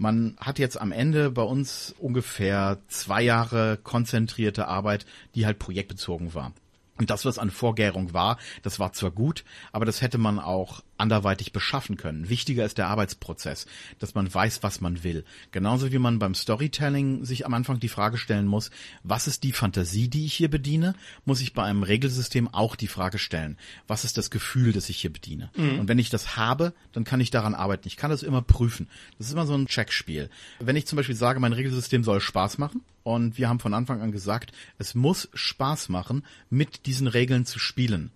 Man 0.02 0.38
hat 0.40 0.60
jetzt 0.60 0.80
am 0.80 0.94
Ende 0.94 1.30
bei 1.30 1.42
uns 1.42 1.94
ungefähr 2.00 2.80
zwei 2.88 3.22
Jahre 3.22 3.78
konzentrierte 3.84 4.68
Arbeit, 4.68 5.06
die 5.36 5.46
halt 5.46 5.60
projektbezogen 5.60 6.34
war. 6.34 6.54
Und 7.00 7.10
das, 7.10 7.24
was 7.24 7.40
an 7.40 7.50
Vorgärung 7.50 8.14
war, 8.14 8.38
das 8.62 8.78
war 8.78 8.92
zwar 8.92 9.12
gut, 9.12 9.46
aber 9.72 9.86
das 9.86 10.02
hätte 10.02 10.18
man 10.18 10.38
auch 10.38 10.84
anderweitig 10.98 11.54
beschaffen 11.54 11.96
können. 11.96 12.28
Wichtiger 12.28 12.66
ist 12.66 12.78
der 12.78 12.88
Arbeitsprozess, 12.88 13.68
dass 14.00 14.16
man 14.16 14.32
weiß, 14.32 14.64
was 14.64 14.82
man 14.82 15.02
will. 15.04 15.24
Genauso 15.52 15.94
wie 15.94 15.98
man 15.98 16.20
beim 16.20 16.36
Storytelling 16.36 17.24
sich 17.24 17.46
am 17.46 17.54
Anfang 17.54 17.80
die 17.80 17.88
Frage 17.88 18.18
stellen 18.18 18.48
muss, 18.48 18.70
was 19.04 19.28
ist 19.28 19.44
die 19.44 19.54
Fantasie, 19.54 20.10
die 20.10 20.26
ich 20.26 20.34
hier 20.34 20.50
bediene, 20.50 20.94
muss 21.24 21.40
ich 21.40 21.54
bei 21.54 21.64
einem 21.64 21.84
Regelsystem 21.84 22.54
auch 22.54 22.76
die 22.76 22.88
Frage 22.88 23.18
stellen, 23.18 23.58
was 23.88 24.04
ist 24.04 24.18
das 24.18 24.30
Gefühl, 24.30 24.74
das 24.74 24.90
ich 24.90 24.98
hier 24.98 25.14
bediene. 25.14 25.52
Mhm. 25.56 25.80
Und 25.80 25.88
wenn 25.88 26.00
ich 26.00 26.10
das 26.10 26.36
habe, 26.36 26.74
dann 26.92 27.06
kann 27.06 27.22
ich 27.22 27.32
daran 27.32 27.56
arbeiten. 27.56 27.88
Ich 27.88 27.96
kann 27.96 28.12
das 28.12 28.24
immer 28.24 28.42
prüfen. 28.42 28.90
Das 29.18 29.28
ist 29.28 29.34
immer 29.34 29.48
so 29.48 29.56
ein 29.56 29.68
Checkspiel. 29.68 30.30
Wenn 30.60 30.76
ich 30.76 30.86
zum 30.86 30.98
Beispiel 30.98 31.16
sage, 31.16 31.40
mein 31.40 31.54
Regelsystem 31.54 32.04
soll 32.04 32.20
Spaß 32.20 32.58
machen, 32.58 32.82
und 33.04 33.38
wir 33.38 33.50
haben 33.50 33.60
von 33.60 33.74
Anfang 33.74 34.02
an 34.02 34.12
gesagt, 34.12 34.52
es 34.78 34.96
muss 34.96 35.30
Spaß 35.34 35.90
machen, 35.90 36.24
mit 36.50 36.86
diesen 36.86 37.08
Regeln 37.08 37.46
zu 37.46 37.60
spielen. 37.60 38.12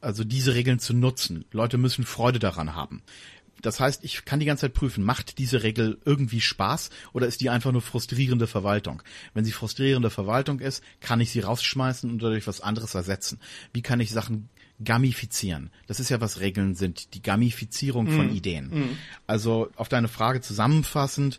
Also 0.00 0.24
diese 0.24 0.54
Regeln 0.54 0.78
zu 0.78 0.94
nutzen. 0.94 1.44
Leute 1.52 1.76
müssen 1.76 2.04
Freude 2.04 2.38
daran 2.38 2.74
haben. 2.74 3.02
Das 3.60 3.80
heißt, 3.80 4.04
ich 4.04 4.24
kann 4.24 4.40
die 4.40 4.46
ganze 4.46 4.62
Zeit 4.62 4.74
prüfen, 4.74 5.04
macht 5.04 5.38
diese 5.38 5.62
Regel 5.62 5.98
irgendwie 6.04 6.40
Spaß 6.40 6.90
oder 7.12 7.26
ist 7.26 7.40
die 7.40 7.50
einfach 7.50 7.72
nur 7.72 7.82
frustrierende 7.82 8.46
Verwaltung? 8.46 9.02
Wenn 9.34 9.44
sie 9.44 9.52
frustrierende 9.52 10.10
Verwaltung 10.10 10.60
ist, 10.60 10.82
kann 11.00 11.20
ich 11.20 11.30
sie 11.30 11.40
rausschmeißen 11.40 12.10
und 12.10 12.22
dadurch 12.22 12.46
was 12.46 12.60
anderes 12.60 12.94
ersetzen. 12.94 13.38
Wie 13.72 13.82
kann 13.82 14.00
ich 14.00 14.10
Sachen 14.10 14.48
gamifizieren? 14.82 15.70
Das 15.86 16.00
ist 16.00 16.08
ja, 16.08 16.20
was 16.20 16.40
Regeln 16.40 16.74
sind, 16.74 17.14
die 17.14 17.22
Gamifizierung 17.22 18.06
mm. 18.06 18.16
von. 18.16 18.30
Ideen. 18.34 18.66
Mm. 18.70 18.96
Also 19.26 19.70
auf 19.76 19.88
deine 19.88 20.08
Frage 20.08 20.40
zusammenfassend, 20.40 21.38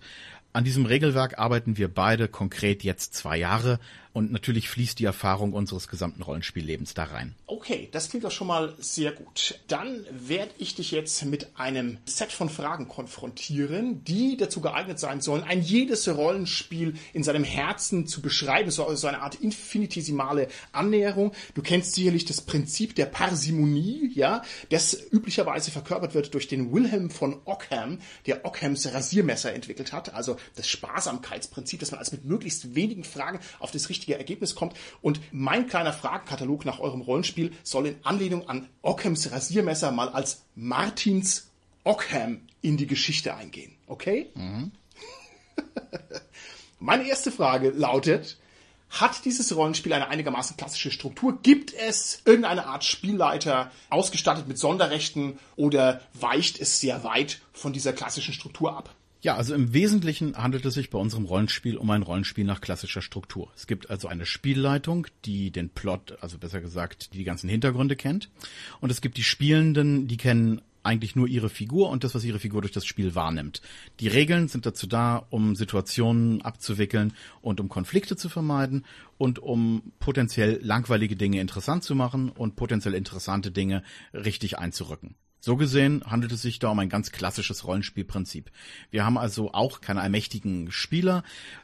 an 0.54 0.64
diesem 0.64 0.86
Regelwerk 0.86 1.40
arbeiten 1.40 1.78
wir 1.78 1.88
beide 1.88 2.28
konkret 2.28 2.84
jetzt 2.84 3.14
zwei 3.14 3.38
Jahre 3.38 3.80
und 4.14 4.32
natürlich 4.32 4.70
fließt 4.70 5.00
die 5.00 5.06
Erfahrung 5.06 5.54
unseres 5.54 5.88
gesamten 5.88 6.22
Rollenspiellebens 6.22 6.94
da 6.94 7.06
rein. 7.06 7.36
Okay, 7.48 7.88
das 7.92 8.10
klingt 8.10 8.26
doch 8.26 8.32
schon 8.32 8.48
mal 8.48 8.76
sehr 8.80 9.12
gut. 9.12 9.60
Dann 9.68 10.06
werde 10.12 10.52
ich 10.58 10.76
dich 10.76 10.92
jetzt 10.92 11.24
mit 11.26 11.58
einem 11.58 11.98
Set 12.06 12.32
von 12.32 12.50
Fragen 12.50 12.88
konfrontieren, 12.88 14.04
die 14.04 14.36
dazu 14.36 14.60
geeignet 14.60 15.00
sein 15.00 15.22
sollen, 15.22 15.44
ein 15.44 15.62
jedes 15.62 16.08
Rollenspiel 16.10 16.96
in 17.14 17.24
seinem 17.24 17.44
Herzen 17.44 18.06
zu 18.06 18.22
beschreiben, 18.22 18.70
so, 18.70 18.94
so 18.96 19.08
eine 19.08 19.22
Art 19.22 19.36
infinitesimale 19.36 20.50
Annäherung. 20.74 21.32
Du 21.54 21.62
kennst 21.62 21.96
sicherlich 21.96 22.26
das 22.26 22.42
Prinzip 22.42 22.96
der 22.96 23.06
Parsimonie, 23.06 24.12
ja, 24.14 24.42
das 24.70 24.94
üblicherweise 25.12 25.72
verkörpert 25.72 26.14
wird 26.14 26.34
durch 26.34 26.48
den 26.48 26.74
Wilhelm 26.74 27.10
von 27.10 27.40
Ockham, 27.46 28.00
der 28.26 28.46
Ockhams 28.46 28.94
Rasiermesser 28.94 29.54
entwickelt 29.54 29.94
hat, 29.94 30.14
also 30.14 30.36
das 30.56 30.68
Sparsamkeitsprinzip, 30.68 31.80
dass 31.80 31.92
man 31.92 32.00
als 32.00 32.12
mit 32.12 32.26
möglichst 32.26 32.76
wenigen 32.76 33.04
Fragen 33.04 33.40
auf 33.60 33.72
das 33.72 33.90
richtige 33.90 34.01
richtige 34.02 34.18
Ergebnis 34.18 34.56
kommt. 34.56 34.74
Und 35.02 35.20
mein 35.32 35.68
kleiner 35.68 35.94
Fragenkatalog 35.94 36.66
nach 36.66 36.80
eurem 36.80 37.02
Rollenspiel 37.02 37.52
soll 37.64 37.88
in 37.88 37.96
Anlehnung 38.04 38.50
an 38.50 38.68
Ockhams 38.82 39.32
Rasiermesser 39.32 39.92
mal 39.92 40.10
als 40.10 40.44
Martins 40.56 41.50
Ockham 41.84 42.42
in 42.62 42.78
die 42.78 42.88
Geschichte 42.88 43.36
eingehen. 43.36 43.76
Okay? 43.88 44.30
Mhm. 44.36 44.72
Meine 46.80 47.08
erste 47.08 47.32
Frage 47.32 47.70
lautet, 47.70 48.38
hat 48.90 49.24
dieses 49.24 49.56
Rollenspiel 49.56 49.94
eine 49.94 50.10
einigermaßen 50.10 50.58
klassische 50.58 50.92
Struktur? 50.92 51.40
Gibt 51.44 51.74
es 51.74 52.22
irgendeine 52.26 52.66
Art 52.66 52.84
Spielleiter 52.84 53.72
ausgestattet 53.90 54.48
mit 54.48 54.58
Sonderrechten 54.58 55.40
oder 55.56 56.02
weicht 56.14 56.60
es 56.60 56.80
sehr 56.80 57.04
weit 57.04 57.40
von 57.54 57.72
dieser 57.72 57.94
klassischen 57.94 58.34
Struktur 58.34 58.76
ab? 58.76 58.94
Ja, 59.24 59.36
also 59.36 59.54
im 59.54 59.72
Wesentlichen 59.72 60.36
handelt 60.36 60.66
es 60.66 60.74
sich 60.74 60.90
bei 60.90 60.98
unserem 60.98 61.26
Rollenspiel 61.26 61.78
um 61.78 61.92
ein 61.92 62.02
Rollenspiel 62.02 62.44
nach 62.44 62.60
klassischer 62.60 63.04
Struktur. 63.04 63.52
Es 63.56 63.68
gibt 63.68 63.92
also 63.92 64.08
eine 64.08 64.26
Spielleitung, 64.26 65.06
die 65.26 65.52
den 65.52 65.70
Plot, 65.70 66.18
also 66.22 66.40
besser 66.40 66.60
gesagt, 66.60 67.14
die 67.14 67.20
die 67.20 67.24
ganzen 67.24 67.48
Hintergründe 67.48 67.96
kennt. 67.96 68.32
Und 68.80 68.90
es 68.90 69.00
gibt 69.00 69.18
die 69.18 69.24
Spielenden, 69.24 70.08
die 70.08 70.18
kennen 70.18 70.62
eigentlich 70.82 71.16
nur 71.16 71.28
ihre 71.28 71.50
Figur 71.50 71.92
und 71.92 72.04
das, 72.04 72.16
was 72.16 72.24
ihre 72.24 72.40
Figur 72.40 72.62
durch 72.62 72.72
das 72.72 72.86
Spiel 72.86 73.14
wahrnimmt. 73.14 73.62
Die 74.00 74.08
Regeln 74.08 74.48
sind 74.48 74.66
dazu 74.66 74.88
da, 74.88 75.28
um 75.30 75.56
Situationen 75.56 76.42
abzuwickeln 76.42 77.14
und 77.42 77.60
um 77.60 77.70
Konflikte 77.70 78.16
zu 78.16 78.28
vermeiden 78.28 78.86
und 79.20 79.38
um 79.38 79.94
potenziell 80.00 80.60
langweilige 80.64 81.16
Dinge 81.16 81.40
interessant 81.40 81.84
zu 81.84 81.94
machen 81.94 82.30
und 82.30 82.56
potenziell 82.56 82.96
interessante 82.96 83.52
Dinge 83.52 83.84
richtig 84.14 84.58
einzurücken. 84.58 85.14
So 85.44 85.58
gesehen 85.58 86.04
handelt 86.06 86.32
es 86.32 86.44
sich 86.44 86.60
da 86.60 86.70
um 86.70 86.80
ein 86.80 86.90
ganz 86.90 87.12
klassisches 87.12 87.66
Rollenspielprinzip. 87.66 88.52
Wir 88.92 89.04
haben 89.04 89.18
also 89.18 89.54
auch 89.54 89.82
keine 89.82 90.02
allmächtigen 90.02 90.72
Spieler 90.72 91.24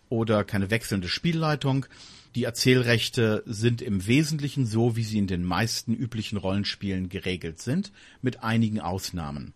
oder 0.10 0.44
keine 0.44 0.72
wechselnde 0.72 1.08
Spielleitung. 1.08 1.86
Die 2.34 2.44
Erzählrechte 2.44 3.44
sind 3.46 3.84
im 3.84 4.08
Wesentlichen 4.08 4.66
so, 4.66 4.96
wie 4.96 5.04
sie 5.04 5.20
in 5.20 5.28
den 5.28 5.44
meisten 5.44 5.94
üblichen 5.94 6.38
Rollenspielen 6.38 7.08
geregelt 7.10 7.62
sind, 7.62 7.92
mit 8.24 8.44
einigen 8.44 8.80
Ausnahmen. 8.80 9.54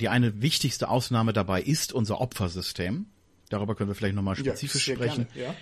Die 0.00 0.08
eine 0.08 0.40
wichtigste 0.40 0.88
Ausnahme 0.88 1.34
dabei 1.34 1.62
ist 1.62 1.92
unser 1.92 2.22
Opfersystem. 2.22 3.06
Darüber 3.50 3.74
können 3.74 3.90
wir 3.90 3.94
vielleicht 3.94 4.16
nochmal 4.16 4.36
spezifisch 4.36 4.88
ja, 4.88 4.94
sprechen. 4.94 5.26
Gerne, 5.34 5.48
ja. 5.48 5.54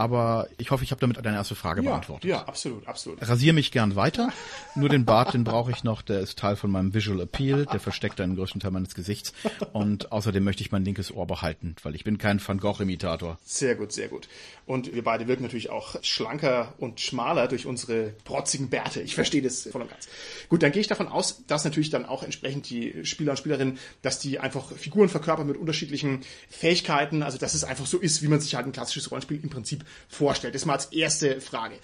Aber 0.00 0.48
ich 0.56 0.70
hoffe, 0.70 0.82
ich 0.82 0.92
habe 0.92 1.00
damit 1.02 1.18
deine 1.18 1.36
erste 1.36 1.54
Frage 1.54 1.82
ja, 1.82 1.90
beantwortet. 1.90 2.24
Ja, 2.24 2.44
absolut, 2.44 2.88
absolut. 2.88 3.20
Rasiere 3.20 3.52
mich 3.52 3.70
gern 3.70 3.96
weiter. 3.96 4.32
Nur 4.74 4.88
den 4.88 5.04
Bart, 5.04 5.34
den 5.34 5.44
brauche 5.44 5.70
ich 5.72 5.84
noch. 5.84 6.00
Der 6.00 6.20
ist 6.20 6.38
Teil 6.38 6.56
von 6.56 6.70
meinem 6.70 6.94
Visual 6.94 7.20
Appeal. 7.20 7.66
Der 7.66 7.80
versteckt 7.80 8.18
einen 8.18 8.34
größten 8.34 8.62
Teil 8.62 8.70
meines 8.70 8.94
Gesichts. 8.94 9.34
Und 9.74 10.10
außerdem 10.10 10.42
möchte 10.42 10.62
ich 10.62 10.72
mein 10.72 10.86
linkes 10.86 11.12
Ohr 11.12 11.26
behalten, 11.26 11.76
weil 11.82 11.94
ich 11.94 12.04
bin 12.04 12.16
kein 12.16 12.40
Van 12.42 12.56
Gogh-Imitator. 12.56 13.38
Sehr 13.44 13.74
gut, 13.74 13.92
sehr 13.92 14.08
gut. 14.08 14.26
Und 14.64 14.94
wir 14.94 15.04
beide 15.04 15.28
wirken 15.28 15.42
natürlich 15.42 15.68
auch 15.68 15.96
schlanker 16.02 16.72
und 16.78 17.00
schmaler 17.00 17.46
durch 17.46 17.66
unsere 17.66 18.14
protzigen 18.24 18.70
Bärte. 18.70 19.02
Ich 19.02 19.14
verstehe 19.14 19.42
das 19.42 19.68
voll 19.70 19.82
und 19.82 19.90
ganz. 19.90 20.08
Gut, 20.48 20.62
dann 20.62 20.72
gehe 20.72 20.80
ich 20.80 20.86
davon 20.86 21.08
aus, 21.08 21.42
dass 21.46 21.64
natürlich 21.64 21.90
dann 21.90 22.06
auch 22.06 22.22
entsprechend 22.22 22.70
die 22.70 23.04
Spieler 23.04 23.32
und 23.32 23.36
Spielerinnen, 23.36 23.78
dass 24.00 24.18
die 24.18 24.38
einfach 24.38 24.72
Figuren 24.72 25.10
verkörpern 25.10 25.46
mit 25.46 25.58
unterschiedlichen 25.58 26.20
Fähigkeiten. 26.48 27.22
Also 27.22 27.36
dass 27.36 27.52
es 27.52 27.64
einfach 27.64 27.84
so 27.84 27.98
ist, 27.98 28.22
wie 28.22 28.28
man 28.28 28.40
sich 28.40 28.54
halt 28.54 28.64
ein 28.64 28.72
klassisches 28.72 29.10
Rollenspiel 29.10 29.40
im 29.42 29.50
Prinzip 29.50 29.84
vorstellt. 30.08 30.54
Das 30.54 30.66
mal 30.66 30.74
als 30.74 30.86
erste 30.86 31.40
Frage. 31.40 31.76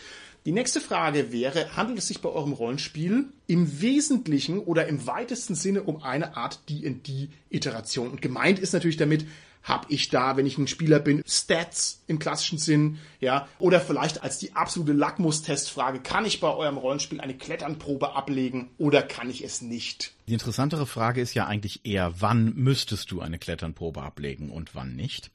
Die 0.44 0.52
nächste 0.52 0.80
Frage 0.80 1.32
wäre, 1.32 1.76
handelt 1.76 1.98
es 1.98 2.06
sich 2.06 2.20
bei 2.20 2.28
eurem 2.28 2.52
Rollenspiel 2.52 3.26
im 3.48 3.80
Wesentlichen 3.80 4.60
oder 4.60 4.86
im 4.86 5.06
weitesten 5.06 5.56
Sinne 5.56 5.82
um 5.82 6.04
eine 6.04 6.36
Art 6.36 6.60
D&D-Iteration? 6.70 8.10
Und 8.10 8.22
gemeint 8.22 8.60
ist 8.60 8.72
natürlich 8.72 8.96
damit, 8.96 9.26
Hab 9.66 9.90
ich 9.90 10.10
da, 10.10 10.36
wenn 10.36 10.46
ich 10.46 10.58
ein 10.58 10.68
Spieler 10.68 11.00
bin, 11.00 11.24
Stats 11.26 12.04
im 12.06 12.20
klassischen 12.20 12.58
Sinn, 12.58 13.00
ja? 13.18 13.48
Oder 13.58 13.80
vielleicht 13.80 14.22
als 14.22 14.38
die 14.38 14.54
absolute 14.54 14.92
Lackmustestfrage, 14.92 15.98
kann 15.98 16.24
ich 16.24 16.38
bei 16.38 16.54
eurem 16.54 16.76
Rollenspiel 16.76 17.20
eine 17.20 17.36
Kletternprobe 17.36 18.14
ablegen 18.14 18.70
oder 18.78 19.02
kann 19.02 19.28
ich 19.28 19.42
es 19.42 19.62
nicht? 19.62 20.14
Die 20.28 20.34
interessantere 20.34 20.86
Frage 20.86 21.20
ist 21.20 21.34
ja 21.34 21.46
eigentlich 21.46 21.80
eher, 21.84 22.14
wann 22.20 22.54
müsstest 22.54 23.10
du 23.10 23.20
eine 23.20 23.40
Kletternprobe 23.40 24.02
ablegen 24.02 24.50
und 24.50 24.76
wann 24.76 24.94
nicht? 24.94 25.32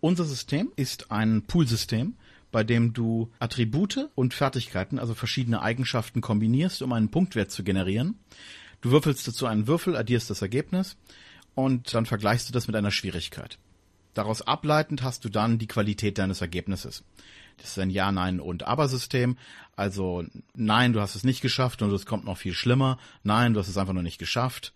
Unser 0.00 0.24
System 0.24 0.72
ist 0.76 1.10
ein 1.10 1.42
Poolsystem, 1.42 2.14
bei 2.50 2.64
dem 2.64 2.92
du 2.92 3.30
Attribute 3.38 4.08
und 4.14 4.34
Fertigkeiten, 4.34 4.98
also 4.98 5.14
verschiedene 5.14 5.62
Eigenschaften 5.62 6.20
kombinierst, 6.20 6.82
um 6.82 6.92
einen 6.92 7.10
Punktwert 7.10 7.50
zu 7.50 7.62
generieren. 7.62 8.18
Du 8.80 8.90
würfelst 8.90 9.28
dazu 9.28 9.46
einen 9.46 9.66
Würfel, 9.66 9.96
addierst 9.96 10.30
das 10.30 10.42
Ergebnis 10.42 10.96
und 11.54 11.92
dann 11.94 12.06
vergleichst 12.06 12.48
du 12.48 12.52
das 12.52 12.66
mit 12.66 12.76
einer 12.76 12.90
Schwierigkeit. 12.90 13.58
Daraus 14.14 14.42
ableitend 14.42 15.02
hast 15.02 15.24
du 15.24 15.28
dann 15.28 15.58
die 15.58 15.68
Qualität 15.68 16.18
deines 16.18 16.40
Ergebnisses. 16.40 17.04
Das 17.58 17.70
ist 17.70 17.78
ein 17.78 17.90
Ja, 17.90 18.10
Nein 18.10 18.40
und 18.40 18.66
Aber-System. 18.66 19.36
Also 19.76 20.24
nein, 20.54 20.92
du 20.92 21.00
hast 21.00 21.14
es 21.14 21.24
nicht 21.24 21.42
geschafft 21.42 21.82
und 21.82 21.92
es 21.92 22.06
kommt 22.06 22.24
noch 22.24 22.38
viel 22.38 22.54
schlimmer. 22.54 22.98
Nein, 23.22 23.54
du 23.54 23.60
hast 23.60 23.68
es 23.68 23.76
einfach 23.76 23.92
nur 23.92 24.02
nicht 24.02 24.18
geschafft. 24.18 24.72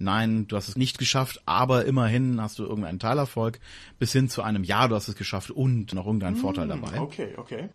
Nein, 0.00 0.46
du 0.46 0.56
hast 0.56 0.68
es 0.68 0.76
nicht 0.76 0.98
geschafft, 0.98 1.42
aber 1.44 1.84
immerhin 1.84 2.40
hast 2.40 2.60
du 2.60 2.64
irgendeinen 2.64 3.00
Teilerfolg, 3.00 3.58
bis 3.98 4.12
hin 4.12 4.28
zu 4.28 4.42
einem 4.42 4.62
Ja, 4.62 4.86
du 4.86 4.94
hast 4.94 5.08
es 5.08 5.16
geschafft 5.16 5.50
und 5.50 5.92
noch 5.92 6.06
irgendeinen 6.06 6.36
mm, 6.36 6.40
Vorteil 6.40 6.68
dabei. 6.68 7.00
Okay, 7.00 7.34
okay. 7.36 7.68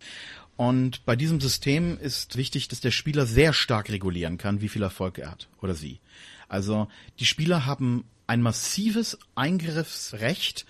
Und 0.56 1.04
bei 1.06 1.18
diesem 1.18 1.42
System 1.42 1.98
ist 2.00 2.38
wichtig, 2.38 2.70
dass 2.70 2.80
der 2.80 2.92
Spieler 2.92 3.26
sehr 3.26 3.52
stark 3.52 3.90
regulieren 3.90 4.38
kann, 4.38 4.62
wie 4.62 4.70
viel 4.70 4.84
Erfolg 4.84 5.18
er 5.18 5.32
hat 5.32 5.50
oder 5.62 5.74
sie. 5.74 6.00
Also 6.48 6.88
die 7.20 7.26
Spieler 7.26 7.66
haben 7.66 8.06
ein 8.26 8.42
massives 8.42 9.18
Eingriffsrecht, 9.36 10.66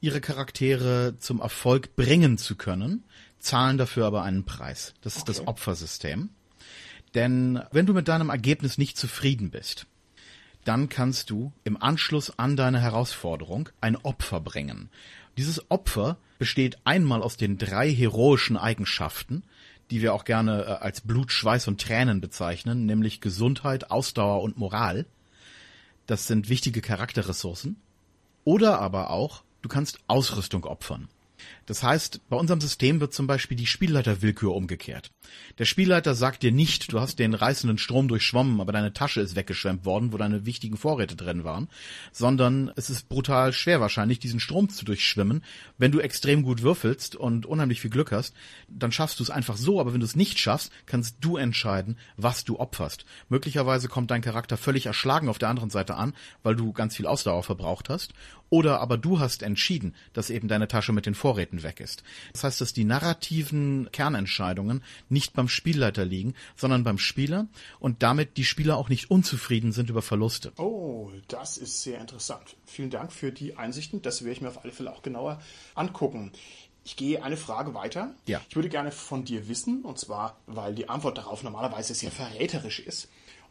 ihre 0.00 0.20
Charaktere 0.20 1.14
zum 1.18 1.40
Erfolg 1.40 1.96
bringen 1.96 2.36
zu 2.36 2.54
können, 2.54 3.04
zahlen 3.38 3.78
dafür 3.78 4.06
aber 4.06 4.24
einen 4.24 4.44
Preis. 4.44 4.94
Das 5.00 5.16
ist 5.16 5.22
okay. 5.22 5.32
das 5.38 5.46
Opfersystem. 5.46 6.28
Denn 7.14 7.62
wenn 7.72 7.86
du 7.86 7.94
mit 7.94 8.08
deinem 8.08 8.28
Ergebnis 8.28 8.76
nicht 8.76 8.98
zufrieden 8.98 9.50
bist, 9.50 9.86
dann 10.68 10.90
kannst 10.90 11.30
du 11.30 11.50
im 11.64 11.80
Anschluss 11.80 12.38
an 12.38 12.54
deine 12.54 12.78
Herausforderung 12.78 13.70
ein 13.80 13.96
Opfer 13.96 14.38
bringen. 14.38 14.90
Dieses 15.38 15.70
Opfer 15.70 16.18
besteht 16.38 16.76
einmal 16.84 17.22
aus 17.22 17.38
den 17.38 17.56
drei 17.56 17.90
heroischen 17.90 18.58
Eigenschaften, 18.58 19.44
die 19.90 20.02
wir 20.02 20.12
auch 20.12 20.26
gerne 20.26 20.64
äh, 20.64 20.84
als 20.84 21.00
Blut, 21.00 21.32
Schweiß 21.32 21.68
und 21.68 21.80
Tränen 21.80 22.20
bezeichnen, 22.20 22.84
nämlich 22.84 23.22
Gesundheit, 23.22 23.90
Ausdauer 23.90 24.42
und 24.42 24.58
Moral. 24.58 25.06
Das 26.06 26.26
sind 26.26 26.50
wichtige 26.50 26.82
Charakterressourcen. 26.82 27.76
Oder 28.44 28.78
aber 28.78 29.08
auch, 29.08 29.42
du 29.62 29.70
kannst 29.70 30.00
Ausrüstung 30.06 30.66
opfern. 30.66 31.08
Das 31.68 31.82
heißt, 31.82 32.30
bei 32.30 32.36
unserem 32.38 32.62
System 32.62 32.98
wird 32.98 33.12
zum 33.12 33.26
Beispiel 33.26 33.54
die 33.54 33.66
Spielleiterwillkür 33.66 34.54
umgekehrt. 34.54 35.10
Der 35.58 35.66
Spielleiter 35.66 36.14
sagt 36.14 36.42
dir 36.42 36.50
nicht, 36.50 36.90
du 36.90 36.98
hast 36.98 37.18
den 37.18 37.34
reißenden 37.34 37.76
Strom 37.76 38.08
durchschwommen, 38.08 38.62
aber 38.62 38.72
deine 38.72 38.94
Tasche 38.94 39.20
ist 39.20 39.36
weggeschwemmt 39.36 39.84
worden, 39.84 40.10
wo 40.10 40.16
deine 40.16 40.46
wichtigen 40.46 40.78
Vorräte 40.78 41.14
drin 41.14 41.44
waren, 41.44 41.68
sondern 42.10 42.72
es 42.76 42.88
ist 42.88 43.10
brutal 43.10 43.52
schwer 43.52 43.82
wahrscheinlich, 43.82 44.18
diesen 44.18 44.40
Strom 44.40 44.70
zu 44.70 44.86
durchschwimmen. 44.86 45.44
Wenn 45.76 45.92
du 45.92 46.00
extrem 46.00 46.42
gut 46.42 46.62
würfelst 46.62 47.16
und 47.16 47.44
unheimlich 47.44 47.82
viel 47.82 47.90
Glück 47.90 48.12
hast, 48.12 48.34
dann 48.68 48.90
schaffst 48.90 49.18
du 49.20 49.22
es 49.22 49.28
einfach 49.28 49.58
so, 49.58 49.78
aber 49.78 49.92
wenn 49.92 50.00
du 50.00 50.06
es 50.06 50.16
nicht 50.16 50.38
schaffst, 50.38 50.72
kannst 50.86 51.18
du 51.20 51.36
entscheiden, 51.36 51.98
was 52.16 52.44
du 52.44 52.58
opferst. 52.58 53.04
Möglicherweise 53.28 53.88
kommt 53.88 54.10
dein 54.10 54.22
Charakter 54.22 54.56
völlig 54.56 54.86
erschlagen 54.86 55.28
auf 55.28 55.38
der 55.38 55.50
anderen 55.50 55.68
Seite 55.68 55.96
an, 55.96 56.14
weil 56.42 56.56
du 56.56 56.72
ganz 56.72 56.96
viel 56.96 57.06
Ausdauer 57.06 57.42
verbraucht 57.42 57.90
hast, 57.90 58.14
oder 58.50 58.80
aber 58.80 58.96
du 58.96 59.20
hast 59.20 59.42
entschieden, 59.42 59.94
dass 60.14 60.30
eben 60.30 60.48
deine 60.48 60.68
Tasche 60.68 60.92
mit 60.92 61.04
den 61.04 61.14
Vorräten 61.14 61.57
weg 61.62 61.80
ist. 61.80 62.02
Das 62.32 62.44
heißt, 62.44 62.60
dass 62.60 62.72
die 62.72 62.84
narrativen 62.84 63.88
Kernentscheidungen 63.92 64.82
nicht 65.08 65.34
beim 65.34 65.48
Spielleiter 65.48 66.04
liegen, 66.04 66.34
sondern 66.56 66.84
beim 66.84 66.98
Spieler 66.98 67.46
und 67.80 68.02
damit 68.02 68.36
die 68.36 68.44
Spieler 68.44 68.76
auch 68.76 68.88
nicht 68.88 69.10
unzufrieden 69.10 69.72
sind 69.72 69.90
über 69.90 70.02
Verluste. 70.02 70.52
Oh, 70.56 71.10
das 71.28 71.58
ist 71.58 71.82
sehr 71.82 72.00
interessant. 72.00 72.56
Vielen 72.64 72.90
Dank 72.90 73.12
für 73.12 73.32
die 73.32 73.56
Einsichten. 73.56 74.02
Das 74.02 74.22
werde 74.22 74.32
ich 74.32 74.40
mir 74.40 74.48
auf 74.48 74.64
alle 74.64 74.72
Fälle 74.72 74.92
auch 74.92 75.02
genauer 75.02 75.40
angucken. 75.74 76.32
Ich 76.84 76.96
gehe 76.96 77.22
eine 77.22 77.36
Frage 77.36 77.74
weiter. 77.74 78.14
Ja. 78.26 78.40
Ich 78.48 78.56
würde 78.56 78.70
gerne 78.70 78.92
von 78.92 79.24
dir 79.24 79.48
wissen, 79.48 79.82
und 79.82 79.98
zwar, 79.98 80.38
weil 80.46 80.74
die 80.74 80.88
Antwort 80.88 81.18
darauf 81.18 81.42
normalerweise 81.42 81.94
sehr 81.94 82.10
verräterisch 82.10 82.80
ist 82.80 83.08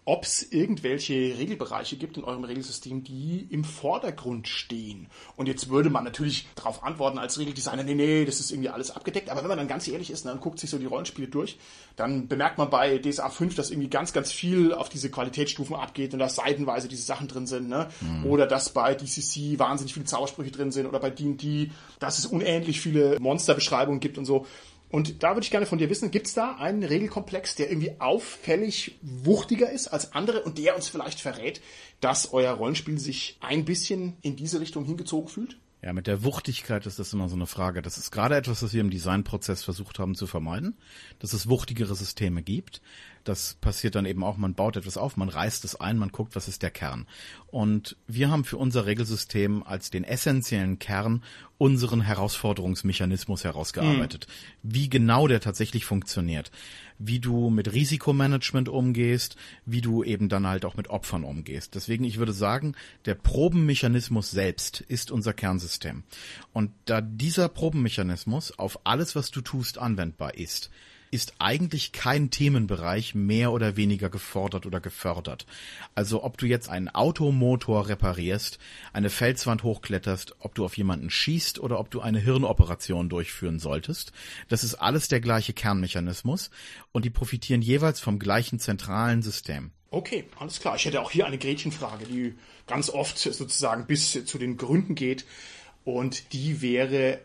ob 0.08 0.24
es 0.24 0.54
irgendwelche 0.54 1.14
Regelbereiche 1.38 1.98
gibt 1.98 2.16
in 2.16 2.24
eurem 2.24 2.46
Regelsystem, 2.46 3.04
die 3.04 3.46
im 3.50 3.66
Vordergrund 3.66 4.48
stehen. 4.48 5.08
Und 5.36 5.48
jetzt 5.50 5.70
würde 5.70 5.90
man 5.90 6.06
natürlich 6.06 6.48
darauf 6.56 6.82
antworten 6.86 7.18
als 7.18 7.38
Regeldesigner, 7.38 7.84
nee, 7.84 7.94
nee, 7.94 8.24
das 8.24 8.40
ist 8.40 8.52
irgendwie 8.52 8.70
alles 8.70 8.90
abgedeckt. 8.92 9.30
Aber 9.30 9.42
wenn 9.42 9.50
man 9.50 9.58
dann 9.58 9.68
ganz 9.68 9.86
ehrlich 9.86 10.10
ist, 10.10 10.26
dann 10.26 10.40
guckt 10.40 10.60
sich 10.60 10.70
so 10.70 10.78
die 10.78 10.86
Rollenspiele 10.86 11.28
durch, 11.28 11.58
dann 11.98 12.30
bemerkt 12.30 12.58
man 12.58 12.70
bei 12.70 13.00
DSA 13.00 13.28
5, 13.30 13.56
dass 13.56 13.70
irgendwie 13.70 13.90
ganz, 13.90 14.14
ganz 14.14 14.32
viel 14.32 14.74
auf 14.74 14.88
diese 14.88 15.12
Qualitätsstufen 15.12 15.76
abgeht 15.76 16.14
und 16.14 16.20
dass 16.20 16.38
seitenweise 16.38 16.88
diese 16.88 17.04
Sachen 17.04 17.28
drin 17.28 17.46
sind. 17.46 17.68
Ne? 17.68 17.90
Mhm. 18.00 18.28
Oder 18.28 18.48
dass 18.48 18.70
bei 18.70 18.96
DCC 18.96 19.60
wahnsinnig 19.60 19.94
viele 19.94 20.06
Zaubersprüche 20.06 20.52
drin 20.52 20.72
sind 20.72 20.86
oder 20.86 21.02
bei 21.02 21.10
D&D, 21.10 21.72
dass 22.00 22.18
es 22.18 22.26
unendlich 22.26 22.80
viele 22.80 23.20
Monsterbeschreibungen 23.20 24.00
gibt 24.00 24.18
und 24.18 24.24
so. 24.24 24.46
Und 24.90 25.22
da 25.24 25.32
würde 25.32 25.44
ich 25.44 25.52
gerne 25.52 25.66
von 25.66 25.78
dir 25.78 25.90
wissen, 25.90 26.12
gibt 26.12 26.28
es 26.28 26.34
da 26.34 26.56
einen 26.56 26.84
Regelkomplex, 26.84 27.56
der 27.56 27.70
irgendwie 27.70 28.00
auffällig 28.00 28.98
wuchtiger 29.02 29.70
ist 29.70 29.88
als 29.88 30.14
andere 30.14 30.44
und 30.44 30.58
der 30.58 30.76
uns 30.76 30.88
vielleicht 30.88 31.20
verrät, 31.20 31.62
dass 32.00 32.32
euer 32.32 32.54
Rollenspiel 32.54 32.98
sich 32.98 33.38
ein 33.42 33.66
bisschen 33.66 34.18
in 34.22 34.36
diese 34.36 34.62
Richtung 34.62 34.86
hingezogen 34.86 35.28
fühlt? 35.28 35.58
Ja, 35.82 35.94
mit 35.94 36.08
der 36.08 36.24
Wuchtigkeit 36.24 36.86
ist 36.86 36.98
das 36.98 37.14
immer 37.14 37.30
so 37.30 37.36
eine 37.36 37.46
Frage. 37.46 37.82
Das 37.82 37.98
ist 37.98 38.12
gerade 38.12 38.36
etwas, 38.36 38.64
was 38.64 38.74
wir 38.74 38.82
im 38.82 38.90
Designprozess 38.90 39.64
versucht 39.64 40.00
haben 40.00 40.16
zu 40.16 40.26
vermeiden, 40.26 40.76
dass 41.20 41.34
es 41.34 41.50
wuchtigere 41.50 41.94
Systeme 41.94 42.42
gibt. 42.42 42.82
Das 43.28 43.56
passiert 43.56 43.96
dann 43.96 44.06
eben 44.06 44.24
auch, 44.24 44.38
man 44.38 44.54
baut 44.54 44.78
etwas 44.78 44.96
auf, 44.96 45.18
man 45.18 45.28
reißt 45.28 45.66
es 45.66 45.76
ein, 45.76 45.98
man 45.98 46.14
guckt, 46.14 46.36
was 46.36 46.48
ist 46.48 46.64
der 46.64 46.72
Kern. 46.72 47.06
Und 47.48 47.98
wir 48.08 48.30
haben 48.30 48.46
für 48.46 48.56
unser 48.56 48.86
Regelsystem 48.86 49.64
als 49.64 49.90
den 49.90 50.06
essentiellen 50.06 50.80
Kern 50.80 51.24
unseren 51.58 52.00
Herausforderungsmechanismus 52.00 53.44
herausgearbeitet. 53.44 54.28
Mhm. 54.28 54.74
Wie 54.74 54.90
genau 54.90 55.28
der 55.28 55.42
tatsächlich 55.42 55.84
funktioniert. 55.84 56.52
Wie 57.00 57.20
du 57.20 57.50
mit 57.50 57.74
Risikomanagement 57.74 58.70
umgehst, 58.70 59.36
wie 59.66 59.82
du 59.82 60.06
eben 60.06 60.30
dann 60.30 60.48
halt 60.48 60.64
auch 60.64 60.78
mit 60.78 60.90
Opfern 60.90 61.26
umgehst. 61.26 61.76
Deswegen, 61.76 62.06
ich 62.06 62.20
würde 62.20 62.34
sagen, 62.34 62.76
der 63.04 63.16
Probenmechanismus 63.16 64.32
selbst 64.32 64.80
ist 64.80 65.12
unser 65.12 65.34
Kernsystem. 65.34 66.04
Und 66.54 66.72
da 66.86 67.02
dieser 67.02 67.50
Probenmechanismus 67.50 68.58
auf 68.58 68.80
alles, 68.86 69.18
was 69.18 69.32
du 69.32 69.42
tust, 69.42 69.80
anwendbar 69.80 70.36
ist, 70.36 70.70
ist 71.12 71.36
eigentlich 71.40 71.92
kein 71.92 72.30
Themenbereich 72.30 73.16
mehr 73.16 73.52
oder 73.52 73.76
weniger 73.78 74.10
gefordert 74.10 74.66
oder 74.66 74.80
gefördert. 74.80 75.46
Also 75.96 76.24
ob 76.24 76.38
du 76.38 76.46
jetzt 76.46 76.70
einen 76.70 76.90
Automotor 76.90 77.88
reparierst, 77.88 78.60
eine 78.94 79.10
Felswand 79.10 79.64
hochkletterst, 79.64 80.36
ob 80.40 80.56
du 80.56 80.66
auf 80.66 80.78
jemanden 80.78 81.10
schießt 81.10 81.60
oder 81.60 81.80
ob 81.80 81.92
du 81.92 82.02
eine 82.02 82.20
Hirnoperation 82.20 83.10
durchführen 83.10 83.60
solltest, 83.60 84.12
das 84.50 84.64
ist 84.64 84.76
alles 84.76 85.08
der 85.08 85.20
gleiche 85.20 85.54
Kernmechanismus 85.54 86.50
und 86.92 87.06
die 87.06 87.10
profitieren 87.10 87.62
jeweils 87.62 88.00
vom 88.00 88.20
gleichen 88.20 88.60
zentralen 88.60 89.22
System. 89.22 89.72
Okay, 89.90 90.26
alles 90.38 90.60
klar. 90.60 90.76
Ich 90.76 90.86
hätte 90.86 91.02
auch 91.02 91.12
hier 91.12 91.26
eine 91.26 91.38
Gretchenfrage, 91.38 92.06
die 92.06 92.36
ganz 92.68 92.90
oft 92.90 93.18
sozusagen 93.18 93.86
bis 93.86 94.26
zu 94.26 94.38
den 94.38 94.58
Gründen 94.58 94.96
geht. 94.96 95.26
Und 95.86 96.34
die 96.34 96.62
wäre, 96.62 97.22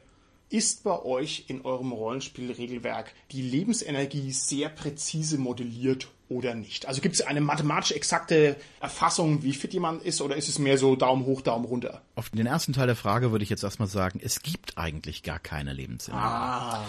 ist 0.52 0.84
bei 0.84 1.02
euch 1.02 1.44
in 1.48 1.62
eurem 1.62 1.92
Rollenspielregelwerk 1.92 3.14
die 3.30 3.42
Lebensenergie 3.42 4.32
sehr 4.32 4.68
präzise 4.68 5.38
modelliert 5.38 6.08
oder 6.28 6.54
nicht? 6.54 6.86
Also 6.86 7.00
gibt 7.00 7.14
es 7.14 7.22
eine 7.22 7.40
mathematisch 7.40 7.92
exakte 7.92 8.56
Erfassung, 8.80 9.42
wie 9.42 9.54
fit 9.54 9.72
jemand 9.72 10.02
ist, 10.02 10.20
oder 10.20 10.36
ist 10.36 10.48
es 10.48 10.58
mehr 10.58 10.76
so 10.76 10.94
Daumen 10.94 11.24
hoch, 11.24 11.40
Daumen 11.40 11.64
runter? 11.64 12.02
Auf 12.14 12.28
den 12.30 12.46
ersten 12.46 12.74
Teil 12.74 12.86
der 12.86 12.96
Frage 12.96 13.32
würde 13.32 13.42
ich 13.44 13.50
jetzt 13.50 13.64
erstmal 13.64 13.88
sagen, 13.88 14.20
es 14.22 14.42
gibt 14.42 14.76
eigentlich 14.76 15.22
gar 15.22 15.38
keine 15.38 15.72
Lebensenergie. 15.72 16.22
Ah, 16.24 16.84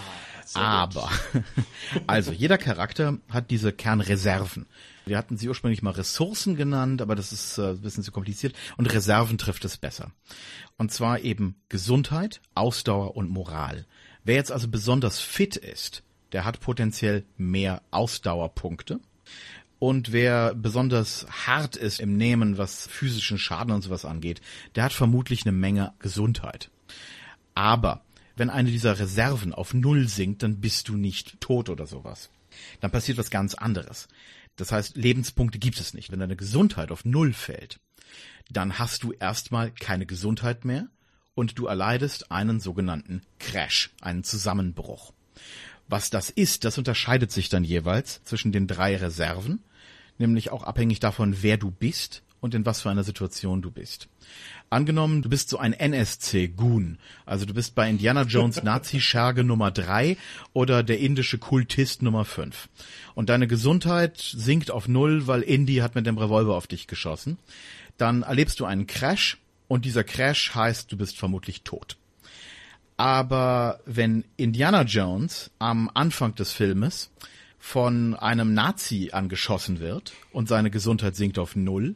Aber, 0.53 1.09
also 2.07 2.31
jeder 2.33 2.57
Charakter 2.57 3.17
hat 3.29 3.49
diese 3.49 3.71
Kernreserven. 3.71 4.65
Wir 5.05 5.17
hatten 5.17 5.37
sie 5.37 5.49
ursprünglich 5.49 5.81
mal 5.81 5.91
Ressourcen 5.91 6.55
genannt, 6.55 7.01
aber 7.01 7.15
das 7.15 7.31
ist 7.31 7.57
äh, 7.57 7.71
ein 7.71 7.81
bisschen 7.81 8.03
zu 8.03 8.11
kompliziert. 8.11 8.55
Und 8.77 8.91
Reserven 8.93 9.37
trifft 9.37 9.65
es 9.65 9.77
besser. 9.77 10.11
Und 10.77 10.91
zwar 10.91 11.19
eben 11.19 11.55
Gesundheit, 11.69 12.41
Ausdauer 12.55 13.15
und 13.15 13.29
Moral. 13.29 13.85
Wer 14.23 14.35
jetzt 14.35 14.51
also 14.51 14.67
besonders 14.67 15.19
fit 15.19 15.55
ist, 15.55 16.03
der 16.31 16.45
hat 16.45 16.61
potenziell 16.61 17.25
mehr 17.37 17.81
Ausdauerpunkte. 17.91 18.99
Und 19.79 20.13
wer 20.13 20.55
besonders 20.55 21.25
hart 21.45 21.75
ist 21.75 21.99
im 21.99 22.15
Nehmen, 22.15 22.57
was 22.57 22.87
physischen 22.87 23.37
Schaden 23.37 23.73
und 23.73 23.81
sowas 23.81 24.05
angeht, 24.05 24.39
der 24.75 24.85
hat 24.85 24.93
vermutlich 24.93 25.45
eine 25.45 25.51
Menge 25.51 25.93
Gesundheit. 25.99 26.71
Aber 27.53 28.05
wenn 28.35 28.49
eine 28.49 28.71
dieser 28.71 28.97
Reserven 28.97 29.53
auf 29.53 29.73
Null 29.73 30.07
sinkt, 30.07 30.41
dann 30.41 30.61
bist 30.61 30.87
du 30.87 30.95
nicht 30.95 31.39
tot 31.41 31.69
oder 31.69 31.85
sowas. 31.85 32.29
Dann 32.79 32.91
passiert 32.91 33.17
was 33.17 33.29
ganz 33.29 33.55
anderes. 33.55 34.07
Das 34.55 34.71
heißt, 34.71 34.97
Lebenspunkte 34.97 35.59
gibt 35.59 35.79
es 35.79 35.93
nicht. 35.93 36.11
Wenn 36.11 36.19
deine 36.19 36.35
Gesundheit 36.35 36.91
auf 36.91 37.05
Null 37.05 37.33
fällt, 37.33 37.79
dann 38.51 38.77
hast 38.79 39.03
du 39.03 39.11
erstmal 39.13 39.71
keine 39.71 40.05
Gesundheit 40.05 40.65
mehr 40.65 40.87
und 41.35 41.57
du 41.57 41.65
erleidest 41.65 42.31
einen 42.31 42.59
sogenannten 42.59 43.23
Crash, 43.39 43.91
einen 44.01 44.23
Zusammenbruch. 44.23 45.13
Was 45.87 46.09
das 46.09 46.29
ist, 46.29 46.63
das 46.63 46.77
unterscheidet 46.77 47.31
sich 47.31 47.49
dann 47.49 47.63
jeweils 47.63 48.23
zwischen 48.23 48.51
den 48.51 48.67
drei 48.67 48.95
Reserven, 48.95 49.63
nämlich 50.17 50.51
auch 50.51 50.63
abhängig 50.63 50.99
davon, 50.99 51.41
wer 51.41 51.57
du 51.57 51.71
bist 51.71 52.23
und 52.43 52.53
in 52.53 52.65
was 52.65 52.81
für 52.81 52.89
einer 52.89 53.05
Situation 53.05 53.61
du 53.61 53.71
bist. 53.71 54.09
Angenommen, 54.69 55.21
du 55.21 55.29
bist 55.29 55.49
so 55.49 55.57
ein 55.57 55.71
NSC-Goon, 55.71 56.97
also 57.25 57.45
du 57.45 57.53
bist 57.53 57.73
bei 57.73 57.89
Indiana 57.89 58.23
Jones 58.23 58.61
Nazi-Scherge 58.63 59.45
Nummer 59.45 59.71
drei 59.71 60.17
oder 60.51 60.83
der 60.83 60.99
indische 60.99 61.37
Kultist 61.37 62.01
Nummer 62.01 62.25
fünf. 62.25 62.67
Und 63.15 63.29
deine 63.29 63.47
Gesundheit 63.47 64.17
sinkt 64.17 64.71
auf 64.71 64.89
null, 64.89 65.25
weil 65.25 65.41
Indy 65.41 65.77
hat 65.77 65.95
mit 65.95 66.05
dem 66.05 66.17
Revolver 66.17 66.55
auf 66.55 66.67
dich 66.67 66.87
geschossen. 66.87 67.37
Dann 67.97 68.23
erlebst 68.23 68.59
du 68.59 68.65
einen 68.65 68.87
Crash 68.87 69.37
und 69.69 69.85
dieser 69.85 70.03
Crash 70.03 70.53
heißt, 70.53 70.91
du 70.91 70.97
bist 70.97 71.17
vermutlich 71.17 71.61
tot. 71.61 71.95
Aber 72.97 73.79
wenn 73.85 74.25
Indiana 74.35 74.81
Jones 74.81 75.49
am 75.59 75.89
Anfang 75.93 76.35
des 76.35 76.51
Filmes 76.51 77.09
von 77.57 78.15
einem 78.15 78.53
Nazi 78.53 79.11
angeschossen 79.13 79.79
wird 79.79 80.11
und 80.33 80.49
seine 80.49 80.71
Gesundheit 80.71 81.15
sinkt 81.15 81.39
auf 81.39 81.55
Null, 81.55 81.95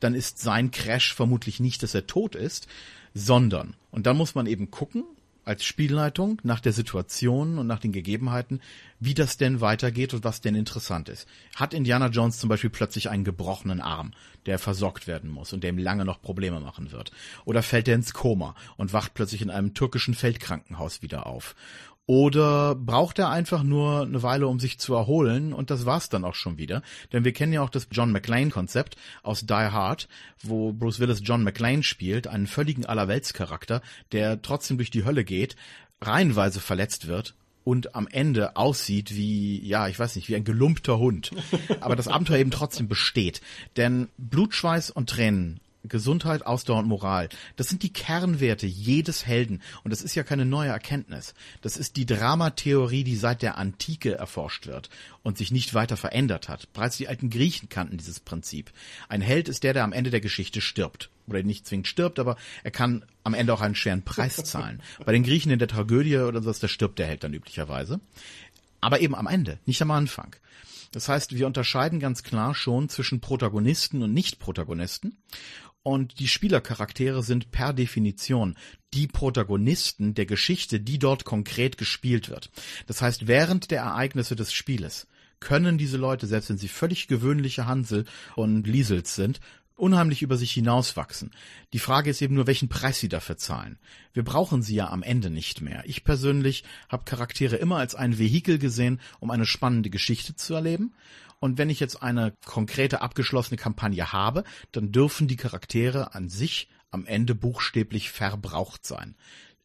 dann 0.00 0.14
ist 0.14 0.38
sein 0.38 0.70
Crash 0.70 1.14
vermutlich 1.14 1.60
nicht, 1.60 1.82
dass 1.82 1.94
er 1.94 2.06
tot 2.06 2.34
ist, 2.34 2.66
sondern, 3.14 3.74
und 3.90 4.06
dann 4.06 4.16
muss 4.16 4.34
man 4.34 4.46
eben 4.46 4.70
gucken, 4.70 5.04
als 5.46 5.64
Spielleitung 5.64 6.40
nach 6.42 6.58
der 6.58 6.72
Situation 6.72 7.58
und 7.58 7.68
nach 7.68 7.78
den 7.78 7.92
Gegebenheiten, 7.92 8.60
wie 8.98 9.14
das 9.14 9.36
denn 9.36 9.60
weitergeht 9.60 10.12
und 10.12 10.24
was 10.24 10.40
denn 10.40 10.56
interessant 10.56 11.08
ist. 11.08 11.28
Hat 11.54 11.72
Indiana 11.72 12.08
Jones 12.08 12.38
zum 12.38 12.48
Beispiel 12.48 12.68
plötzlich 12.68 13.10
einen 13.10 13.22
gebrochenen 13.22 13.80
Arm, 13.80 14.12
der 14.46 14.58
versorgt 14.58 15.06
werden 15.06 15.30
muss 15.30 15.52
und 15.52 15.62
der 15.62 15.70
ihm 15.70 15.78
lange 15.78 16.04
noch 16.04 16.20
Probleme 16.20 16.58
machen 16.58 16.90
wird? 16.90 17.12
Oder 17.44 17.62
fällt 17.62 17.86
er 17.86 17.94
ins 17.94 18.12
Koma 18.12 18.56
und 18.76 18.92
wacht 18.92 19.14
plötzlich 19.14 19.40
in 19.40 19.50
einem 19.50 19.72
türkischen 19.72 20.14
Feldkrankenhaus 20.14 21.00
wieder 21.00 21.26
auf? 21.26 21.54
Oder 22.06 22.76
braucht 22.76 23.18
er 23.18 23.30
einfach 23.30 23.64
nur 23.64 24.02
eine 24.02 24.22
Weile, 24.22 24.46
um 24.46 24.60
sich 24.60 24.78
zu 24.78 24.94
erholen 24.94 25.52
und 25.52 25.70
das 25.70 25.86
war's 25.86 26.08
dann 26.08 26.24
auch 26.24 26.36
schon 26.36 26.56
wieder? 26.56 26.82
Denn 27.12 27.24
wir 27.24 27.32
kennen 27.32 27.52
ja 27.52 27.62
auch 27.62 27.70
das 27.70 27.88
John 27.90 28.12
McClane-Konzept 28.12 28.96
aus 29.24 29.44
Die 29.44 29.52
Hard, 29.52 30.08
wo 30.40 30.72
Bruce 30.72 31.00
Willis 31.00 31.20
John 31.24 31.42
McClane 31.42 31.82
spielt, 31.82 32.28
einen 32.28 32.46
völligen 32.46 32.86
Allerweltscharakter, 32.86 33.82
der 34.12 34.40
trotzdem 34.40 34.76
durch 34.76 34.90
die 34.90 35.04
Hölle 35.04 35.24
geht, 35.24 35.56
reihenweise 36.00 36.60
verletzt 36.60 37.08
wird 37.08 37.34
und 37.64 37.96
am 37.96 38.06
Ende 38.06 38.54
aussieht 38.54 39.16
wie, 39.16 39.66
ja, 39.66 39.88
ich 39.88 39.98
weiß 39.98 40.14
nicht, 40.14 40.28
wie 40.28 40.36
ein 40.36 40.44
gelumpter 40.44 40.98
Hund. 40.98 41.32
Aber 41.80 41.96
das 41.96 42.06
Abenteuer 42.06 42.38
eben 42.38 42.52
trotzdem 42.52 42.86
besteht. 42.86 43.40
Denn 43.76 44.08
Blutschweiß 44.16 44.92
und 44.92 45.10
Tränen 45.10 45.58
Gesundheit, 45.88 46.46
Ausdauer 46.46 46.80
und 46.80 46.88
Moral. 46.88 47.28
Das 47.56 47.68
sind 47.68 47.82
die 47.82 47.92
Kernwerte 47.92 48.66
jedes 48.66 49.26
Helden. 49.26 49.62
Und 49.84 49.90
das 49.90 50.02
ist 50.02 50.14
ja 50.14 50.22
keine 50.22 50.44
neue 50.44 50.70
Erkenntnis. 50.70 51.34
Das 51.62 51.76
ist 51.76 51.96
die 51.96 52.06
Dramatheorie, 52.06 53.04
die 53.04 53.16
seit 53.16 53.42
der 53.42 53.58
Antike 53.58 54.14
erforscht 54.14 54.66
wird 54.66 54.90
und 55.22 55.38
sich 55.38 55.50
nicht 55.50 55.74
weiter 55.74 55.96
verändert 55.96 56.48
hat. 56.48 56.72
Bereits 56.72 56.96
die 56.96 57.08
alten 57.08 57.30
Griechen 57.30 57.68
kannten 57.68 57.96
dieses 57.98 58.20
Prinzip. 58.20 58.72
Ein 59.08 59.20
Held 59.20 59.48
ist 59.48 59.62
der, 59.62 59.74
der 59.74 59.84
am 59.84 59.92
Ende 59.92 60.10
der 60.10 60.20
Geschichte 60.20 60.60
stirbt. 60.60 61.10
Oder 61.26 61.42
nicht 61.42 61.66
zwingend 61.66 61.88
stirbt, 61.88 62.18
aber 62.18 62.36
er 62.62 62.70
kann 62.70 63.04
am 63.24 63.34
Ende 63.34 63.52
auch 63.52 63.60
einen 63.60 63.74
schweren 63.74 64.02
Preis 64.02 64.36
zahlen. 64.44 64.80
Bei 65.04 65.12
den 65.12 65.24
Griechen 65.24 65.50
in 65.50 65.58
der 65.58 65.68
Tragödie 65.68 66.18
oder 66.18 66.40
sowas, 66.42 66.60
da 66.60 66.68
stirbt 66.68 66.98
der 66.98 67.06
Held 67.06 67.24
dann 67.24 67.34
üblicherweise. 67.34 68.00
Aber 68.80 69.00
eben 69.00 69.16
am 69.16 69.26
Ende, 69.26 69.58
nicht 69.66 69.82
am 69.82 69.90
Anfang. 69.90 70.36
Das 70.92 71.08
heißt, 71.08 71.34
wir 71.34 71.46
unterscheiden 71.46 72.00
ganz 72.00 72.22
klar 72.22 72.54
schon 72.54 72.88
zwischen 72.88 73.20
Protagonisten 73.20 74.02
und 74.02 74.14
Nicht-Protagonisten. 74.14 75.16
Und 75.86 76.18
die 76.18 76.26
Spielercharaktere 76.26 77.22
sind 77.22 77.52
per 77.52 77.72
Definition 77.72 78.56
die 78.92 79.06
Protagonisten 79.06 80.14
der 80.14 80.26
Geschichte, 80.26 80.80
die 80.80 80.98
dort 80.98 81.24
konkret 81.24 81.78
gespielt 81.78 82.28
wird. 82.28 82.50
Das 82.88 83.02
heißt, 83.02 83.28
während 83.28 83.70
der 83.70 83.82
Ereignisse 83.82 84.34
des 84.34 84.52
Spieles 84.52 85.06
können 85.38 85.78
diese 85.78 85.96
Leute, 85.96 86.26
selbst 86.26 86.50
wenn 86.50 86.58
sie 86.58 86.66
völlig 86.66 87.06
gewöhnliche 87.06 87.66
Hansel 87.66 88.04
und 88.34 88.66
Liesels 88.66 89.14
sind, 89.14 89.38
unheimlich 89.76 90.22
über 90.22 90.36
sich 90.36 90.50
hinauswachsen. 90.50 91.30
Die 91.72 91.78
Frage 91.78 92.10
ist 92.10 92.20
eben 92.20 92.34
nur, 92.34 92.48
welchen 92.48 92.68
Preis 92.68 92.98
sie 92.98 93.08
dafür 93.08 93.36
zahlen. 93.36 93.78
Wir 94.12 94.24
brauchen 94.24 94.62
sie 94.62 94.74
ja 94.74 94.88
am 94.88 95.04
Ende 95.04 95.30
nicht 95.30 95.60
mehr. 95.60 95.84
Ich 95.86 96.02
persönlich 96.02 96.64
habe 96.88 97.04
Charaktere 97.04 97.56
immer 97.56 97.76
als 97.76 97.94
ein 97.94 98.18
Vehikel 98.18 98.58
gesehen, 98.58 99.00
um 99.20 99.30
eine 99.30 99.46
spannende 99.46 99.90
Geschichte 99.90 100.34
zu 100.34 100.54
erleben. 100.54 100.94
Und 101.38 101.58
wenn 101.58 101.70
ich 101.70 101.80
jetzt 101.80 102.02
eine 102.02 102.34
konkrete 102.44 103.02
abgeschlossene 103.02 103.58
Kampagne 103.58 104.12
habe, 104.12 104.44
dann 104.72 104.92
dürfen 104.92 105.28
die 105.28 105.36
Charaktere 105.36 106.14
an 106.14 106.28
sich 106.28 106.68
am 106.90 107.06
Ende 107.06 107.34
buchstäblich 107.34 108.10
verbraucht 108.10 108.86
sein. 108.86 109.16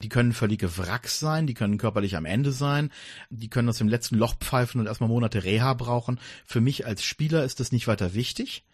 Die 0.01 0.09
können 0.09 0.33
völlige 0.33 0.77
Wracks 0.77 1.19
sein, 1.19 1.45
die 1.45 1.53
können 1.53 1.77
körperlich 1.77 2.15
am 2.15 2.25
Ende 2.25 2.51
sein, 2.51 2.91
die 3.29 3.49
können 3.49 3.69
aus 3.69 3.77
dem 3.77 3.87
letzten 3.87 4.15
Loch 4.15 4.35
pfeifen 4.35 4.81
und 4.81 4.87
erstmal 4.87 5.09
Monate 5.09 5.43
Reha 5.43 5.73
brauchen. 5.75 6.19
Für 6.45 6.59
mich 6.59 6.85
als 6.85 7.03
Spieler 7.03 7.43
ist 7.45 7.59
das 7.59 7.71
nicht 7.71 7.87
weiter 7.87 8.13
wichtig. 8.13 8.65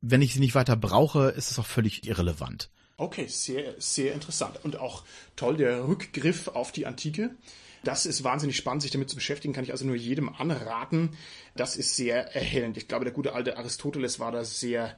Wenn 0.00 0.22
ich 0.22 0.34
sie 0.34 0.40
nicht 0.40 0.56
weiter 0.56 0.76
brauche, 0.76 1.28
ist 1.28 1.52
es 1.52 1.58
auch 1.58 1.66
völlig 1.66 2.06
irrelevant. 2.06 2.70
Okay, 2.96 3.26
sehr, 3.28 3.74
sehr 3.78 4.12
interessant. 4.12 4.64
Und 4.64 4.76
auch 4.78 5.04
toll 5.36 5.56
der 5.56 5.86
Rückgriff 5.86 6.48
auf 6.48 6.72
die 6.72 6.86
Antike. 6.86 7.30
Das 7.84 8.06
ist 8.06 8.22
wahnsinnig 8.22 8.56
spannend, 8.56 8.82
sich 8.82 8.90
damit 8.90 9.10
zu 9.10 9.16
beschäftigen, 9.16 9.52
kann 9.52 9.64
ich 9.64 9.72
also 9.72 9.84
nur 9.84 9.96
jedem 9.96 10.28
anraten. 10.28 11.16
Das 11.56 11.76
ist 11.76 11.96
sehr 11.96 12.34
erhellend. 12.34 12.76
Ich 12.76 12.88
glaube, 12.88 13.04
der 13.04 13.12
gute 13.12 13.34
alte 13.34 13.56
Aristoteles 13.56 14.20
war 14.20 14.30
da 14.30 14.44
sehr 14.44 14.96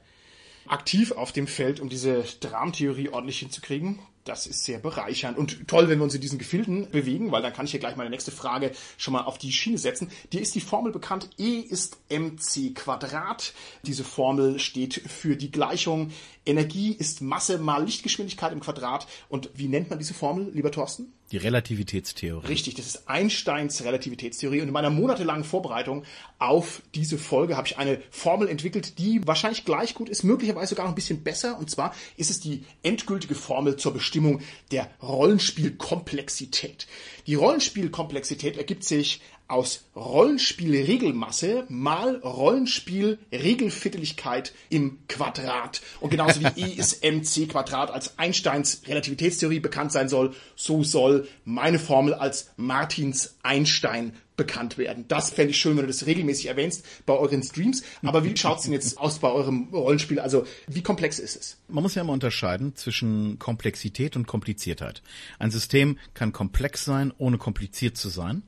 aktiv 0.67 1.11
auf 1.11 1.31
dem 1.31 1.47
Feld, 1.47 1.79
um 1.79 1.89
diese 1.89 2.23
Dramtheorie 2.39 3.09
ordentlich 3.09 3.39
hinzukriegen. 3.39 3.99
Das 4.23 4.47
ist 4.47 4.65
sehr 4.65 4.79
bereichernd 4.79 5.37
und 5.37 5.67
toll, 5.67 5.87
wenn 5.87 5.99
wir 5.99 6.03
uns 6.03 6.15
in 6.15 6.21
diesen 6.21 6.39
Gefilden 6.39 6.89
bewegen, 6.89 7.31
weil 7.31 7.43
dann 7.43 7.53
kann 7.53 7.65
ich 7.65 7.71
hier 7.71 7.79
gleich 7.79 7.95
meine 7.95 8.09
nächste 8.09 8.31
Frage 8.31 8.71
schon 8.97 9.13
mal 9.13 9.21
auf 9.21 9.37
die 9.37 9.51
Schiene 9.51 9.77
setzen. 9.77 10.09
Dir 10.33 10.41
ist 10.41 10.55
die 10.55 10.61
Formel 10.61 10.91
bekannt, 10.91 11.29
E 11.37 11.59
ist 11.59 11.99
mc 12.09 12.73
Quadrat. 12.73 13.53
Diese 13.83 14.03
Formel 14.03 14.57
steht 14.57 14.95
für 14.95 15.35
die 15.35 15.51
Gleichung 15.51 16.11
Energie 16.43 16.91
ist 16.91 17.21
Masse 17.21 17.59
mal 17.59 17.85
Lichtgeschwindigkeit 17.85 18.51
im 18.51 18.61
Quadrat. 18.61 19.05
Und 19.29 19.51
wie 19.53 19.67
nennt 19.67 19.91
man 19.91 19.99
diese 19.99 20.15
Formel, 20.15 20.49
lieber 20.51 20.71
Thorsten? 20.71 21.13
Die 21.31 21.37
Relativitätstheorie. 21.37 22.47
Richtig, 22.47 22.75
das 22.75 22.85
ist 22.85 23.09
Einsteins 23.09 23.83
Relativitätstheorie. 23.83 24.61
Und 24.61 24.67
in 24.67 24.73
meiner 24.73 24.91
monatelangen 24.91 25.43
Vorbereitung 25.43 26.03
auf 26.37 26.83
diese 26.93 27.17
Folge 27.17 27.57
habe 27.57 27.67
ich 27.67 27.77
eine 27.77 27.99
Formel 28.11 28.47
entwickelt, 28.47 28.99
die 28.99 29.25
wahrscheinlich 29.25 29.65
gleich 29.65 29.95
gut 29.95 30.07
ist, 30.07 30.23
möglicherweise 30.23 30.69
sogar 30.69 30.85
noch 30.85 30.91
ein 30.91 30.95
bisschen 30.95 31.23
besser. 31.23 31.57
Und 31.57 31.71
zwar 31.71 31.95
ist 32.15 32.29
es 32.29 32.39
die 32.39 32.63
endgültige 32.83 33.33
Formel 33.33 33.75
zur 33.75 33.93
Bestimmung 33.93 34.41
der 34.71 34.89
Rollenspielkomplexität. 35.01 36.85
Die 37.25 37.35
Rollenspielkomplexität 37.35 38.57
ergibt 38.57 38.83
sich 38.83 39.21
aus 39.47 39.85
Rollenspielregelmasse 39.95 41.65
mal 41.69 42.15
Rollenspielregelvierteligkeit 42.17 44.53
im 44.69 44.99
Quadrat. 45.07 45.81
Und 45.99 46.09
genauso 46.09 46.41
wie 46.41 46.61
E 46.61 46.73
ist 46.73 47.03
mc 47.03 47.47
Quadrat 47.47 47.91
als 47.91 48.17
Einsteins 48.17 48.81
Relativitätstheorie 48.87 49.59
bekannt 49.59 49.91
sein 49.91 50.09
soll, 50.09 50.33
so 50.55 50.83
soll 50.83 51.27
meine 51.43 51.79
Formel 51.79 52.13
als 52.13 52.51
Martins 52.57 53.35
Einstein 53.43 54.13
bekannt 54.35 54.77
werden. 54.77 55.05
Das 55.07 55.29
fände 55.29 55.51
ich 55.51 55.57
schön, 55.57 55.77
wenn 55.77 55.83
du 55.83 55.87
das 55.87 56.05
regelmäßig 56.05 56.47
erwähnst 56.47 56.85
bei 57.05 57.13
euren 57.13 57.41
Streams. 57.41 57.83
Aber 58.03 58.23
wie 58.23 58.35
schaut's 58.35 58.63
denn 58.63 58.73
jetzt 58.73 58.97
aus 58.97 59.19
bei 59.19 59.31
eurem 59.31 59.69
Rollenspiel? 59.71 60.19
Also 60.19 60.45
wie 60.67 60.83
komplex 60.83 61.19
ist 61.19 61.35
es? 61.35 61.57
Man 61.67 61.83
muss 61.83 61.95
ja 61.95 62.01
immer 62.01 62.13
unterscheiden 62.13 62.75
zwischen 62.75 63.39
Komplexität 63.39 64.15
und 64.15 64.27
Kompliziertheit. 64.27 65.01
Ein 65.39 65.51
System 65.51 65.97
kann 66.13 66.33
komplex 66.33 66.85
sein, 66.85 67.13
ohne 67.17 67.37
kompliziert 67.37 67.97
zu 67.97 68.09
sein. 68.09 68.43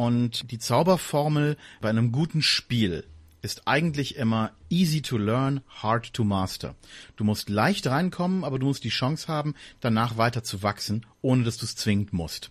Und 0.00 0.50
die 0.50 0.58
Zauberformel 0.58 1.58
bei 1.82 1.90
einem 1.90 2.10
guten 2.10 2.40
Spiel 2.40 3.04
ist 3.42 3.68
eigentlich 3.68 4.16
immer 4.16 4.52
easy 4.70 5.02
to 5.02 5.18
learn, 5.18 5.60
hard 5.68 6.14
to 6.14 6.24
master. 6.24 6.74
Du 7.16 7.24
musst 7.24 7.50
leicht 7.50 7.86
reinkommen, 7.86 8.42
aber 8.42 8.58
du 8.58 8.64
musst 8.64 8.82
die 8.82 8.88
Chance 8.88 9.28
haben, 9.28 9.54
danach 9.80 10.16
weiter 10.16 10.42
zu 10.42 10.62
wachsen, 10.62 11.04
ohne 11.20 11.44
dass 11.44 11.58
du 11.58 11.66
es 11.66 11.76
zwingend 11.76 12.14
musst. 12.14 12.50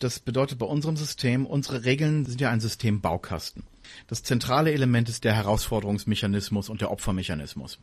Das 0.00 0.18
bedeutet 0.18 0.58
bei 0.58 0.66
unserem 0.66 0.96
System, 0.96 1.46
unsere 1.46 1.84
Regeln 1.84 2.26
sind 2.26 2.40
ja 2.40 2.50
ein 2.50 2.58
Systembaukasten. 2.58 3.62
Das 4.08 4.24
zentrale 4.24 4.72
Element 4.72 5.08
ist 5.08 5.22
der 5.22 5.34
Herausforderungsmechanismus 5.34 6.68
und 6.68 6.80
der 6.80 6.90
Opfermechanismus. 6.90 7.78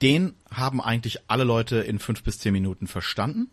Den 0.00 0.34
haben 0.48 0.80
eigentlich 0.80 1.22
alle 1.26 1.42
Leute 1.42 1.78
in 1.78 1.98
fünf 1.98 2.22
bis 2.22 2.38
zehn 2.38 2.52
Minuten 2.52 2.86
verstanden, 2.86 3.50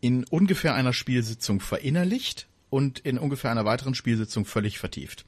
in 0.00 0.24
ungefähr 0.24 0.74
einer 0.74 0.92
Spielsitzung 0.92 1.60
verinnerlicht 1.60 2.48
und 2.70 2.98
in 3.00 3.18
ungefähr 3.18 3.50
einer 3.50 3.64
weiteren 3.64 3.94
Spielsitzung 3.94 4.44
völlig 4.44 4.78
vertieft. 4.78 5.24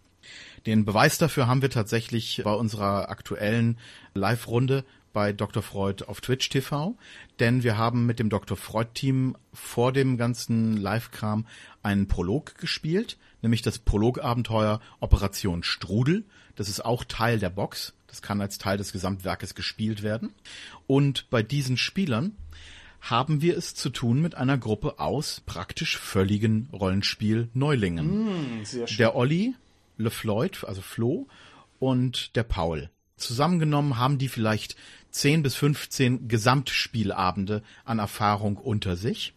Den 0.66 0.84
Beweis 0.84 1.18
dafür 1.18 1.46
haben 1.46 1.62
wir 1.62 1.70
tatsächlich 1.70 2.42
bei 2.44 2.52
unserer 2.52 3.08
aktuellen 3.08 3.78
Live-Runde 4.14 4.84
bei 5.12 5.32
Dr. 5.32 5.62
Freud 5.62 6.04
auf 6.04 6.20
Twitch 6.20 6.50
TV, 6.50 6.94
denn 7.40 7.62
wir 7.62 7.78
haben 7.78 8.04
mit 8.04 8.18
dem 8.18 8.28
Dr. 8.28 8.56
Freud 8.56 8.90
Team 8.92 9.34
vor 9.54 9.92
dem 9.92 10.18
ganzen 10.18 10.76
Live-Kram 10.76 11.46
einen 11.82 12.06
Prolog 12.06 12.56
gespielt, 12.58 13.16
nämlich 13.40 13.62
das 13.62 13.78
Prolog-Abenteuer 13.78 14.80
Operation 15.00 15.62
Strudel. 15.62 16.24
Das 16.54 16.68
ist 16.68 16.84
auch 16.84 17.02
Teil 17.04 17.38
der 17.38 17.48
Box. 17.48 17.94
Das 18.08 18.20
kann 18.20 18.40
als 18.40 18.58
Teil 18.58 18.76
des 18.76 18.92
Gesamtwerkes 18.92 19.54
gespielt 19.54 20.02
werden. 20.02 20.34
Und 20.86 21.30
bei 21.30 21.42
diesen 21.42 21.76
Spielern 21.76 22.36
haben 23.00 23.42
wir 23.42 23.56
es 23.56 23.74
zu 23.74 23.90
tun 23.90 24.20
mit 24.20 24.34
einer 24.34 24.58
Gruppe 24.58 24.98
aus 24.98 25.42
praktisch 25.46 25.96
völligen 25.98 26.68
Rollenspiel-Neulingen. 26.72 28.60
Mm. 28.60 28.64
Der 28.98 29.14
Olli, 29.14 29.54
LeFloid, 29.98 30.64
also 30.64 30.82
Flo, 30.82 31.28
und 31.78 32.34
der 32.36 32.42
Paul. 32.42 32.90
Zusammengenommen 33.16 33.98
haben 33.98 34.18
die 34.18 34.28
vielleicht 34.28 34.76
10 35.10 35.42
bis 35.42 35.54
15 35.54 36.28
Gesamtspielabende 36.28 37.62
an 37.84 37.98
Erfahrung 37.98 38.56
unter 38.56 38.96
sich. 38.96 39.32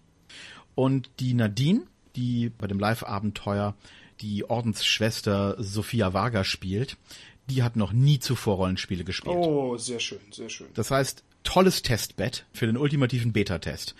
Und 0.75 1.09
die 1.19 1.33
Nadine, 1.33 1.83
die 2.15 2.49
bei 2.49 2.67
dem 2.67 2.79
Live-Abenteuer 2.79 3.75
die 4.21 4.49
Ordensschwester 4.49 5.55
Sophia 5.61 6.13
Varga 6.13 6.43
spielt, 6.43 6.97
die 7.49 7.63
hat 7.63 7.75
noch 7.75 7.93
nie 7.93 8.19
zuvor 8.19 8.57
Rollenspiele 8.57 9.03
gespielt. 9.03 9.35
Oh, 9.35 9.77
sehr 9.77 9.99
schön, 9.99 10.19
sehr 10.31 10.49
schön. 10.49 10.67
Das 10.73 10.91
heißt, 10.91 11.23
tolles 11.49 11.81
Testbett 11.81 12.45
für 12.53 12.67
den 12.67 12.77
ultimativen 12.77 13.33
Beta-Test. 13.33 13.95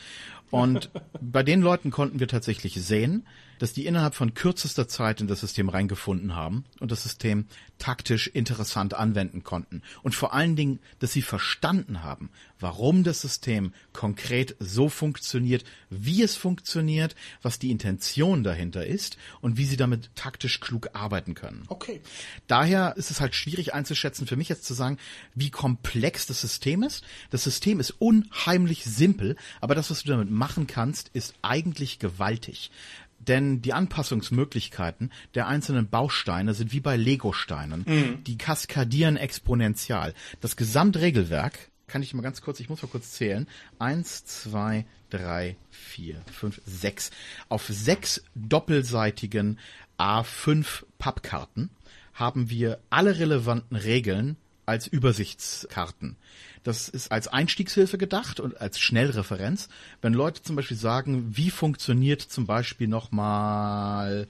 Und 0.52 0.92
bei 1.20 1.42
den 1.42 1.62
Leuten 1.62 1.90
konnten 1.90 2.20
wir 2.20 2.28
tatsächlich 2.28 2.76
sehen, 2.76 3.26
dass 3.60 3.74
die 3.74 3.86
innerhalb 3.86 4.16
von 4.16 4.34
kürzester 4.34 4.88
Zeit 4.88 5.22
in 5.22 5.28
das 5.28 5.42
System 5.42 5.70
reingefunden 5.70 6.36
haben 6.36 6.66
und 6.80 6.92
das 6.92 7.04
System 7.04 7.46
taktisch 7.78 8.28
interessant 8.28 8.94
anwenden 8.94 9.44
konnten. 9.44 9.82
Und 10.04 10.16
vor 10.16 10.34
allen 10.34 10.56
Dingen, 10.56 10.80
dass 11.00 11.14
sie 11.14 11.22
verstanden 11.22 12.04
haben, 12.04 12.30
warum 12.60 13.04
das 13.04 13.22
System 13.22 13.74
konkret 13.94 14.56
so 14.60 14.90
funktioniert, 14.90 15.64
wie 15.90 16.22
es 16.24 16.36
funktioniert, 16.36 17.16
was 17.42 17.60
die 17.60 17.72
Intention 17.72 18.44
dahinter 18.44 18.86
ist 18.86 19.18
und 19.42 19.58
wie 19.58 19.66
sie 19.66 19.78
damit 19.78 20.10
taktisch 20.16 20.60
klug 20.60 20.90
arbeiten 20.94 21.36
können. 21.36 21.64
Okay. 21.68 22.02
Daher 22.48 22.96
ist 22.98 23.12
es 23.12 23.22
halt 23.22 23.36
schwierig 23.36 23.74
einzuschätzen, 23.74 24.28
für 24.28 24.36
mich 24.36 24.50
jetzt 24.50 24.66
zu 24.66 24.74
sagen, 24.74 24.98
wie 25.36 25.50
komplex 25.50 26.26
das 26.26 26.42
System 26.42 26.84
ist. 26.84 27.04
Das 27.30 27.44
System 27.44 27.80
ist 27.80 27.92
unheimlich 28.00 28.84
simpel, 28.86 29.36
aber 29.62 29.76
das, 29.76 29.90
was 29.90 30.04
du 30.04 30.10
damit 30.10 30.30
machen 30.30 30.68
kannst, 30.68 31.10
ist 31.14 31.34
eigentlich 31.42 32.00
gewaltig. 32.00 32.72
Denn 33.20 33.62
die 33.62 33.74
Anpassungsmöglichkeiten 33.74 35.12
der 35.36 35.48
einzelnen 35.48 35.90
Bausteine 35.90 36.54
sind 36.54 36.72
wie 36.72 36.80
bei 36.80 36.96
Lego-Steinen. 36.96 37.86
Die 38.24 38.38
kaskadieren 38.38 39.18
exponentiell. 39.18 40.14
Das 40.42 40.56
Gesamtregelwerk 40.56 41.70
kann 41.88 42.02
ich 42.02 42.14
mal 42.14 42.22
ganz 42.22 42.42
kurz, 42.42 42.60
ich 42.60 42.70
muss 42.70 42.82
mal 42.82 42.88
kurz 42.88 43.12
zählen. 43.12 43.48
Eins, 43.80 44.24
zwei, 44.26 44.86
drei, 45.10 45.58
vier, 45.72 46.22
fünf, 46.32 46.62
sechs. 46.66 47.12
Auf 47.50 47.68
sechs 47.68 48.24
doppelseitigen 48.36 49.60
A5 49.98 50.86
Pappkarten 50.98 51.70
haben 52.14 52.50
wir 52.50 52.80
alle 52.90 53.20
relevanten 53.20 53.76
Regeln 53.76 54.38
als 54.66 54.88
Übersichtskarten. 54.88 56.16
Das 56.64 56.90
ist 56.90 57.12
als 57.12 57.28
Einstiegshilfe 57.28 57.98
gedacht 57.98 58.40
und 58.40 58.60
als 58.60 58.80
Schnellreferenz. 58.80 59.70
Wenn 60.02 60.14
Leute 60.14 60.42
zum 60.42 60.56
Beispiel 60.56 60.78
sagen, 60.78 61.26
wie 61.36 61.50
funktioniert 61.50 62.22
zum 62.22 62.46
Beispiel 62.46 62.88
nochmal 62.88 64.28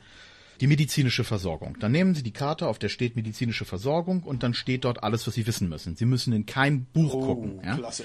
die 0.61 0.67
medizinische 0.67 1.23
Versorgung. 1.23 1.77
Dann 1.79 1.91
nehmen 1.91 2.15
Sie 2.15 2.23
die 2.23 2.33
Karte, 2.33 2.67
auf 2.67 2.79
der 2.79 2.89
steht 2.89 3.15
medizinische 3.15 3.63
Versorgung 3.65 4.23
und 4.23 4.43
dann 4.43 4.53
steht 4.53 4.83
dort 4.83 5.03
alles, 5.03 5.25
was 5.25 5.33
Sie 5.33 5.47
wissen 5.47 5.69
müssen. 5.69 5.95
Sie 5.95 6.05
müssen 6.05 6.33
in 6.33 6.45
kein 6.45 6.83
Buch 6.85 7.13
Oh, 7.13 7.25
gucken. 7.25 7.61
Ja? 7.63 7.77
klasse. 7.77 8.03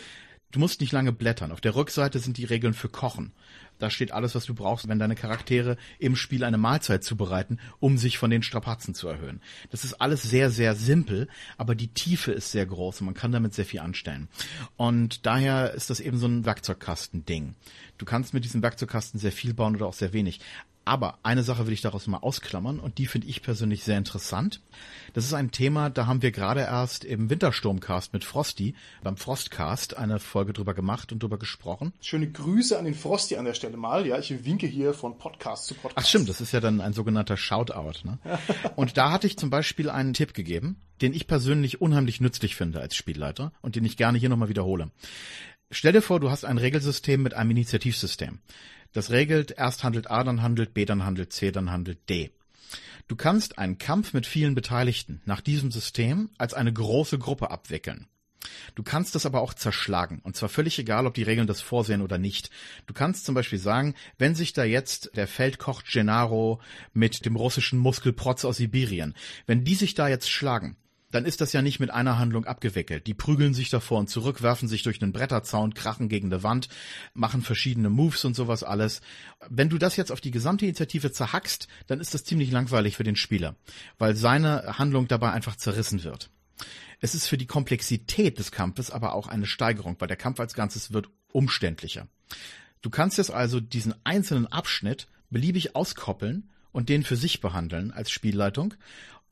Du 0.55 0.61
musst 0.61 0.81
nicht 0.81 0.93
lange 0.93 1.11
blättern. 1.11 1.51
Auf 1.51 1.61
der 1.61 1.75
Rückseite 1.75 2.21
sind 2.21 2.39
die 2.39 2.45
Regeln 2.45 2.75
für 2.75 2.89
Kochen. 2.89 3.33
Da 3.81 3.91
steht 3.91 4.13
alles, 4.13 4.37
was 4.37 4.45
du 4.45 4.55
brauchst, 4.55 4.87
wenn 4.87 5.01
deine 5.01 5.17
Charaktere 5.17 5.77
im 5.99 6.15
Spiel 6.15 6.45
eine 6.45 6.59
Mahlzeit 6.59 7.03
zubereiten, 7.03 7.59
um 7.81 7.99
sich 7.99 8.19
von 8.19 8.31
den 8.31 8.45
Strapazen 8.45 8.95
zu 8.95 9.09
erhöhen. 9.09 9.41
Das 9.71 9.83
ist 9.83 9.95
alles 9.95 10.23
sehr, 10.23 10.51
sehr 10.51 10.77
simpel, 10.77 11.27
aber 11.59 11.75
die 11.75 11.89
Tiefe 11.89 12.31
ist 12.31 12.53
sehr 12.53 12.67
groß 12.67 13.01
und 13.01 13.07
man 13.07 13.15
kann 13.15 13.33
damit 13.33 13.53
sehr 13.53 13.65
viel 13.65 13.81
anstellen. 13.81 14.29
Und 14.77 15.27
daher 15.27 15.75
ist 15.75 15.91
das 15.91 15.99
eben 15.99 16.19
so 16.19 16.29
ein 16.29 16.45
Werkzeugkasten-Ding. 16.45 17.57
Du 17.99 18.05
kannst 18.05 18.33
mit 18.33 18.45
diesem 18.45 18.63
Werkzeugkasten 18.63 19.19
sehr 19.19 19.33
viel 19.33 19.55
bauen 19.55 19.75
oder 19.75 19.87
auch 19.87 19.93
sehr 19.93 20.13
wenig. 20.13 20.39
Aber 20.85 21.19
eine 21.23 21.43
Sache 21.43 21.67
will 21.67 21.73
ich 21.73 21.81
daraus 21.81 22.07
mal 22.07 22.19
ausklammern 22.19 22.79
und 22.79 22.99
die 22.99 23.07
finde 23.07 23.27
ich 23.27 23.43
persönlich 23.43 23.85
sehr 23.85 23.97
interessant. 23.97 24.61
Das 25.15 25.25
ist 25.25 25.33
ein 25.33 25.51
Thema, 25.51 25.89
da 25.89 26.07
haben 26.07 26.21
wir 26.21 26.31
gerade 26.31 26.61
erst 26.61 27.05
im 27.05 27.31
Wintersturmcast 27.31 28.13
mit 28.13 28.25
Frosty, 28.25 28.75
beim 29.03 29.17
Frostcast, 29.17 29.97
eine 29.97 30.19
Folge 30.19 30.53
drüber 30.53 30.75
gemacht 30.75 31.13
und 31.13 31.23
drüber 31.23 31.39
gesprochen. 31.39 31.93
Schöne 32.01 32.31
Grüße 32.31 32.79
an 32.79 32.85
den 32.85 32.95
Frosty 32.95 33.37
an 33.37 33.47
der 33.47 33.55
Stelle 33.55 33.77
mal. 33.77 34.07
Ja, 34.07 34.19
ich 34.19 34.45
winke 34.45 34.67
hier 34.67 34.93
von 34.93 35.17
Podcast 35.17 35.67
zu 35.67 35.75
Podcast. 35.75 35.97
Ach 35.97 36.09
stimmt, 36.09 36.29
das 36.29 36.41
ist 36.41 36.53
ja 36.53 36.61
dann 36.61 36.81
ein 36.81 36.93
sogenannter 36.93 37.37
Shoutout. 37.37 38.05
Ne? 38.05 38.19
Und 38.77 38.97
da 38.99 39.11
hatte 39.11 39.27
ich 39.27 39.39
zum 39.39 39.49
Beispiel 39.51 39.89
einen 39.89 40.13
Tipp 40.13 40.35
gegeben, 40.35 40.77
den 41.01 41.15
ich 41.15 41.27
persönlich 41.27 41.81
unheimlich 41.81 42.21
nützlich 42.21 42.57
finde 42.57 42.81
als 42.81 42.95
Spielleiter 42.95 43.53
und 43.63 43.77
den 43.77 43.85
ich 43.85 43.97
gerne 43.97 44.19
hier 44.19 44.29
nochmal 44.29 44.49
wiederhole. 44.49 44.91
Stell 45.71 45.93
dir 45.93 46.03
vor, 46.03 46.21
du 46.21 46.31
hast 46.31 46.45
ein 46.45 46.59
Regelsystem 46.59 47.23
mit 47.23 47.35
einem 47.35 47.51
Initiativsystem. 47.51 48.39
Das 48.95 49.11
regelt, 49.11 49.51
erst 49.51 49.85
handelt 49.85 50.11
A, 50.11 50.25
dann 50.25 50.41
handelt 50.41 50.73
B, 50.73 50.87
dann 50.87 51.05
handelt 51.05 51.33
C, 51.33 51.51
dann 51.53 51.71
handelt 51.71 52.09
D. 52.09 52.31
Du 53.07 53.17
kannst 53.17 53.59
einen 53.59 53.77
Kampf 53.77 54.15
mit 54.15 54.27
vielen 54.27 54.55
Beteiligten 54.55 55.21
nach 55.27 55.43
diesem 55.43 55.71
System 55.71 56.31
als 56.39 56.55
eine 56.55 56.73
große 56.73 57.19
Gruppe 57.19 57.51
abwickeln. 57.51 58.07
Du 58.75 58.83
kannst 58.83 59.15
das 59.15 59.27
aber 59.27 59.41
auch 59.41 59.55
zerschlagen. 59.55 60.21
Und 60.23 60.37
zwar 60.37 60.49
völlig 60.49 60.79
egal, 60.79 61.07
ob 61.07 61.15
die 61.15 61.23
Regeln 61.23 61.47
das 61.47 61.61
vorsehen 61.61 62.03
oder 62.03 62.19
nicht. 62.19 62.51
Du 62.87 62.95
kannst 62.95 63.25
zum 63.25 63.35
Beispiel 63.35 63.59
sagen, 63.59 63.95
wenn 64.19 64.35
sich 64.35 64.53
da 64.53 64.65
jetzt 64.65 65.11
der 65.17 65.27
Feldkoch 65.27 65.83
Gennaro 65.85 66.61
mit 66.93 67.27
dem 67.27 67.37
russischen 67.37 67.79
Muskelprotz 67.79 68.45
aus 68.45 68.59
Sibirien, 68.59 69.15
wenn 69.47 69.65
die 69.65 69.75
sich 69.75 69.95
da 69.95 70.09
jetzt 70.09 70.31
schlagen, 70.31 70.77
dann 71.15 71.27
ist 71.27 71.41
das 71.41 71.53
ja 71.53 71.63
nicht 71.63 71.79
mit 71.79 71.91
einer 71.91 72.19
Handlung 72.19 72.45
abgewickelt. 72.45 73.07
Die 73.07 73.15
prügeln 73.15 73.55
sich 73.55 73.71
davor 73.71 74.01
und 74.01 74.11
zurück, 74.11 74.43
werfen 74.43 74.67
sich 74.67 74.83
durch 74.83 75.01
einen 75.01 75.13
Bretterzaun, 75.13 75.73
krachen 75.73 76.09
gegen 76.09 76.27
eine 76.27 76.43
Wand, 76.43 76.69
machen 77.13 77.43
verschiedene 77.43 77.89
Moves 77.89 78.25
und 78.25 78.35
sowas 78.35 78.65
alles. 78.65 79.01
Wenn 79.49 79.69
du 79.69 79.79
das 79.79 79.97
jetzt 79.97 80.11
auf 80.11 80.21
die 80.21 80.33
gesamte 80.33 80.65
Initiative 80.65 81.13
zerhackst, 81.13 81.69
dann 81.87 82.01
ist 82.01 82.15
das 82.15 82.25
ziemlich 82.25 82.51
langweilig 82.51 82.97
für 82.97 83.05
den 83.05 83.15
Spieler, 83.15 83.55
weil 83.97 84.17
seine 84.17 84.77
Handlung 84.79 85.07
dabei 85.07 85.31
einfach 85.31 85.55
zerrissen 85.55 86.03
wird. 86.03 86.31
Es 87.01 87.15
ist 87.15 87.29
für 87.29 87.39
die 87.39 87.47
Komplexität 87.47 88.41
des 88.41 88.51
Kampfes 88.51 88.91
aber 88.91 89.15
auch 89.15 89.29
eine 89.29 89.47
Steigerung, 89.47 89.95
weil 90.01 90.09
der 90.09 90.17
Kampf 90.17 90.41
als 90.41 90.55
Ganzes 90.55 90.93
wird 90.93 91.11
umständlicher. 91.31 92.09
Du 92.83 92.91
kannst 92.91 93.19
jetzt 93.19 93.31
also 93.31 93.61
diesen 93.61 93.95
einzelnen 94.03 94.49
Abschnitt 94.49 95.07
beliebig 95.31 95.77
auskoppeln 95.77 96.51
und 96.73 96.89
den 96.89 97.05
für 97.05 97.17
sich 97.17 97.41
behandeln 97.41 97.93
als 97.93 98.11
Spielleitung 98.11 98.75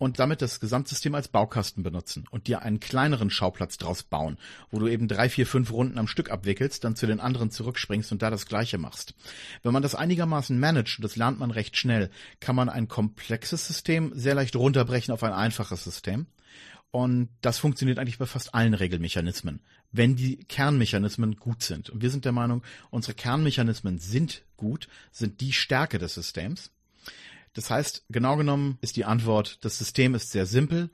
und 0.02 0.18
damit 0.18 0.42
das 0.42 0.58
Gesamtsystem 0.58 1.14
als 1.14 1.28
Baukasten 1.28 1.84
benutzen 1.84 2.24
und 2.32 2.48
dir 2.48 2.62
einen 2.62 2.80
kleineren 2.80 3.30
Schauplatz 3.30 3.78
draus 3.78 4.02
bauen, 4.02 4.36
wo 4.72 4.80
du 4.80 4.88
eben 4.88 5.06
drei, 5.06 5.28
vier, 5.28 5.46
fünf 5.46 5.70
Runden 5.70 5.96
am 5.96 6.08
Stück 6.08 6.28
abwickelst, 6.28 6.82
dann 6.82 6.96
zu 6.96 7.06
den 7.06 7.20
anderen 7.20 7.52
zurückspringst 7.52 8.10
und 8.10 8.20
da 8.20 8.28
das 8.28 8.46
Gleiche 8.46 8.78
machst. 8.78 9.14
Wenn 9.62 9.72
man 9.72 9.84
das 9.84 9.94
einigermaßen 9.94 10.58
managt, 10.58 10.98
und 10.98 11.04
das 11.04 11.14
lernt 11.14 11.38
man 11.38 11.52
recht 11.52 11.76
schnell, 11.76 12.10
kann 12.40 12.56
man 12.56 12.68
ein 12.68 12.88
komplexes 12.88 13.64
System 13.64 14.10
sehr 14.12 14.34
leicht 14.34 14.56
runterbrechen 14.56 15.14
auf 15.14 15.22
ein 15.22 15.32
einfaches 15.32 15.84
System. 15.84 16.26
Und 16.90 17.28
das 17.40 17.60
funktioniert 17.60 18.00
eigentlich 18.00 18.18
bei 18.18 18.26
fast 18.26 18.56
allen 18.56 18.74
Regelmechanismen, 18.74 19.60
wenn 19.92 20.16
die 20.16 20.38
Kernmechanismen 20.48 21.36
gut 21.36 21.62
sind. 21.62 21.90
Und 21.90 22.02
wir 22.02 22.10
sind 22.10 22.24
der 22.24 22.32
Meinung, 22.32 22.64
unsere 22.90 23.14
Kernmechanismen 23.14 24.00
sind 24.00 24.42
gut, 24.56 24.88
sind 25.12 25.40
die 25.40 25.52
Stärke 25.52 25.98
des 25.98 26.14
Systems. 26.14 26.71
Das 27.54 27.70
heißt, 27.70 28.04
genau 28.08 28.36
genommen 28.36 28.78
ist 28.80 28.96
die 28.96 29.04
Antwort, 29.04 29.58
das 29.62 29.78
System 29.78 30.14
ist 30.14 30.30
sehr 30.30 30.46
simpel 30.46 30.90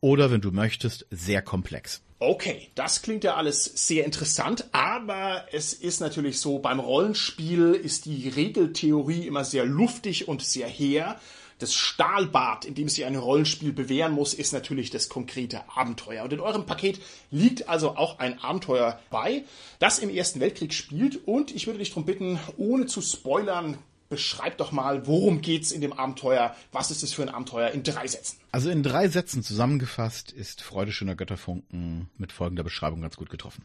oder, 0.00 0.30
wenn 0.30 0.40
du 0.40 0.50
möchtest, 0.50 1.06
sehr 1.10 1.42
komplex. 1.42 2.02
Okay, 2.20 2.68
das 2.74 3.02
klingt 3.02 3.22
ja 3.22 3.36
alles 3.36 3.64
sehr 3.64 4.04
interessant, 4.04 4.68
aber 4.72 5.46
es 5.52 5.72
ist 5.72 6.00
natürlich 6.00 6.40
so, 6.40 6.58
beim 6.58 6.80
Rollenspiel 6.80 7.74
ist 7.74 8.06
die 8.06 8.28
Regeltheorie 8.28 9.26
immer 9.26 9.44
sehr 9.44 9.64
luftig 9.64 10.26
und 10.26 10.42
sehr 10.42 10.66
hehr. 10.66 11.20
Das 11.58 11.74
Stahlbad, 11.74 12.64
in 12.64 12.74
dem 12.74 12.88
sich 12.88 13.04
ein 13.04 13.16
Rollenspiel 13.16 13.72
bewähren 13.72 14.12
muss, 14.12 14.34
ist 14.34 14.52
natürlich 14.52 14.90
das 14.90 15.08
konkrete 15.08 15.62
Abenteuer. 15.76 16.24
Und 16.24 16.32
in 16.32 16.40
eurem 16.40 16.66
Paket 16.66 17.00
liegt 17.30 17.68
also 17.68 17.96
auch 17.96 18.18
ein 18.18 18.40
Abenteuer 18.40 19.00
bei, 19.10 19.44
das 19.78 19.98
im 19.98 20.10
Ersten 20.10 20.40
Weltkrieg 20.40 20.72
spielt. 20.72 21.26
Und 21.26 21.54
ich 21.54 21.66
würde 21.66 21.80
dich 21.80 21.90
darum 21.90 22.04
bitten, 22.04 22.38
ohne 22.56 22.86
zu 22.86 23.00
spoilern, 23.00 23.78
beschreib 24.08 24.58
doch 24.58 24.72
mal, 24.72 25.06
worum 25.06 25.40
geht's 25.40 25.72
in 25.72 25.80
dem 25.80 25.92
Abenteuer? 25.92 26.54
Was 26.72 26.90
ist 26.90 27.02
es 27.02 27.12
für 27.12 27.22
ein 27.22 27.28
Abenteuer 27.28 27.70
in 27.70 27.82
drei 27.82 28.06
Sätzen? 28.06 28.38
Also 28.52 28.70
in 28.70 28.82
drei 28.82 29.08
Sätzen 29.08 29.42
zusammengefasst 29.42 30.32
ist 30.32 30.62
Freude 30.62 30.92
schöner 30.92 31.14
Götterfunken 31.14 32.08
mit 32.16 32.32
folgender 32.32 32.64
Beschreibung 32.64 33.02
ganz 33.02 33.16
gut 33.16 33.30
getroffen. 33.30 33.64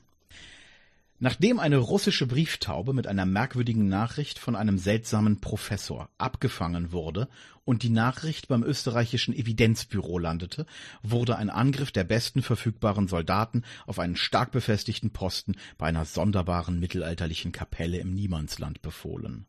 Nachdem 1.20 1.60
eine 1.60 1.78
russische 1.78 2.28
Brieftaube 2.28 2.92
mit 2.92 3.08
einer 3.08 3.26
merkwürdigen 3.26 3.88
Nachricht 3.88 4.40
von 4.40 4.58
einem 4.58 4.78
seltsamen 4.78 5.40
Professor 5.40 6.10
abgefangen 6.18 6.92
wurde 6.92 7.30
und 7.64 7.84
die 7.84 7.92
Nachricht 7.92 8.50
beim 8.50 8.62
österreichischen 8.62 9.34
Evidenzbüro 9.34 10.18
landete, 10.18 10.66
wurde 11.02 11.38
ein 11.38 11.50
Angriff 11.50 11.94
der 11.94 12.04
besten 12.04 12.42
verfügbaren 12.42 13.08
Soldaten 13.08 13.64
auf 13.88 14.00
einen 14.00 14.18
stark 14.18 14.52
befestigten 14.52 15.12
Posten 15.12 15.56
bei 15.78 15.86
einer 15.86 16.04
sonderbaren 16.04 16.78
mittelalterlichen 16.78 17.54
Kapelle 17.54 18.00
im 18.00 18.14
Niemandsland 18.14 18.82
befohlen. 18.82 19.46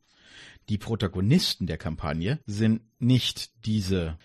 Die 0.68 0.78
Protagonisten 0.78 1.66
der 1.66 1.76
Kampagne 1.76 2.38
sind 2.46 2.82
nicht 2.98 3.50
diese 3.66 4.18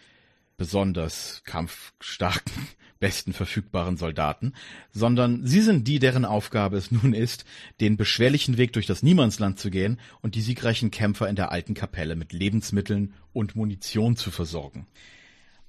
besonders 0.58 1.42
kampfstarken, 1.46 2.68
besten 3.00 3.32
verfügbaren 3.32 3.96
Soldaten, 3.96 4.54
sondern 4.92 5.46
sie 5.46 5.62
sind 5.62 5.88
die, 5.88 6.00
deren 6.00 6.26
Aufgabe 6.26 6.78
es 6.78 6.92
nun 6.92 7.14
ist, 7.14 7.46
den 7.80 7.96
beschwerlichen 7.96 8.58
Weg 8.58 8.74
durch 8.74 8.86
das 8.86 9.02
Niemandsland 9.02 9.58
zu 9.58 9.70
gehen 9.70 10.00
und 10.22 10.36
die 10.36 10.42
siegreichen 10.42 10.92
Kämpfer 10.92 11.30
in 11.30 11.38
der 11.38 11.52
alten 11.52 11.74
Kapelle 11.74 12.18
mit 12.18 12.34
Lebensmitteln 12.34 13.14
und 13.32 13.56
Munition 13.56 14.18
zu 14.18 14.32
versorgen. 14.32 14.86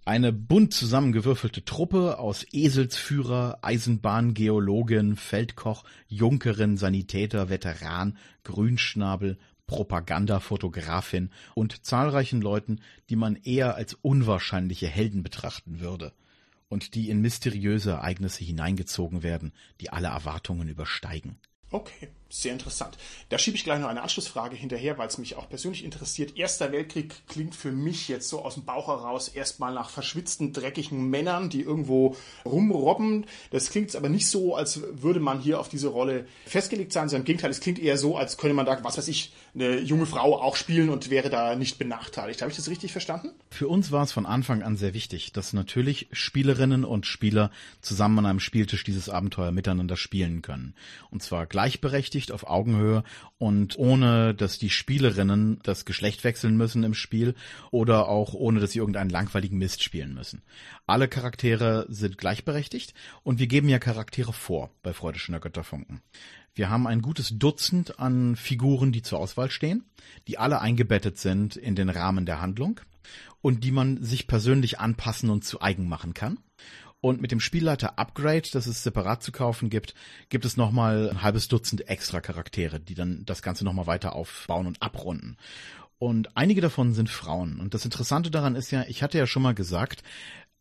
Eine 0.05 0.33
bunt 0.33 0.75
zusammengewürfelte 0.75 1.65
Truppe 1.65 2.19
aus 2.19 2.45
Eselsführer, 2.51 3.59
Eisenbahngeologin, 3.63 5.15
Feldkoch, 5.15 5.85
Junkerin, 6.09 6.77
Sanitäter, 6.77 7.49
Veteran, 7.49 8.17
Grünschnabel, 8.43 9.39
Propagandafotografin 9.71 11.31
und 11.55 11.87
zahlreichen 11.87 12.41
Leuten, 12.41 12.81
die 13.09 13.15
man 13.15 13.37
eher 13.37 13.77
als 13.77 13.95
unwahrscheinliche 13.95 14.89
Helden 14.89 15.23
betrachten 15.23 15.79
würde 15.79 16.13
und 16.69 16.97
die 16.97 17.09
in 17.09 17.21
mysteriöse 17.21 17.93
Ereignisse 17.93 18.43
hineingezogen 18.43 19.23
werden, 19.23 19.53
die 19.81 19.91
alle 19.91 20.09
Erwartungen 20.09 20.69
übersteigen. 20.69 21.39
Okay, 21.71 22.09
sehr 22.31 22.53
interessant. 22.53 22.97
Da 23.29 23.39
schiebe 23.39 23.57
ich 23.57 23.65
gleich 23.65 23.81
noch 23.81 23.89
eine 23.89 24.03
Anschlussfrage 24.03 24.57
hinterher, 24.57 24.97
weil 24.99 25.09
es 25.09 25.19
mich 25.19 25.37
auch 25.37 25.49
persönlich 25.49 25.85
interessiert. 25.85 26.37
Erster 26.37 26.73
Weltkrieg 26.73 27.15
klingt 27.29 27.55
für 27.55 27.73
mich 27.73 28.09
jetzt 28.09 28.29
so 28.29 28.43
aus 28.43 28.55
dem 28.55 28.65
Bauch 28.65 28.89
heraus 28.89 29.29
erstmal 29.29 29.75
nach 29.75 29.91
verschwitzten, 29.91 30.53
dreckigen 30.53 31.11
Männern, 31.11 31.51
die 31.51 31.63
irgendwo 31.63 32.17
rumrobben. 32.45 33.27
Das 33.51 33.71
klingt 33.71 33.95
aber 33.97 34.09
nicht 34.09 34.29
so, 34.29 34.55
als 34.55 34.81
würde 34.93 35.21
man 35.21 35.41
hier 35.41 35.59
auf 35.59 35.69
diese 35.69 35.89
Rolle 35.89 36.27
festgelegt 36.47 36.93
sein, 36.93 37.09
sondern 37.09 37.23
im 37.23 37.27
Gegenteil, 37.27 37.51
es 37.51 37.61
klingt 37.61 37.81
eher 37.81 37.99
so, 37.99 38.17
als 38.17 38.37
könnte 38.37 38.55
man 38.55 38.67
da, 38.67 38.83
was 38.85 38.97
weiß 38.97 39.09
ich, 39.09 39.33
eine 39.55 39.81
junge 39.81 40.07
Frau 40.07 40.41
auch 40.41 40.55
spielen 40.55 40.91
und 40.91 41.11
wäre 41.11 41.31
da 41.31 41.57
nicht 41.57 41.79
benachteiligt. 41.79 42.43
Habe 42.43 42.53
ich 42.53 42.57
das 42.57 42.69
richtig 42.69 42.93
verstanden? 42.93 43.31
Für 43.51 43.67
uns 43.67 43.91
war 43.91 44.05
es 44.05 44.13
von 44.13 44.27
Anfang 44.27 44.63
an 44.63 44.77
sehr 44.77 44.95
wichtig, 44.95 45.33
dass 45.33 45.53
natürlich 45.53 46.07
Spielerinnen 46.13 46.85
und 46.85 47.07
Spieler 47.07 47.51
zusammen 47.81 48.21
an 48.21 48.27
einem 48.27 48.41
Spieltisch 48.41 48.85
dieses 48.85 49.09
Abenteuer 49.09 49.51
miteinander 49.51 49.97
spielen 49.97 50.43
können. 50.43 50.75
Und 51.11 51.23
zwar 51.23 51.47
gleichberechtigt 51.47 52.20
auf 52.29 52.47
Augenhöhe 52.47 53.03
und 53.39 53.79
ohne, 53.79 54.35
dass 54.35 54.59
die 54.59 54.71
Spielerinnen 54.71 55.59
das 55.63 55.85
Geschlecht 55.85 56.23
wechseln 56.25 56.57
müssen 56.57 56.85
im 56.85 56.95
Spiel 56.95 57.35
oder 57.71 58.09
auch 58.09 58.35
ohne, 58.35 58.61
dass 58.61 58.73
sie 58.73 58.79
irgendeinen 58.79 59.11
langweiligen 59.11 59.59
Mist 59.59 59.83
spielen 59.83 60.15
müssen. 60.15 60.43
Alle 60.87 61.09
Charaktere 61.09 61.87
sind 61.89 62.19
gleichberechtigt 62.19 62.95
und 63.23 63.39
wir 63.39 63.47
geben 63.47 63.69
ja 63.69 63.79
Charaktere 63.79 64.33
vor 64.33 64.71
bei 64.83 64.93
Freude 64.93 65.19
schöner 65.19 65.41
Götterfunken. 65.41 66.03
Wir 66.55 66.69
haben 66.69 66.87
ein 66.87 67.01
gutes 67.01 67.39
Dutzend 67.39 67.99
an 67.99 68.37
Figuren, 68.37 68.93
die 68.93 69.03
zur 69.03 69.19
Auswahl 69.19 69.51
stehen, 69.51 69.85
die 70.29 70.39
alle 70.39 70.61
eingebettet 70.61 71.19
sind 71.19 71.57
in 71.57 71.75
den 71.75 71.89
Rahmen 71.89 72.27
der 72.27 72.41
Handlung 72.41 72.81
und 73.41 73.65
die 73.65 73.71
man 73.71 74.03
sich 74.03 74.27
persönlich 74.27 74.81
anpassen 74.81 75.31
und 75.31 75.45
zu 75.45 75.61
eigen 75.61 75.89
machen 75.89 76.15
kann. 76.15 76.39
Und 77.01 77.23
mit 77.23 77.33
dem 77.33 77.41
Spielleiter 77.41 77.99
Upgrade, 77.99 78.49
das 78.53 78.67
es 78.67 78.83
separat 78.83 79.23
zu 79.23 79.33
kaufen 79.33 79.71
gibt, 79.71 79.95
gibt 80.29 80.45
es 80.45 80.59
nochmal 80.59 81.11
ein 81.11 81.23
halbes 81.23 81.49
Dutzend 81.49 81.89
extra 81.89 82.21
Charaktere, 82.21 82.79
die 82.79 82.95
dann 82.95 83.25
das 83.25 83.41
Ganze 83.41 83.65
nochmal 83.65 83.87
weiter 83.87 84.15
aufbauen 84.15 84.67
und 84.67 84.83
abrunden. 84.83 85.39
Und 85.99 86.35
einige 86.35 86.63
davon 86.63 86.95
sind 86.95 87.11
Frauen. 87.11 87.61
Und 87.61 87.75
das 87.75 87.85
Interessante 87.85 88.31
daran 88.31 88.55
ist 88.55 88.71
ja, 88.71 88.85
ich 88.89 89.03
hatte 89.03 89.19
ja 89.19 89.27
schon 89.27 89.43
mal 89.43 89.55
gesagt, 89.55 90.03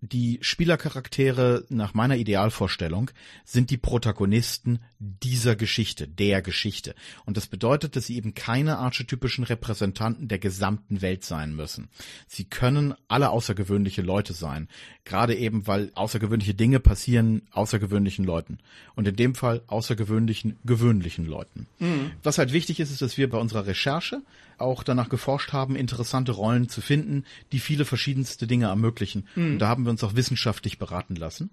die 0.01 0.39
Spielercharaktere 0.41 1.65
nach 1.69 1.93
meiner 1.93 2.15
Idealvorstellung 2.15 3.11
sind 3.43 3.69
die 3.69 3.77
Protagonisten 3.77 4.79
dieser 4.99 5.57
Geschichte, 5.57 6.07
der 6.07 6.41
Geschichte. 6.41 6.95
Und 7.25 7.35
das 7.35 7.47
bedeutet, 7.47 7.95
dass 7.95 8.05
sie 8.05 8.15
eben 8.15 8.33
keine 8.33 8.77
archetypischen 8.77 9.43
Repräsentanten 9.43 10.29
der 10.29 10.39
gesamten 10.39 11.01
Welt 11.01 11.25
sein 11.25 11.53
müssen. 11.53 11.89
Sie 12.27 12.45
können 12.45 12.93
alle 13.09 13.29
außergewöhnliche 13.29 14.01
Leute 14.01 14.33
sein. 14.33 14.69
Gerade 15.03 15.35
eben, 15.35 15.67
weil 15.67 15.91
außergewöhnliche 15.95 16.53
Dinge 16.53 16.79
passieren 16.79 17.41
außergewöhnlichen 17.51 18.23
Leuten. 18.23 18.59
Und 18.95 19.07
in 19.07 19.15
dem 19.17 19.35
Fall 19.35 19.63
außergewöhnlichen, 19.67 20.57
gewöhnlichen 20.63 21.25
Leuten. 21.25 21.67
Mhm. 21.79 22.11
Was 22.23 22.37
halt 22.37 22.53
wichtig 22.53 22.79
ist, 22.79 22.91
ist, 22.91 23.01
dass 23.01 23.17
wir 23.17 23.29
bei 23.29 23.37
unserer 23.37 23.65
Recherche 23.65 24.21
auch 24.61 24.83
danach 24.83 25.09
geforscht 25.09 25.53
haben, 25.53 25.75
interessante 25.75 26.31
Rollen 26.31 26.69
zu 26.69 26.81
finden, 26.81 27.25
die 27.51 27.59
viele 27.59 27.85
verschiedenste 27.85 28.47
Dinge 28.47 28.67
ermöglichen. 28.67 29.27
Mhm. 29.35 29.53
Und 29.53 29.59
da 29.59 29.67
haben 29.67 29.83
wir 29.83 29.91
uns 29.91 30.03
auch 30.03 30.15
wissenschaftlich 30.15 30.79
beraten 30.79 31.15
lassen. 31.15 31.49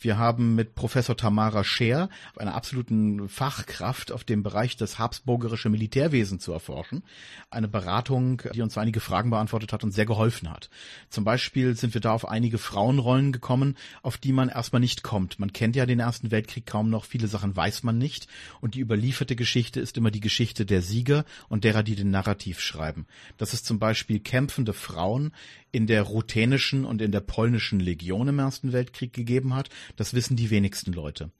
Wir 0.00 0.18
haben 0.18 0.54
mit 0.54 0.74
Professor 0.74 1.16
Tamara 1.16 1.64
Scher, 1.64 2.08
einer 2.36 2.54
absoluten 2.54 3.28
Fachkraft 3.28 4.12
auf 4.12 4.24
dem 4.24 4.42
Bereich 4.42 4.76
des 4.76 4.98
habsburgerische 4.98 5.68
Militärwesen 5.68 6.40
zu 6.40 6.52
erforschen, 6.52 7.02
eine 7.50 7.68
Beratung, 7.68 8.42
die 8.54 8.62
uns 8.62 8.76
einige 8.78 9.00
Fragen 9.00 9.30
beantwortet 9.30 9.72
hat 9.72 9.84
und 9.84 9.92
sehr 9.92 10.06
geholfen 10.06 10.50
hat. 10.50 10.70
Zum 11.10 11.24
Beispiel 11.24 11.76
sind 11.76 11.94
wir 11.94 12.00
da 12.00 12.12
auf 12.12 12.28
einige 12.28 12.58
Frauenrollen 12.58 13.32
gekommen, 13.32 13.76
auf 14.02 14.18
die 14.18 14.32
man 14.32 14.48
erstmal 14.48 14.80
nicht 14.80 15.02
kommt. 15.02 15.38
Man 15.38 15.52
kennt 15.52 15.76
ja 15.76 15.86
den 15.86 16.00
Ersten 16.00 16.30
Weltkrieg 16.30 16.66
kaum 16.66 16.90
noch, 16.90 17.04
viele 17.04 17.28
Sachen 17.28 17.56
weiß 17.56 17.82
man 17.82 17.98
nicht 17.98 18.28
und 18.60 18.74
die 18.74 18.80
überlieferte 18.80 19.36
Geschichte 19.36 19.80
ist 19.80 19.96
immer 19.96 20.10
die 20.10 20.20
Geschichte 20.20 20.66
der 20.66 20.82
Sieger 20.82 21.24
und 21.48 21.64
derer, 21.64 21.82
die 21.82 21.94
den 21.94 22.10
Narrativ 22.10 22.45
schreiben. 22.54 23.06
Das 23.36 23.52
ist 23.52 23.66
zum 23.66 23.78
Beispiel 23.78 24.20
kämpfende 24.20 24.72
Frauen 24.72 25.32
in 25.72 25.86
der 25.86 26.02
ruthenischen 26.02 26.84
und 26.84 27.02
in 27.02 27.12
der 27.12 27.20
polnischen 27.20 27.80
Legion 27.80 28.28
im 28.28 28.38
Ersten 28.38 28.72
Weltkrieg 28.72 29.12
gegeben 29.12 29.54
hat. 29.54 29.68
Das 29.96 30.14
wissen 30.14 30.36
die 30.36 30.50
wenigsten 30.50 30.92
Leute 30.92 31.30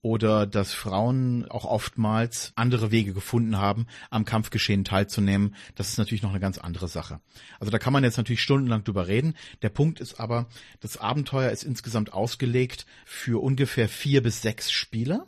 oder 0.00 0.46
dass 0.46 0.72
Frauen 0.72 1.50
auch 1.50 1.64
oftmals 1.64 2.52
andere 2.54 2.90
Wege 2.90 3.12
gefunden 3.12 3.58
haben, 3.58 3.86
am 4.10 4.24
Kampfgeschehen 4.24 4.84
teilzunehmen. 4.84 5.54
Das 5.74 5.88
ist 5.88 5.98
natürlich 5.98 6.22
noch 6.22 6.30
eine 6.30 6.40
ganz 6.40 6.58
andere 6.58 6.88
Sache. 6.88 7.20
Also 7.58 7.70
da 7.70 7.78
kann 7.78 7.92
man 7.92 8.04
jetzt 8.04 8.16
natürlich 8.16 8.42
stundenlang 8.42 8.84
drüber 8.84 9.08
reden. 9.08 9.34
Der 9.62 9.70
Punkt 9.70 10.00
ist 10.00 10.20
aber, 10.20 10.46
das 10.80 10.98
Abenteuer 10.98 11.50
ist 11.50 11.64
insgesamt 11.64 12.12
ausgelegt 12.12 12.86
für 13.04 13.42
ungefähr 13.42 13.88
vier 13.88 14.22
bis 14.22 14.40
sechs 14.40 14.70
Spieler 14.70 15.26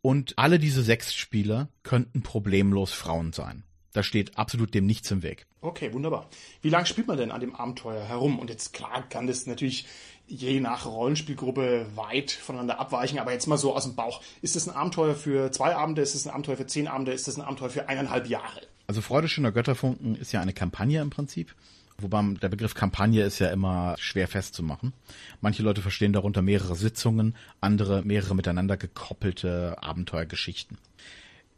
und 0.00 0.38
alle 0.38 0.58
diese 0.58 0.82
sechs 0.82 1.14
Spieler 1.14 1.68
könnten 1.82 2.22
problemlos 2.22 2.92
Frauen 2.92 3.32
sein. 3.32 3.64
Da 3.92 4.02
steht 4.02 4.38
absolut 4.38 4.74
dem 4.74 4.86
nichts 4.86 5.10
im 5.10 5.22
Weg. 5.22 5.46
Okay, 5.60 5.92
wunderbar. 5.92 6.28
Wie 6.62 6.70
lange 6.70 6.86
spielt 6.86 7.06
man 7.06 7.18
denn 7.18 7.30
an 7.30 7.40
dem 7.40 7.54
Abenteuer 7.54 8.02
herum? 8.02 8.38
Und 8.38 8.48
jetzt 8.48 8.72
klar 8.72 9.06
kann 9.08 9.26
das 9.26 9.46
natürlich 9.46 9.86
je 10.26 10.60
nach 10.60 10.86
Rollenspielgruppe 10.86 11.86
weit 11.94 12.30
voneinander 12.30 12.80
abweichen, 12.80 13.18
aber 13.18 13.32
jetzt 13.32 13.46
mal 13.46 13.58
so 13.58 13.74
aus 13.74 13.84
dem 13.84 13.94
Bauch. 13.94 14.22
Ist 14.40 14.56
das 14.56 14.66
ein 14.66 14.74
Abenteuer 14.74 15.14
für 15.14 15.52
zwei 15.52 15.76
Abende? 15.76 16.00
Ist 16.00 16.14
das 16.14 16.26
ein 16.26 16.30
Abenteuer 16.32 16.56
für 16.56 16.66
zehn 16.66 16.88
Abende? 16.88 17.12
Ist 17.12 17.28
das 17.28 17.36
ein 17.36 17.42
Abenteuer 17.42 17.70
für 17.70 17.88
eineinhalb 17.88 18.28
Jahre? 18.28 18.62
Also 18.86 19.02
Freude 19.02 19.28
schöner 19.28 19.52
Götterfunken 19.52 20.16
ist 20.16 20.32
ja 20.32 20.40
eine 20.40 20.52
Kampagne 20.52 21.00
im 21.00 21.10
Prinzip. 21.10 21.54
Wobei 21.98 22.22
der 22.40 22.48
Begriff 22.48 22.74
Kampagne 22.74 23.22
ist 23.24 23.38
ja 23.38 23.50
immer 23.50 23.94
schwer 23.98 24.26
festzumachen. 24.26 24.92
Manche 25.40 25.62
Leute 25.62 25.82
verstehen 25.82 26.12
darunter 26.12 26.42
mehrere 26.42 26.74
Sitzungen, 26.74 27.36
andere 27.60 28.02
mehrere 28.02 28.34
miteinander 28.34 28.76
gekoppelte 28.76 29.76
Abenteuergeschichten. 29.80 30.78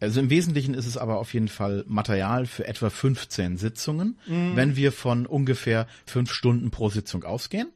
Also 0.05 0.21
im 0.21 0.31
Wesentlichen 0.31 0.75
ist 0.75 0.87
es 0.87 0.97
aber 0.97 1.19
auf 1.19 1.35
jeden 1.35 1.49
Fall 1.49 1.85
Material 1.89 2.47
für 2.47 2.67
etwa 2.67 2.91
15 2.91 3.57
Sitzungen, 3.57 4.19
mhm. 4.27 4.57
wenn 4.57 4.77
wir 4.77 4.93
von 4.93 5.27
ungefähr 5.27 5.87
fünf 6.07 6.33
Stunden 6.33 6.71
pro 6.71 6.91
Sitzung 6.91 7.25
ausgehen. 7.25 7.73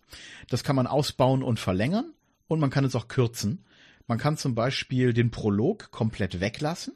Das 0.48 0.64
kann 0.64 0.76
man 0.76 0.86
ausbauen 0.86 1.42
und 1.42 1.58
verlängern 1.58 2.12
und 2.46 2.60
man 2.60 2.70
kann 2.70 2.84
es 2.84 2.94
auch 2.94 3.08
kürzen. 3.08 3.64
Man 4.06 4.18
kann 4.18 4.36
zum 4.36 4.54
Beispiel 4.54 5.12
den 5.12 5.30
Prolog 5.30 5.90
komplett 5.90 6.40
weglassen, 6.40 6.94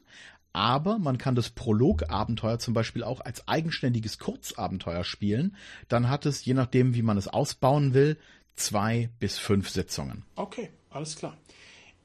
aber 0.53 0.99
man 0.99 1.17
kann 1.17 1.35
das 1.35 1.49
Prolog-Abenteuer 1.49 2.59
zum 2.59 2.73
Beispiel 2.73 3.03
auch 3.03 3.21
als 3.21 3.47
eigenständiges 3.47 4.19
Kurzabenteuer 4.19 5.03
spielen. 5.03 5.55
Dann 5.87 6.09
hat 6.09 6.25
es, 6.25 6.45
je 6.45 6.53
nachdem, 6.53 6.95
wie 6.95 7.01
man 7.01 7.17
es 7.17 7.27
ausbauen 7.27 7.93
will, 7.93 8.17
zwei 8.55 9.09
bis 9.19 9.37
fünf 9.37 9.69
Sitzungen. 9.69 10.23
Okay, 10.35 10.69
alles 10.89 11.15
klar. 11.15 11.37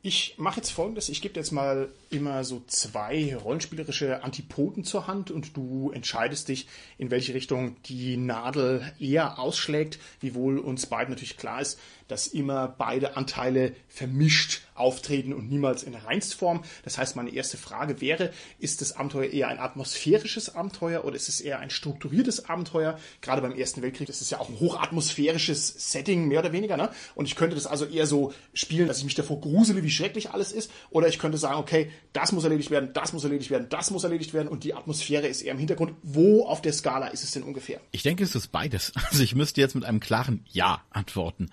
Ich 0.01 0.35
mache 0.39 0.59
jetzt 0.59 0.71
folgendes, 0.71 1.09
ich 1.09 1.21
gebe 1.21 1.35
jetzt 1.35 1.51
mal 1.51 1.89
immer 2.11 2.45
so 2.45 2.63
zwei 2.69 3.35
rollenspielerische 3.35 4.23
Antipoden 4.23 4.85
zur 4.85 5.09
Hand 5.09 5.33
und 5.33 5.57
du 5.57 5.91
entscheidest 5.91 6.49
dich, 6.49 6.69
in 6.99 7.11
welche 7.11 7.35
Richtung 7.35 7.77
die 7.87 8.17
Nadel 8.17 8.93
eher 9.01 9.41
ausschlägt, 9.41 9.99
wiewohl 10.21 10.61
uns 10.61 10.87
beiden 10.87 11.11
natürlich 11.11 11.37
klar 11.37 11.61
ist, 11.61 11.81
dass 12.09 12.27
immer 12.27 12.69
beide 12.69 13.17
Anteile 13.17 13.75
vermischt 13.89 14.63
auftreten 14.79 15.33
und 15.33 15.49
niemals 15.49 15.83
in 15.83 15.95
Reinstform. 15.95 16.63
Das 16.85 16.99
heißt, 16.99 17.17
meine 17.17 17.31
erste 17.31 17.57
Frage 17.57 18.01
wäre, 18.01 18.33
ist 18.59 18.81
das 18.81 18.97
Abenteuer 18.97 19.31
eher 19.31 19.49
ein 19.49 19.59
atmosphärisches 19.59 20.55
Abenteuer 20.55 21.05
oder 21.05 21.17
ist 21.17 21.29
es 21.29 21.41
eher 21.41 21.59
ein 21.59 21.71
strukturiertes 21.71 22.49
Abenteuer? 22.49 22.99
Gerade 23.21 23.43
beim 23.43 23.53
Ersten 23.53 23.83
Weltkrieg 23.83 24.09
ist 24.09 24.23
es 24.23 24.31
ja 24.31 24.39
auch 24.39 24.49
ein 24.49 24.61
hochatmosphärisches 24.61 25.91
Setting, 25.91 26.29
mehr 26.29 26.41
oder 26.41 26.53
weniger. 26.53 26.77
Ne? 26.77 26.91
Und 27.15 27.27
ich 27.27 27.37
könnte 27.37 27.55
das 27.55 27.67
also 27.67 27.85
eher 27.85 28.07
so 28.07 28.33
spielen, 28.55 28.89
dass 28.89 28.99
ich 28.99 29.05
mich 29.05 29.15
davor 29.15 29.41
grusele, 29.41 29.83
wie 29.83 29.91
schrecklich 29.91 30.31
alles 30.31 30.53
ist. 30.53 30.71
Oder 30.91 31.09
ich 31.09 31.19
könnte 31.19 31.39
sagen, 31.39 31.59
okay, 31.59 31.91
das 32.13 32.33
muss 32.33 32.45
erledigt 32.45 32.71
werden, 32.71 32.91
das 32.95 33.13
muss 33.13 33.25
erledigt 33.25 33.51
werden, 33.51 33.67
das 33.69 33.91
muss 33.91 34.05
erledigt 34.05 34.33
werden 34.33 34.49
und 34.49 34.65
die 34.65 34.75
Atmosphäre 34.75 35.27
ist 35.27 35.43
eher 35.43 35.53
im 35.53 35.59
Hintergrund. 35.59 35.95
Wo 36.03 36.47
auf 36.47 36.63
der 36.63 36.73
Skala 36.73 37.09
ist 37.09 37.25
es 37.25 37.33
denn 37.33 37.43
ungefähr? 37.43 37.81
Ich 37.91 38.03
denke, 38.03 38.25
es 38.25 38.35
ist 38.35 38.49
beides. 38.49 38.93
Also 39.09 39.23
ich 39.23 39.35
müsste 39.35 39.63
jetzt 39.63 39.75
mit 39.75 39.87
einem 39.87 40.01
klaren 40.01 40.45
Ja 40.51 40.83
antworten. 40.91 41.51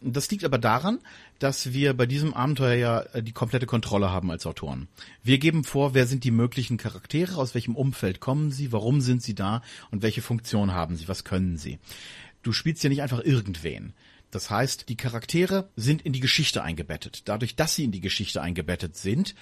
Das 0.00 0.30
liegt 0.30 0.44
aber 0.44 0.58
daran, 0.58 0.98
dass 1.38 1.72
wir 1.72 1.94
bei 1.94 2.06
diesem 2.06 2.34
Abenteuer 2.34 2.74
ja 2.74 3.00
äh, 3.00 3.22
die 3.22 3.32
komplette 3.32 3.66
Kontrolle 3.66 4.10
haben 4.10 4.30
als 4.30 4.46
Autoren. 4.46 4.88
Wir 5.22 5.38
geben 5.38 5.64
vor, 5.64 5.94
wer 5.94 6.06
sind 6.06 6.24
die 6.24 6.30
möglichen 6.30 6.76
Charaktere, 6.76 7.36
aus 7.36 7.54
welchem 7.54 7.76
Umfeld 7.76 8.20
kommen 8.20 8.50
sie, 8.52 8.72
warum 8.72 9.00
sind 9.00 9.22
sie 9.22 9.34
da 9.34 9.62
und 9.90 10.02
welche 10.02 10.22
Funktion 10.22 10.72
haben 10.72 10.96
sie, 10.96 11.08
was 11.08 11.24
können 11.24 11.56
sie. 11.56 11.78
Du 12.42 12.52
spielst 12.52 12.82
ja 12.84 12.90
nicht 12.90 13.02
einfach 13.02 13.24
irgendwen. 13.24 13.94
Das 14.30 14.50
heißt, 14.50 14.88
die 14.88 14.96
Charaktere 14.96 15.70
sind 15.76 16.02
in 16.02 16.12
die 16.12 16.20
Geschichte 16.20 16.62
eingebettet. 16.62 17.22
Dadurch, 17.26 17.56
dass 17.56 17.74
sie 17.74 17.84
in 17.84 17.92
die 17.92 18.00
Geschichte 18.00 18.42
eingebettet 18.42 18.96
sind, 18.96 19.34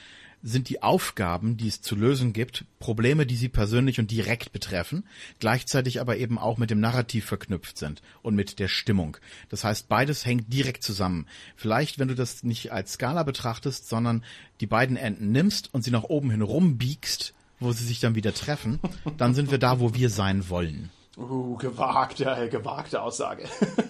sind 0.47 0.69
die 0.69 0.83
Aufgaben, 0.83 1.57
die 1.57 1.69
es 1.69 1.81
zu 1.81 1.97
lösen 1.97 2.35
gibt, 2.35 2.67
Probleme, 2.79 3.25
die 3.25 3.35
sie 3.35 3.49
persönlich 3.49 3.99
und 3.99 4.11
direkt 4.11 4.53
betreffen, 4.53 5.05
gleichzeitig 5.41 6.03
aber 6.03 6.19
eben 6.19 6.39
auch 6.39 6.59
mit 6.59 6.71
dem 6.71 6.81
Narrativ 6.81 7.25
verknüpft 7.25 7.79
sind 7.79 8.03
und 8.21 8.35
mit 8.35 8.59
der 8.59 8.69
Stimmung. 8.69 9.17
Das 9.49 9.65
heißt, 9.65 9.89
beides 9.89 10.27
hängt 10.27 10.53
direkt 10.53 10.83
zusammen. 10.83 11.27
Vielleicht, 11.57 11.99
wenn 11.99 12.09
du 12.09 12.15
das 12.15 12.43
nicht 12.43 12.73
als 12.73 12.93
Skala 12.93 13.23
betrachtest, 13.23 13.89
sondern 13.89 14.23
die 14.61 14.67
beiden 14.67 14.99
Enden 14.99 15.33
nimmst 15.33 15.73
und 15.73 15.83
sie 15.83 15.91
nach 15.91 16.05
oben 16.05 16.31
hin 16.31 16.43
rumbiegst, 16.43 17.33
wo 17.59 17.73
sie 17.73 17.87
sich 17.87 18.01
dann 18.01 18.15
wieder 18.15 18.35
treffen, 18.35 18.81
dann 19.17 19.35
sind 19.35 19.51
wir 19.51 19.59
da, 19.59 19.81
wo 19.81 19.95
wir 19.95 20.11
sein 20.11 20.51
wollen. 20.51 20.91
Uh, 21.17 21.57
gewagte, 21.57 22.49
gewagte 22.51 23.01
Aussage. 23.01 23.45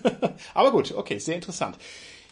Aber 0.55 0.71
gut, 0.71 0.93
okay, 0.93 1.19
sehr 1.19 1.35
interessant. 1.35 1.79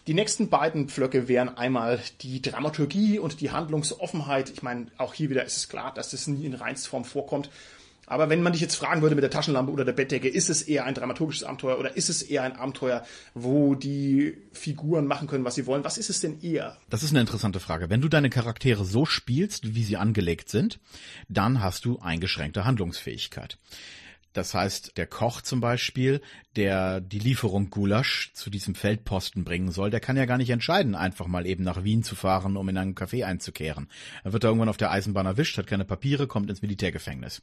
Die 0.08 0.14
nächsten 0.14 0.48
beiden 0.48 0.88
Pflöcke 0.88 1.28
wären 1.28 1.56
einmal 1.56 2.00
die 2.22 2.42
Dramaturgie 2.42 3.20
und 3.20 3.40
die 3.40 3.52
Handlungsoffenheit. 3.52 4.50
Ich 4.50 4.62
meine, 4.62 4.86
auch 4.98 5.14
hier 5.14 5.30
wieder 5.30 5.44
ist 5.44 5.56
es 5.56 5.68
klar, 5.68 5.94
dass 5.94 6.10
das 6.10 6.26
nie 6.26 6.44
in 6.44 6.54
Reinsform 6.54 7.04
vorkommt. 7.04 7.50
Aber 8.06 8.28
wenn 8.28 8.42
man 8.42 8.52
dich 8.52 8.60
jetzt 8.60 8.74
fragen 8.74 9.00
würde 9.00 9.14
mit 9.14 9.22
der 9.22 9.30
Taschenlampe 9.30 9.70
oder 9.70 9.84
der 9.84 9.92
Bettdecke, 9.92 10.28
ist 10.28 10.50
es 10.50 10.62
eher 10.62 10.86
ein 10.86 10.94
dramaturgisches 10.94 11.44
Abenteuer 11.44 11.78
oder 11.78 11.96
ist 11.96 12.08
es 12.08 12.20
eher 12.20 12.42
ein 12.42 12.56
Abenteuer, 12.56 13.06
wo 13.32 13.76
die 13.76 14.36
Figuren 14.52 15.06
machen 15.06 15.28
können, 15.28 15.44
was 15.44 15.54
sie 15.54 15.66
wollen? 15.66 15.84
Was 15.84 15.98
ist 15.98 16.10
es 16.10 16.20
denn 16.20 16.42
eher? 16.42 16.76
Das 16.90 17.04
ist 17.04 17.10
eine 17.10 17.20
interessante 17.20 17.60
Frage. 17.60 17.88
Wenn 17.88 18.00
du 18.00 18.08
deine 18.08 18.28
Charaktere 18.28 18.84
so 18.84 19.06
spielst, 19.06 19.76
wie 19.76 19.84
sie 19.84 19.98
angelegt 19.98 20.48
sind, 20.48 20.80
dann 21.28 21.62
hast 21.62 21.84
du 21.84 22.00
eingeschränkte 22.00 22.64
Handlungsfähigkeit. 22.64 23.56
Das 24.32 24.54
heißt, 24.54 24.96
der 24.96 25.06
Koch 25.06 25.42
zum 25.42 25.60
Beispiel, 25.60 26.20
der 26.56 27.00
die 27.00 27.18
Lieferung 27.18 27.70
Gulasch 27.70 28.30
zu 28.34 28.50
diesem 28.50 28.74
Feldposten 28.74 29.44
bringen 29.44 29.70
soll, 29.70 29.90
der 29.90 30.00
kann 30.00 30.16
ja 30.16 30.24
gar 30.24 30.38
nicht 30.38 30.50
entscheiden, 30.50 30.94
einfach 30.94 31.26
mal 31.26 31.46
eben 31.46 31.64
nach 31.64 31.84
Wien 31.84 32.02
zu 32.02 32.14
fahren, 32.14 32.56
um 32.56 32.68
in 32.68 32.78
einem 32.78 32.94
Café 32.94 33.24
einzukehren. 33.24 33.88
Er 34.24 34.32
wird 34.32 34.44
da 34.44 34.48
irgendwann 34.48 34.68
auf 34.68 34.76
der 34.76 34.90
Eisenbahn 34.90 35.26
erwischt, 35.26 35.58
hat 35.58 35.66
keine 35.66 35.84
Papiere, 35.84 36.26
kommt 36.26 36.48
ins 36.50 36.62
Militärgefängnis. 36.62 37.42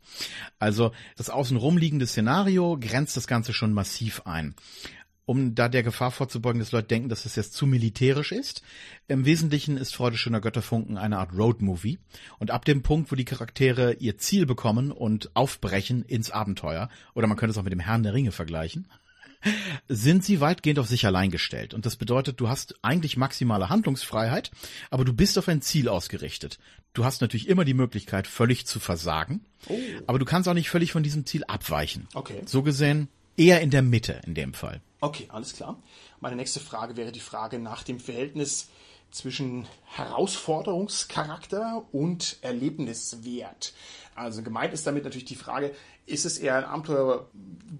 Also 0.58 0.92
das 1.16 1.30
außenrum 1.30 1.78
liegende 1.78 2.08
Szenario 2.08 2.78
grenzt 2.80 3.18
das 3.18 3.28
Ganze 3.28 3.54
schon 3.54 3.74
massiv 3.74 4.22
ein 4.26 4.56
um 5.30 5.54
da 5.54 5.70
der 5.70 5.84
Gefahr 5.84 6.10
vorzubeugen, 6.10 6.58
dass 6.58 6.72
Leute 6.72 6.88
denken, 6.88 7.08
dass 7.08 7.26
es 7.26 7.36
jetzt 7.36 7.54
zu 7.54 7.68
militärisch 7.68 8.32
ist. 8.32 8.64
Im 9.08 9.26
Wesentlichen 9.26 9.78
ist 9.78 9.94
Freude 9.94 10.18
schöner 10.18 10.42
Götterfunken 10.42 10.98
eine 10.98 11.20
Art 11.20 11.38
Roadmovie. 11.38 12.00
Und 12.40 12.50
ab 12.50 12.66
dem 12.66 12.82
Punkt, 12.82 13.12
wo 13.12 13.16
die 13.16 13.26
Charaktere 13.26 13.94
ihr 14.00 14.18
Ziel 14.18 14.48
bekommen 14.48 14.92
und 14.92 15.30
aufbrechen 15.36 16.02
ins 16.02 16.32
Abenteuer, 16.32 16.90
oder 17.14 17.28
man 17.28 17.38
könnte 17.38 17.52
es 17.52 17.60
auch 17.60 17.64
mit 17.64 17.72
dem 17.72 17.80
Herrn 17.80 18.02
der 18.02 18.16
Ringe 18.16 18.32
vergleichen, 18.32 18.88
sind 19.88 20.26
sie 20.26 20.42
weitgehend 20.42 20.80
auf 20.80 20.88
sich 20.88 21.06
allein 21.06 21.30
gestellt. 21.30 21.76
Und 21.76 21.86
das 21.86 21.96
bedeutet, 21.96 22.40
du 22.40 22.50
hast 22.50 22.74
eigentlich 22.82 23.16
maximale 23.16 23.70
Handlungsfreiheit, 23.70 24.50
aber 24.90 25.06
du 25.06 25.14
bist 25.14 25.38
auf 25.38 25.48
ein 25.48 25.62
Ziel 25.62 25.90
ausgerichtet. 25.90 26.58
Du 26.94 27.06
hast 27.06 27.22
natürlich 27.22 27.48
immer 27.48 27.66
die 27.66 27.76
Möglichkeit, 27.76 28.26
völlig 28.26 28.66
zu 28.66 28.80
versagen, 28.80 29.46
oh. 29.68 29.78
aber 30.08 30.18
du 30.18 30.26
kannst 30.26 30.50
auch 30.50 30.56
nicht 30.56 30.72
völlig 30.72 30.92
von 30.92 31.04
diesem 31.04 31.28
Ziel 31.28 31.44
abweichen. 31.44 32.08
Okay. 32.16 32.42
So 32.46 32.64
gesehen 32.64 33.10
eher 33.38 33.62
in 33.62 33.70
der 33.70 33.84
Mitte 33.84 34.22
in 34.26 34.34
dem 34.34 34.56
Fall. 34.56 34.82
Okay, 35.02 35.28
alles 35.30 35.54
klar. 35.54 35.82
Meine 36.20 36.36
nächste 36.36 36.60
Frage 36.60 36.98
wäre 36.98 37.12
die 37.12 37.20
Frage 37.20 37.60
nach 37.60 37.84
dem 37.84 38.00
Verhältnis 38.00 38.70
zwischen 39.12 39.68
Herausforderungscharakter 39.86 41.86
und 41.92 42.38
Erlebniswert. 42.42 43.74
Also 44.16 44.44
gemeint 44.44 44.74
ist 44.74 44.86
damit 44.86 45.06
natürlich 45.06 45.26
die 45.26 45.36
Frage, 45.36 45.74
ist 46.06 46.26
es 46.26 46.38
eher 46.38 46.58
ein 46.58 46.66
Abenteuer, 46.66 47.30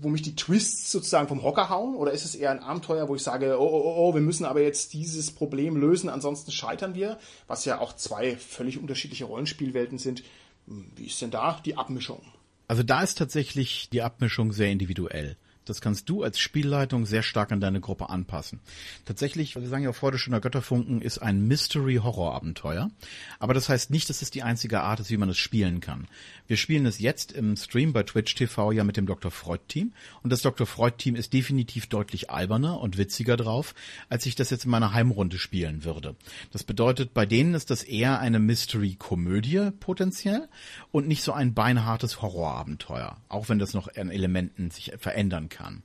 wo 0.02 0.10
mich 0.10 0.22
die 0.22 0.36
Twists 0.36 0.92
sozusagen 0.92 1.28
vom 1.28 1.44
Hocker 1.44 1.70
hauen, 1.70 1.96
oder 1.96 2.12
ist 2.12 2.26
es 2.26 2.36
eher 2.36 2.52
ein 2.52 2.64
Abenteuer, 2.64 3.10
wo 3.10 3.16
ich 3.16 3.24
sage, 3.24 3.60
oh, 3.60 3.64
oh, 3.64 3.82
oh, 3.84 3.96
oh 3.98 4.14
wir 4.14 4.22
müssen 4.22 4.46
aber 4.46 4.62
jetzt 4.62 4.94
dieses 4.94 5.32
Problem 5.32 5.76
lösen, 5.76 6.10
ansonsten 6.10 6.52
scheitern 6.52 6.96
wir, 6.96 7.20
was 7.48 7.66
ja 7.66 7.80
auch 7.80 7.94
zwei 7.94 8.38
völlig 8.38 8.78
unterschiedliche 8.78 9.26
Rollenspielwelten 9.26 9.98
sind. 9.98 10.24
Wie 10.66 11.08
ist 11.08 11.22
denn 11.22 11.32
da 11.32 11.60
die 11.66 11.76
Abmischung? 11.76 12.22
Also 12.68 12.84
da 12.84 13.02
ist 13.02 13.18
tatsächlich 13.18 13.90
die 13.90 14.04
Abmischung 14.04 14.54
sehr 14.54 14.72
individuell. 14.72 15.36
Das 15.70 15.82
kannst 15.82 16.10
du 16.10 16.24
als 16.24 16.40
Spielleitung 16.40 17.06
sehr 17.06 17.22
stark 17.22 17.52
an 17.52 17.62
deine 17.62 17.80
Gruppe 17.80 18.10
anpassen. 18.10 18.60
Tatsächlich, 19.06 19.56
wir 19.56 19.68
sagen 19.68 19.84
ja 19.84 19.94
Freude 19.94 20.18
schöner 20.18 20.42
Götterfunken 20.42 21.00
ist 21.00 21.20
ein 21.20 21.48
Mystery-Horror-Abenteuer. 21.48 22.90
Aber 23.38 23.54
das 23.54 23.70
heißt 23.70 23.92
nicht, 23.92 24.10
dass 24.10 24.24
es 24.24 24.32
die 24.32 24.42
einzige 24.42 24.82
Art 24.82 25.00
ist, 25.00 25.12
wie 25.12 25.18
man 25.18 25.30
es 25.30 25.38
spielen 25.38 25.80
kann. 25.80 26.08
Wir 26.48 26.58
spielen 26.58 26.88
es 26.88 26.98
jetzt 26.98 27.32
im 27.32 27.56
Stream 27.56 27.94
bei 27.94 28.02
Twitch 28.02 28.34
TV 28.34 28.72
ja 28.72 28.84
mit 28.84 28.98
dem 28.98 29.06
Dr. 29.06 29.30
Freud-Team. 29.30 29.94
Und 30.24 30.32
das 30.32 30.42
Dr. 30.42 30.66
Freud-Team 30.66 31.16
ist 31.16 31.34
definitiv 31.34 31.86
deutlich 31.86 32.32
alberner 32.32 32.80
und 32.80 32.98
witziger 32.98 33.38
drauf, 33.38 33.76
als 34.10 34.26
ich 34.26 34.34
das 34.34 34.50
jetzt 34.50 34.66
in 34.66 34.72
meiner 34.72 34.94
Heimrunde 34.94 35.38
spielen 35.38 35.84
würde. 35.84 36.16
Das 36.52 36.64
bedeutet, 36.64 37.14
bei 37.14 37.28
denen 37.28 37.54
ist 37.54 37.70
das 37.70 37.84
eher 37.84 38.20
eine 38.20 38.40
Mystery-Komödie 38.40 39.70
potenziell 39.80 40.50
und 40.92 41.08
nicht 41.08 41.22
so 41.22 41.32
ein 41.32 41.54
beinhartes 41.54 42.24
Horrorabenteuer. 42.24 43.18
Auch 43.28 43.50
wenn 43.50 43.60
das 43.60 43.76
noch 43.76 43.96
an 43.96 44.10
Elementen 44.10 44.72
sich 44.72 44.94
verändern 44.98 45.48
kann 45.50 45.59
kann. 45.60 45.84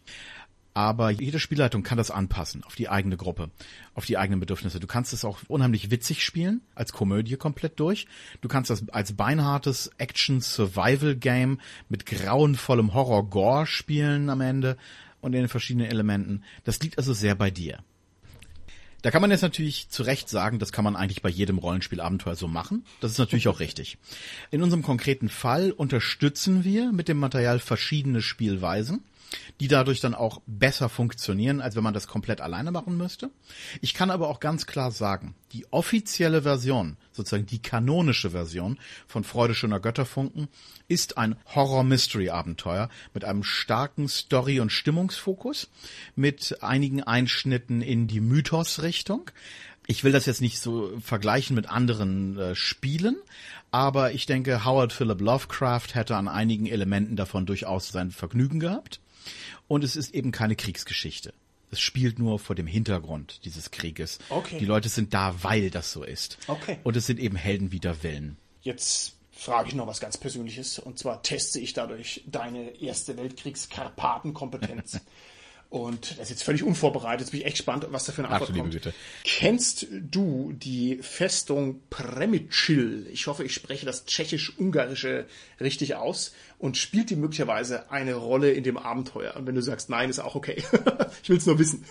Aber 0.77 1.11
jede 1.11 1.39
Spielleitung 1.39 1.85
kann 1.85 1.99
das 1.99 2.11
anpassen 2.11 2.65
auf 2.65 2.75
die 2.75 2.89
eigene 2.89 3.17
Gruppe, 3.17 3.51
auf 3.95 4.07
die 4.07 4.19
eigenen 4.19 4.41
Bedürfnisse. 4.41 4.81
Du 4.81 4.89
kannst 4.89 5.13
es 5.13 5.25
auch 5.25 5.39
unheimlich 5.47 5.93
witzig 5.93 6.25
spielen, 6.25 6.63
als 6.75 6.93
Komödie 6.93 7.37
komplett 7.37 7.79
durch. 7.79 8.09
Du 8.41 8.49
kannst 8.49 8.71
das 8.71 8.89
als 8.89 9.13
beinhartes 9.13 9.93
Action-Survival-Game 9.99 11.61
mit 11.89 12.07
grauenvollem 12.07 12.93
Horror-Gore 12.93 13.67
spielen 13.69 14.29
am 14.31 14.41
Ende 14.41 14.77
und 15.21 15.33
in 15.33 15.43
den 15.43 15.49
verschiedenen 15.49 15.89
Elementen. 15.89 16.43
Das 16.65 16.81
liegt 16.81 16.99
also 16.99 17.13
sehr 17.13 17.37
bei 17.37 17.53
dir. 17.53 17.79
Da 19.03 19.11
kann 19.11 19.21
man 19.21 19.31
jetzt 19.31 19.43
natürlich 19.43 19.91
zu 19.91 20.03
Recht 20.03 20.29
sagen, 20.29 20.59
das 20.59 20.73
kann 20.73 20.83
man 20.83 20.97
eigentlich 20.97 21.23
bei 21.23 21.29
jedem 21.29 21.59
Rollenspielabenteuer 21.59 22.37
so 22.37 22.49
machen. 22.49 22.85
Das 23.01 23.13
ist 23.13 23.19
natürlich 23.19 23.49
auch 23.49 23.61
richtig. 23.61 23.99
In 24.51 24.63
unserem 24.63 24.83
konkreten 24.83 25.29
Fall 25.29 25.71
unterstützen 25.71 26.65
wir 26.65 26.91
mit 26.91 27.07
dem 27.07 27.19
Material 27.19 27.59
verschiedene 27.59 28.23
Spielweisen 28.23 29.05
die 29.61 29.69
dadurch 29.69 30.01
dann 30.01 30.15
auch 30.15 30.41
besser 30.47 30.89
funktionieren, 30.89 31.61
als 31.61 31.77
wenn 31.77 31.83
man 31.83 31.95
das 31.95 32.07
komplett 32.07 32.41
alleine 32.41 32.71
machen 32.71 32.97
müsste. 32.97 33.31
Ich 33.81 33.95
kann 33.95 34.11
aber 34.11 34.29
auch 34.29 34.41
ganz 34.41 34.67
klar 34.67 34.91
sagen, 34.91 35.35
die 35.53 35.67
offizielle 35.73 36.43
Version, 36.43 36.97
sozusagen 37.13 37.47
die 37.47 37.63
kanonische 37.63 38.31
Version 38.31 38.79
von 39.07 39.25
Freude 39.25 39.55
schöner 39.55 39.81
Götterfunken, 39.81 40.49
ist 40.89 41.17
ein 41.17 41.37
Horror-Mystery-Abenteuer 41.55 42.89
mit 43.15 43.25
einem 43.25 43.43
starken 43.43 44.09
Story- 44.09 44.61
und 44.61 44.73
Stimmungsfokus, 44.73 45.71
mit 46.17 46.63
einigen 46.63 47.03
Einschnitten 47.03 47.83
in 47.83 48.07
die 48.07 48.21
Mythos-Richtung. 48.21 49.31
Ich 49.87 50.03
will 50.03 50.13
das 50.13 50.27
jetzt 50.27 50.41
nicht 50.41 50.61
so 50.61 50.99
vergleichen 51.01 51.55
mit 51.55 51.69
anderen 51.69 52.39
äh, 52.39 52.55
Spielen, 52.55 53.17
aber 53.71 54.13
ich 54.13 54.25
denke, 54.27 54.65
Howard 54.65 54.93
Philip 54.93 55.21
Lovecraft 55.21 55.95
hätte 55.95 56.17
an 56.17 56.29
einigen 56.29 56.67
Elementen 56.67 57.17
davon 57.17 57.45
durchaus 57.45 57.89
sein 57.89 58.11
Vergnügen 58.11 58.61
gehabt. 58.61 59.01
Und 59.69 59.85
es 59.85 59.97
ist 59.97 60.15
eben 60.15 60.31
keine 60.33 60.57
Kriegsgeschichte. 60.57 61.33
Es 61.71 61.81
spielt 61.81 62.19
nur 62.19 62.39
vor 62.39 62.55
dem 62.55 62.67
Hintergrund 62.67 63.41
dieses 63.45 63.71
Krieges. 63.71 64.19
Okay. 64.29 64.59
Die 64.59 64.65
Leute 64.65 64.89
sind 64.89 65.13
da, 65.13 65.43
weil 65.43 65.71
das 65.71 65.91
so 65.91 66.05
ist. 66.05 66.39
Okay. 66.47 66.79
Und 66.85 66.97
es 66.97 67.07
sind 67.07 67.19
eben 67.19 67.37
Helden 67.37 67.73
wider 67.73 68.03
Willen. 68.03 68.37
Jetzt 68.63 69.17
frage 69.33 69.69
ich 69.69 69.75
noch 69.75 69.87
was 69.87 70.01
ganz 70.01 70.17
Persönliches. 70.17 70.79
Und 70.79 70.99
zwar 70.99 71.23
teste 71.23 71.59
ich 71.59 71.73
dadurch 71.73 72.23
deine 72.27 72.81
Erste 72.81 73.17
Weltkriegs-Karpaten-Kompetenz. 73.17 75.01
Und 75.75 76.13
das 76.13 76.27
ist 76.27 76.31
jetzt 76.31 76.43
völlig 76.45 76.63
unvorbereitet. 76.63 77.23
Jetzt 77.23 77.31
bin 77.33 77.41
ich 77.41 77.47
echt 77.47 77.57
gespannt, 77.57 77.85
was 77.91 78.05
da 78.05 78.13
für 78.13 78.23
eine 78.23 78.31
Antwort 78.33 78.51
Ach, 78.53 78.57
kommt. 78.57 78.75
Bitte. 78.75 78.95
Kennst 79.25 79.89
du 79.91 80.53
die 80.53 80.99
Festung 81.03 81.81
Premicil? 81.91 83.09
Ich 83.13 83.27
hoffe, 83.27 83.43
ich 83.43 83.53
spreche 83.53 83.85
das 83.85 84.07
tschechisch-ungarische 84.07 85.27
richtig 85.61 85.97
aus. 85.97 86.33
Und 86.65 86.79
spielt 86.79 87.11
die 87.11 87.17
möglicherweise 87.17 87.91
eine 87.93 88.15
Rolle 88.15 88.51
in 88.51 88.65
dem 88.65 88.79
Abenteuer? 88.79 89.37
Und 89.37 89.47
wenn 89.47 89.55
du 89.55 89.61
sagst 89.61 89.91
nein, 89.91 90.09
ist 90.09 90.19
auch 90.19 90.35
okay. 90.35 90.63
ich 91.23 91.29
will 91.29 91.37
es 91.37 91.45
nur 91.45 91.59
wissen. 91.59 91.85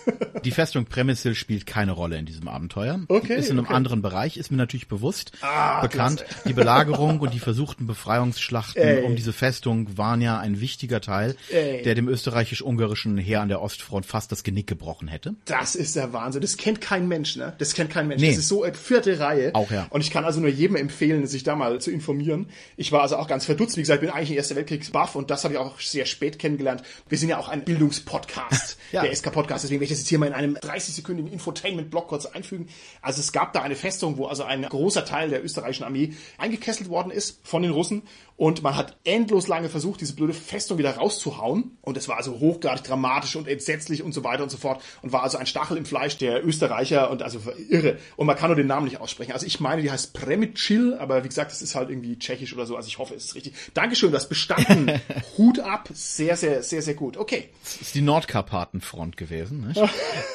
die 0.44 0.50
Festung 0.50 0.86
Premicil 0.86 1.36
spielt 1.36 1.64
keine 1.64 1.92
Rolle 1.92 2.18
in 2.18 2.26
diesem 2.26 2.48
Abenteuer. 2.48 2.98
Okay. 3.06 3.36
Ist 3.36 3.50
in 3.50 3.58
einem 3.58 3.66
okay. 3.66 3.74
anderen 3.74 4.02
Bereich, 4.02 4.36
ist 4.36 4.50
mir 4.50 4.56
natürlich 4.56 4.88
bewusst. 4.88 5.30
Ah, 5.42 5.80
bekannt. 5.80 6.24
klasse. 6.26 6.48
Die 6.48 6.54
Belagerung 6.54 7.20
und 7.20 7.32
die 7.32 7.38
versuchten 7.38 7.86
Befreiungsschlachten 7.86 8.82
Ey. 8.82 9.04
um 9.04 9.14
diese 9.14 9.32
Festung 9.32 9.96
waren 9.96 10.20
ja 10.20 10.40
ein 10.40 10.60
wichtiger 10.60 11.00
Teil, 11.00 11.36
Ey. 11.52 11.82
der 11.82 11.94
dem 11.94 12.08
österreichisch-ungarischen 12.08 13.16
Heer 13.16 13.42
an 13.42 13.48
der 13.50 13.62
Ostfront 13.62 14.06
fast 14.06 14.32
das 14.32 14.42
Genick 14.42 14.66
gebrochen 14.66 15.06
hätte. 15.06 15.36
Das 15.44 15.76
ist 15.76 15.94
der 15.94 16.12
Wahnsinn. 16.12 16.42
Das 16.42 16.56
kennt 16.56 16.80
kein 16.80 17.06
Mensch, 17.06 17.36
ne? 17.36 17.52
Das 17.58 17.74
kennt 17.74 17.90
kein 17.90 18.08
Mensch. 18.08 18.20
Nee. 18.20 18.30
Das 18.30 18.38
ist 18.38 18.48
so 18.48 18.64
eine 18.64 18.74
vierte 18.74 19.20
Reihe. 19.20 19.54
Auch, 19.54 19.70
ja. 19.70 19.86
Und 19.90 20.00
ich 20.00 20.10
kann 20.10 20.24
also 20.24 20.40
nur 20.40 20.50
jedem 20.50 20.74
empfehlen, 20.74 21.28
sich 21.28 21.44
da 21.44 21.54
mal 21.54 21.80
zu 21.80 21.92
informieren. 21.92 22.46
Ich 22.76 22.90
war 22.90 23.02
also 23.02 23.18
auch 23.18 23.28
ganz 23.28 23.44
verdutzt. 23.44 23.76
Wie 23.76 23.80
gesagt, 23.80 24.02
ich 24.02 24.08
bin 24.08 24.10
eigentlich 24.12 24.30
ein 24.30 24.36
Erster 24.36 24.63
Weltkriegs-Buff 24.64 25.14
und 25.14 25.30
das 25.30 25.44
habe 25.44 25.54
ich 25.54 25.60
auch 25.60 25.78
sehr 25.80 26.06
spät 26.06 26.38
kennengelernt. 26.38 26.82
Wir 27.08 27.18
sind 27.18 27.28
ja 27.28 27.38
auch 27.38 27.48
ein 27.48 27.64
Bildungspodcast, 27.64 28.78
Ja. 28.92 29.02
der 29.02 29.14
SK-Podcast. 29.14 29.64
Deswegen 29.64 29.80
werde 29.80 29.84
ich 29.84 29.90
das 29.90 29.98
jetzt 30.00 30.08
hier 30.08 30.18
mal 30.18 30.26
in 30.26 30.34
in 30.34 30.38
einem 30.38 30.56
30-sekündigen 30.56 31.30
Infotainment-Block 31.30 32.08
kurz 32.08 32.26
einfügen. 32.26 32.68
Also 33.02 33.20
es 33.20 33.32
gab 33.32 33.52
da 33.52 33.62
eine 33.62 33.76
Festung, 33.76 34.16
wo 34.18 34.26
also 34.26 34.42
ein 34.44 34.62
großer 34.62 35.04
Teil 35.04 35.30
der 35.30 35.44
österreichischen 35.44 35.84
Armee 35.84 36.14
eingekesselt 36.38 36.88
worden 36.88 37.10
ist 37.12 37.40
von 37.46 37.62
den 37.62 37.70
Russen 37.70 38.02
und 38.36 38.62
man 38.62 38.74
hat 38.76 38.96
endlos 39.04 39.46
lange 39.46 39.68
versucht, 39.68 40.00
diese 40.00 40.14
blöde 40.14 40.32
Festung 40.32 40.76
wieder 40.78 40.96
rauszuhauen. 40.96 41.78
Und 41.82 41.96
es 41.96 42.08
war 42.08 42.16
also 42.16 42.40
hochgradig 42.40 42.82
dramatisch 42.82 43.36
und 43.36 43.46
entsetzlich 43.46 44.02
und 44.02 44.12
so 44.12 44.24
weiter 44.24 44.42
und 44.42 44.50
so 44.50 44.56
fort. 44.56 44.82
Und 45.02 45.12
war 45.12 45.22
also 45.22 45.38
ein 45.38 45.46
Stachel 45.46 45.76
im 45.76 45.84
Fleisch 45.84 46.18
der 46.18 46.44
Österreicher 46.44 47.10
und 47.10 47.22
also 47.22 47.40
irre. 47.68 47.98
Und 48.16 48.26
man 48.26 48.36
kann 48.36 48.48
nur 48.48 48.56
den 48.56 48.66
Namen 48.66 48.86
nicht 48.86 49.00
aussprechen. 49.00 49.32
Also 49.32 49.46
ich 49.46 49.60
meine, 49.60 49.82
die 49.82 49.90
heißt 49.90 50.14
Premitschil, 50.14 50.94
aber 50.94 51.22
wie 51.22 51.28
gesagt, 51.28 51.52
es 51.52 51.62
ist 51.62 51.76
halt 51.76 51.90
irgendwie 51.90 52.18
tschechisch 52.18 52.52
oder 52.54 52.66
so. 52.66 52.74
Also 52.76 52.88
ich 52.88 52.98
hoffe, 52.98 53.14
es 53.14 53.26
ist 53.26 53.34
richtig. 53.36 53.54
Dankeschön, 53.72 54.10
das 54.10 54.28
bestanden. 54.28 55.00
Hut 55.38 55.60
ab. 55.60 55.88
Sehr, 55.92 56.36
sehr, 56.36 56.64
sehr, 56.64 56.82
sehr 56.82 56.94
gut. 56.94 57.16
Okay. 57.16 57.50
Das 57.62 57.76
ist 57.76 57.94
die 57.94 58.02
Nordkarpatenfront 58.02 59.16
gewesen. 59.16 59.68
Nicht? 59.68 59.80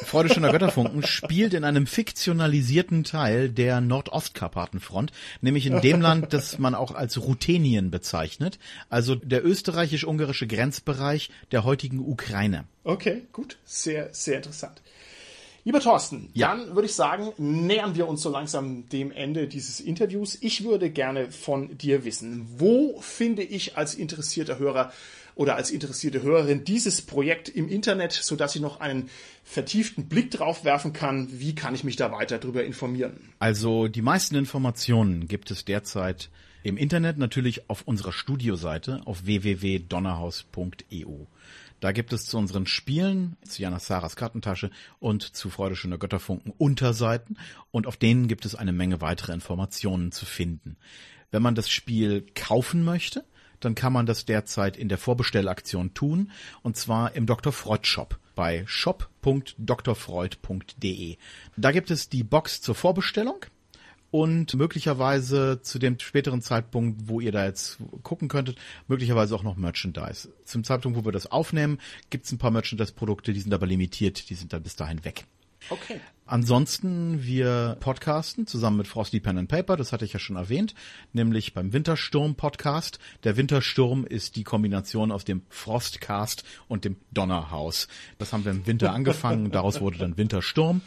Freude 0.05 0.33
schöner 0.33 0.51
Götterfunken 0.51 1.03
spielt 1.03 1.53
in 1.53 1.65
einem 1.65 1.85
fiktionalisierten 1.85 3.03
Teil 3.03 3.49
der 3.49 3.81
Nordostkarpatenfront, 3.81 5.11
nämlich 5.41 5.65
in 5.65 5.81
dem 5.81 5.99
Land, 5.99 6.31
das 6.31 6.59
man 6.59 6.75
auch 6.75 6.95
als 6.95 7.21
Ruthenien 7.21 7.88
bezeichnet, 7.91 8.59
also 8.89 9.15
der 9.15 9.45
österreichisch-ungarische 9.45 10.47
Grenzbereich 10.47 11.29
der 11.51 11.63
heutigen 11.63 11.99
Ukraine. 11.99 12.65
Okay, 12.83 13.23
gut. 13.31 13.57
Sehr, 13.65 14.13
sehr 14.13 14.37
interessant. 14.37 14.81
Lieber 15.65 15.81
Thorsten, 15.81 16.29
ja. 16.33 16.55
dann 16.55 16.75
würde 16.75 16.87
ich 16.87 16.95
sagen, 16.95 17.33
nähern 17.37 17.95
wir 17.95 18.07
uns 18.07 18.21
so 18.21 18.29
langsam 18.29 18.87
dem 18.89 19.11
Ende 19.11 19.47
dieses 19.47 19.79
Interviews. 19.79 20.37
Ich 20.41 20.63
würde 20.63 20.89
gerne 20.89 21.31
von 21.31 21.77
dir 21.77 22.05
wissen, 22.05 22.47
wo 22.57 22.99
finde 23.01 23.43
ich 23.43 23.77
als 23.77 23.93
interessierter 23.93 24.57
Hörer 24.57 24.91
oder 25.35 25.55
als 25.55 25.71
interessierte 25.71 26.21
Hörerin 26.21 26.63
dieses 26.63 27.01
Projekt 27.01 27.49
im 27.49 27.69
Internet, 27.69 28.13
sodass 28.13 28.55
ich 28.55 28.61
noch 28.61 28.79
einen 28.79 29.09
vertieften 29.43 30.09
Blick 30.09 30.31
drauf 30.31 30.65
werfen 30.65 30.91
kann. 30.91 31.27
Wie 31.31 31.55
kann 31.55 31.75
ich 31.75 31.83
mich 31.83 31.95
da 31.95 32.11
weiter 32.11 32.39
darüber 32.39 32.63
informieren? 32.63 33.29
Also 33.39 33.87
die 33.87 34.01
meisten 34.01 34.35
Informationen 34.35 35.27
gibt 35.27 35.51
es 35.51 35.65
derzeit 35.65 36.29
im 36.64 36.78
Internet 36.78 37.18
natürlich 37.18 37.70
auf 37.70 37.84
unserer 37.84 38.12
Studioseite 38.12 39.01
auf 39.05 39.26
www.donnerhaus.eu. 39.26 41.26
Da 41.80 41.91
gibt 41.93 42.12
es 42.12 42.26
zu 42.26 42.38
unseren 42.38 42.66
Spielen, 42.66 43.38
zu 43.43 43.62
Jana 43.62 43.80
Saras 43.80 44.18
Kartentasche 44.18 44.70
und 44.99 45.24
zu 45.24 45.49
Freude 45.49 45.78
schöner 45.78 45.97
Götterfunken 45.97 46.53
Unterseiten 46.57 47.38
und 47.72 47.88
auf 47.88 47.95
denen 47.95 48.28
gibt 48.28 48.43
es 48.45 48.55
eine 48.55 48.74
Menge 48.74 48.99
weitere 48.99 49.32
Informationen 49.32 50.12
zu 50.12 50.26
finden. 50.26 50.76
Wenn 51.32 51.41
man 51.41 51.55
das 51.55 51.70
Spiel 51.70 52.26
kaufen 52.36 52.84
möchte, 52.84 53.24
dann 53.62 53.76
kann 53.76 53.93
man 53.93 54.05
das 54.05 54.26
derzeit 54.26 54.76
in 54.78 54.89
der 54.89 54.97
Vorbestellaktion 54.97 55.93
tun 55.93 56.32
und 56.64 56.76
zwar 56.76 57.16
im 57.16 57.26
Dr. 57.26 57.53
Freud 57.53 57.88
Shop 57.88 58.20
bei 58.36 58.66
shop.drfreud.de. 58.68 61.16
Da 61.55 61.72
gibt 61.72 61.91
es 61.91 62.10
die 62.10 62.24
Box 62.24 62.62
zur 62.62 62.76
Vorbestellung 62.76 63.45
und 64.12 64.53
möglicherweise 64.55 65.62
zu 65.62 65.80
dem 65.80 65.99
späteren 65.99 66.41
Zeitpunkt, 66.41 67.07
wo 67.07 67.20
ihr 67.20 67.32
da 67.32 67.45
jetzt 67.45 67.78
gucken 68.03 68.28
könntet, 68.28 68.57
möglicherweise 68.88 69.36
auch 69.36 69.43
noch 69.43 69.55
Merchandise. 69.55 70.30
Zum 70.45 70.64
Zeitpunkt, 70.64 70.97
wo 70.97 71.05
wir 71.05 71.12
das 71.12 71.32
aufnehmen, 71.32 71.80
gibt 72.10 72.26
es 72.26 72.32
ein 72.32 72.38
paar 72.38 72.51
Merchandise-Produkte, 72.51 73.34
die 73.34 73.39
sind 73.41 73.53
aber 73.53 73.68
limitiert, 73.68 74.30
die 74.30 74.36
sind 74.36 74.53
dann 74.53 74.64
bis 74.64 74.76
dahin 74.76 75.03
weg. 75.05 75.26
Okay. 75.70 75.99
Ansonsten, 76.30 77.23
wir 77.23 77.75
podcasten 77.80 78.45
zusammen 78.45 78.77
mit 78.77 78.88
Frosty 78.88 79.19
Pen 79.19 79.39
and 79.39 79.49
Paper, 79.49 79.75
das 79.75 79.91
hatte 79.91 80.05
ich 80.05 80.13
ja 80.13 80.19
schon 80.19 80.36
erwähnt, 80.36 80.75
nämlich 81.11 81.55
beim 81.55 81.73
Wintersturm 81.73 82.36
Podcast. 82.36 82.99
Der 83.23 83.36
Wintersturm 83.36 84.05
ist 84.05 84.36
die 84.36 84.43
Kombination 84.43 85.11
aus 85.11 85.25
dem 85.25 85.41
Frostcast 85.49 86.43
und 86.67 86.86
dem 86.86 86.97
Donnerhaus. 87.11 87.88
Das 88.19 88.32
haben 88.32 88.45
wir 88.45 88.51
im 88.51 88.67
Winter 88.67 88.93
angefangen, 88.93 89.49
daraus 89.51 89.82
wurde 89.82 89.97
dann 89.97 90.17
Wintersturm. 90.17 90.82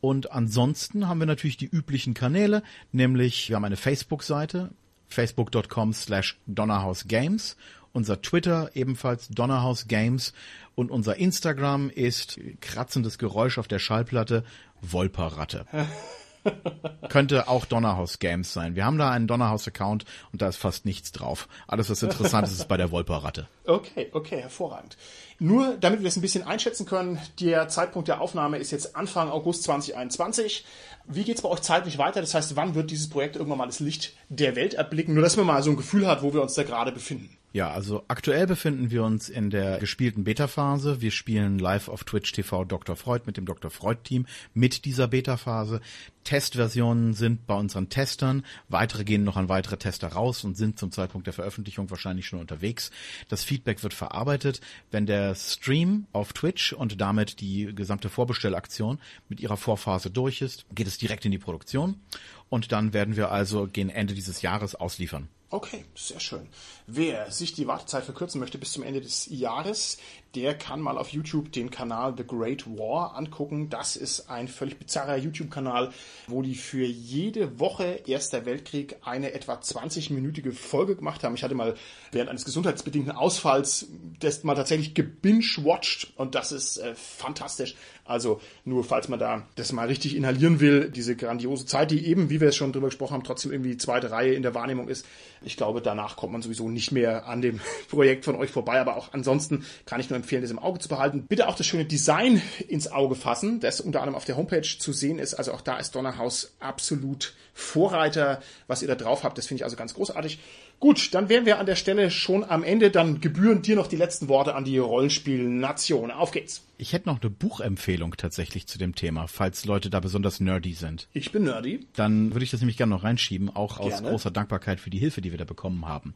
Und 0.00 0.30
ansonsten 0.30 1.08
haben 1.08 1.18
wir 1.18 1.26
natürlich 1.26 1.56
die 1.56 1.66
üblichen 1.66 2.14
Kanäle, 2.14 2.62
nämlich 2.92 3.48
wir 3.48 3.56
haben 3.56 3.64
eine 3.64 3.76
Facebook-Seite, 3.76 4.70
facebook.com 5.08 5.92
slash 5.92 6.38
donnerhausgames, 6.46 7.56
unser 7.92 8.22
Twitter 8.22 8.70
ebenfalls 8.74 9.28
Donnerhaus 9.28 9.88
Games 9.88 10.34
und 10.74 10.90
unser 10.90 11.16
Instagram 11.16 11.90
ist 11.90 12.38
kratzendes 12.60 13.18
Geräusch 13.18 13.58
auf 13.58 13.68
der 13.68 13.78
Schallplatte 13.78 14.44
Wolperratte. 14.92 15.66
Könnte 17.08 17.48
auch 17.48 17.64
Donnerhaus 17.64 18.18
Games 18.18 18.52
sein. 18.52 18.76
Wir 18.76 18.84
haben 18.84 18.98
da 18.98 19.10
einen 19.10 19.26
Donnerhaus-Account 19.26 20.04
und 20.32 20.42
da 20.42 20.48
ist 20.48 20.56
fast 20.56 20.84
nichts 20.84 21.12
drauf. 21.12 21.48
Alles, 21.66 21.88
was 21.90 22.02
interessant 22.02 22.46
ist, 22.46 22.54
ist 22.54 22.68
bei 22.68 22.76
der 22.76 22.90
Wolperratte. 22.90 23.48
Okay, 23.64 24.10
okay, 24.12 24.42
hervorragend. 24.42 24.96
Nur, 25.38 25.76
damit 25.78 26.00
wir 26.00 26.08
es 26.08 26.16
ein 26.16 26.22
bisschen 26.22 26.44
einschätzen 26.44 26.86
können, 26.86 27.18
der 27.40 27.68
Zeitpunkt 27.68 28.08
der 28.08 28.20
Aufnahme 28.20 28.58
ist 28.58 28.70
jetzt 28.70 28.96
Anfang 28.96 29.30
August 29.30 29.64
2021. 29.64 30.64
Wie 31.06 31.24
geht's 31.24 31.42
bei 31.42 31.48
euch 31.48 31.60
zeitlich 31.60 31.98
weiter? 31.98 32.20
Das 32.20 32.34
heißt, 32.34 32.56
wann 32.56 32.74
wird 32.74 32.90
dieses 32.90 33.08
Projekt 33.08 33.36
irgendwann 33.36 33.58
mal 33.58 33.66
das 33.66 33.80
Licht 33.80 34.14
der 34.28 34.56
Welt 34.56 34.74
erblicken? 34.74 35.14
Nur, 35.14 35.22
dass 35.22 35.36
man 35.36 35.46
mal 35.46 35.62
so 35.62 35.70
ein 35.70 35.76
Gefühl 35.76 36.06
hat, 36.06 36.22
wo 36.22 36.32
wir 36.32 36.42
uns 36.42 36.54
da 36.54 36.62
gerade 36.62 36.92
befinden. 36.92 37.36
Ja, 37.54 37.70
also 37.70 38.02
aktuell 38.08 38.48
befinden 38.48 38.90
wir 38.90 39.04
uns 39.04 39.28
in 39.28 39.48
der 39.48 39.78
gespielten 39.78 40.24
Beta-Phase. 40.24 41.00
Wir 41.00 41.12
spielen 41.12 41.60
live 41.60 41.88
auf 41.88 42.02
Twitch 42.02 42.32
TV 42.32 42.64
Dr. 42.64 42.96
Freud 42.96 43.22
mit 43.26 43.36
dem 43.36 43.46
Dr. 43.46 43.70
Freud-Team 43.70 44.26
mit 44.54 44.84
dieser 44.84 45.06
Beta-Phase. 45.06 45.80
Testversionen 46.24 47.14
sind 47.14 47.46
bei 47.46 47.54
unseren 47.54 47.88
Testern. 47.90 48.44
Weitere 48.68 49.04
gehen 49.04 49.22
noch 49.22 49.36
an 49.36 49.48
weitere 49.48 49.76
Tester 49.76 50.08
raus 50.08 50.42
und 50.42 50.56
sind 50.56 50.80
zum 50.80 50.90
Zeitpunkt 50.90 51.28
der 51.28 51.32
Veröffentlichung 51.32 51.88
wahrscheinlich 51.90 52.26
schon 52.26 52.40
unterwegs. 52.40 52.90
Das 53.28 53.44
Feedback 53.44 53.84
wird 53.84 53.94
verarbeitet. 53.94 54.60
Wenn 54.90 55.06
der 55.06 55.36
Stream 55.36 56.08
auf 56.12 56.32
Twitch 56.32 56.72
und 56.72 57.00
damit 57.00 57.40
die 57.40 57.72
gesamte 57.72 58.08
Vorbestellaktion 58.08 58.98
mit 59.28 59.38
ihrer 59.38 59.56
Vorphase 59.56 60.10
durch 60.10 60.42
ist, 60.42 60.66
geht 60.74 60.88
es 60.88 60.98
direkt 60.98 61.24
in 61.24 61.30
die 61.30 61.38
Produktion. 61.38 62.00
Und 62.48 62.72
dann 62.72 62.92
werden 62.92 63.14
wir 63.14 63.30
also 63.30 63.68
gegen 63.68 63.90
Ende 63.90 64.14
dieses 64.14 64.42
Jahres 64.42 64.74
ausliefern. 64.74 65.28
Okay, 65.54 65.84
sehr 65.94 66.18
schön. 66.18 66.48
Wer 66.86 67.30
sich 67.30 67.54
die 67.54 67.66
Wartezeit 67.66 68.04
verkürzen 68.04 68.40
möchte 68.40 68.58
bis 68.58 68.72
zum 68.72 68.82
Ende 68.82 69.00
des 69.00 69.26
Jahres, 69.30 69.96
der 70.34 70.54
kann 70.54 70.80
mal 70.80 70.98
auf 70.98 71.10
YouTube 71.10 71.52
den 71.52 71.70
Kanal 71.70 72.14
The 72.16 72.26
Great 72.26 72.66
War 72.66 73.16
angucken. 73.16 73.70
Das 73.70 73.96
ist 73.96 74.28
ein 74.28 74.48
völlig 74.48 74.78
bizarrer 74.78 75.16
YouTube-Kanal, 75.16 75.92
wo 76.26 76.42
die 76.42 76.56
für 76.56 76.84
jede 76.84 77.60
Woche 77.60 78.02
Erster 78.06 78.44
Weltkrieg 78.44 78.96
eine 79.02 79.32
etwa 79.32 79.54
20-minütige 79.54 80.52
Folge 80.52 80.96
gemacht 80.96 81.22
haben. 81.22 81.34
Ich 81.36 81.44
hatte 81.44 81.54
mal 81.54 81.74
während 82.10 82.30
eines 82.30 82.44
gesundheitsbedingten 82.44 83.12
Ausfalls 83.12 83.86
das 84.20 84.44
mal 84.44 84.54
tatsächlich 84.54 84.94
gebinge-watched 84.94 86.12
und 86.16 86.34
das 86.34 86.52
ist 86.52 86.78
äh, 86.78 86.94
fantastisch. 86.94 87.76
Also 88.04 88.40
nur 88.64 88.84
falls 88.84 89.08
man 89.08 89.18
da 89.18 89.46
das 89.54 89.72
mal 89.72 89.86
richtig 89.86 90.14
inhalieren 90.14 90.60
will, 90.60 90.90
diese 90.90 91.16
grandiose 91.16 91.64
Zeit, 91.64 91.90
die 91.90 92.06
eben, 92.06 92.28
wie 92.28 92.40
wir 92.40 92.48
es 92.48 92.56
schon 92.56 92.72
drüber 92.72 92.88
gesprochen 92.88 93.14
haben, 93.14 93.24
trotzdem 93.24 93.52
irgendwie 93.52 93.78
zweite 93.78 94.10
Reihe 94.10 94.34
in 94.34 94.42
der 94.42 94.54
Wahrnehmung 94.54 94.88
ist. 94.88 95.06
Ich 95.42 95.56
glaube, 95.56 95.80
danach 95.80 96.16
kommt 96.16 96.32
man 96.32 96.42
sowieso 96.42 96.68
nicht 96.74 96.92
mehr 96.92 97.26
an 97.26 97.40
dem 97.40 97.60
Projekt 97.88 98.24
von 98.24 98.36
euch 98.36 98.50
vorbei. 98.50 98.80
Aber 98.80 98.96
auch 98.96 99.12
ansonsten 99.12 99.64
kann 99.86 100.00
ich 100.00 100.10
nur 100.10 100.16
empfehlen, 100.16 100.42
das 100.42 100.50
im 100.50 100.58
Auge 100.58 100.78
zu 100.78 100.88
behalten. 100.88 101.26
Bitte 101.26 101.48
auch 101.48 101.56
das 101.56 101.66
schöne 101.66 101.86
Design 101.86 102.42
ins 102.68 102.90
Auge 102.90 103.14
fassen, 103.14 103.60
das 103.60 103.80
unter 103.80 104.00
anderem 104.00 104.16
auf 104.16 104.24
der 104.24 104.36
Homepage 104.36 104.62
zu 104.62 104.92
sehen 104.92 105.18
ist. 105.18 105.34
Also 105.34 105.52
auch 105.52 105.62
da 105.62 105.78
ist 105.78 105.94
Donnerhaus 105.94 106.54
absolut 106.60 107.34
Vorreiter, 107.54 108.42
was 108.66 108.82
ihr 108.82 108.88
da 108.88 108.96
drauf 108.96 109.24
habt. 109.24 109.38
Das 109.38 109.46
finde 109.46 109.60
ich 109.60 109.64
also 109.64 109.76
ganz 109.76 109.94
großartig. 109.94 110.40
Gut, 110.80 111.14
dann 111.14 111.28
wären 111.28 111.46
wir 111.46 111.58
an 111.58 111.66
der 111.66 111.76
Stelle 111.76 112.10
schon 112.10 112.44
am 112.44 112.62
Ende. 112.62 112.90
Dann 112.90 113.20
gebühren 113.20 113.62
dir 113.62 113.76
noch 113.76 113.86
die 113.86 113.96
letzten 113.96 114.28
Worte 114.28 114.54
an 114.54 114.64
die 114.64 114.78
Rollenspiel-Nation. 114.78 116.10
Auf 116.10 116.30
geht's. 116.30 116.62
Ich 116.76 116.92
hätte 116.92 117.08
noch 117.08 117.20
eine 117.20 117.30
Buchempfehlung 117.30 118.16
tatsächlich 118.16 118.66
zu 118.66 118.78
dem 118.78 118.94
Thema, 118.94 119.28
falls 119.28 119.64
Leute 119.64 119.90
da 119.90 120.00
besonders 120.00 120.40
nerdy 120.40 120.74
sind. 120.74 121.08
Ich 121.12 121.30
bin 121.30 121.44
nerdy. 121.44 121.86
Dann 121.94 122.34
würde 122.34 122.44
ich 122.44 122.50
das 122.50 122.60
nämlich 122.60 122.76
gerne 122.76 122.94
noch 122.94 123.04
reinschieben, 123.04 123.48
auch 123.48 123.78
aus 123.78 123.90
gerne. 123.90 124.10
großer 124.10 124.30
Dankbarkeit 124.30 124.80
für 124.80 124.90
die 124.90 124.98
Hilfe, 124.98 125.20
die 125.20 125.30
wir 125.30 125.38
da 125.38 125.44
bekommen 125.44 125.86
haben. 125.86 126.14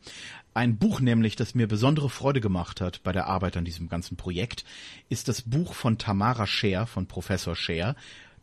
Ein 0.55 0.77
Buch 0.77 1.01
nämlich, 1.01 1.37
das 1.37 1.55
mir 1.55 1.69
besondere 1.69 2.11
Freude 2.11 2.41
gemacht 2.41 2.81
hat 2.81 3.03
bei 3.05 3.13
der 3.13 3.27
Arbeit 3.27 3.57
an 3.57 3.65
diesem 3.65 3.89
ganzen 3.89 4.17
Projekt, 4.17 4.65
ist 5.09 5.29
das 5.29 5.43
Buch 5.43 5.75
von 5.75 5.97
Tamara 5.97 6.47
Scher, 6.47 6.87
von 6.87 7.07
Professor 7.07 7.55
Scher, 7.55 7.95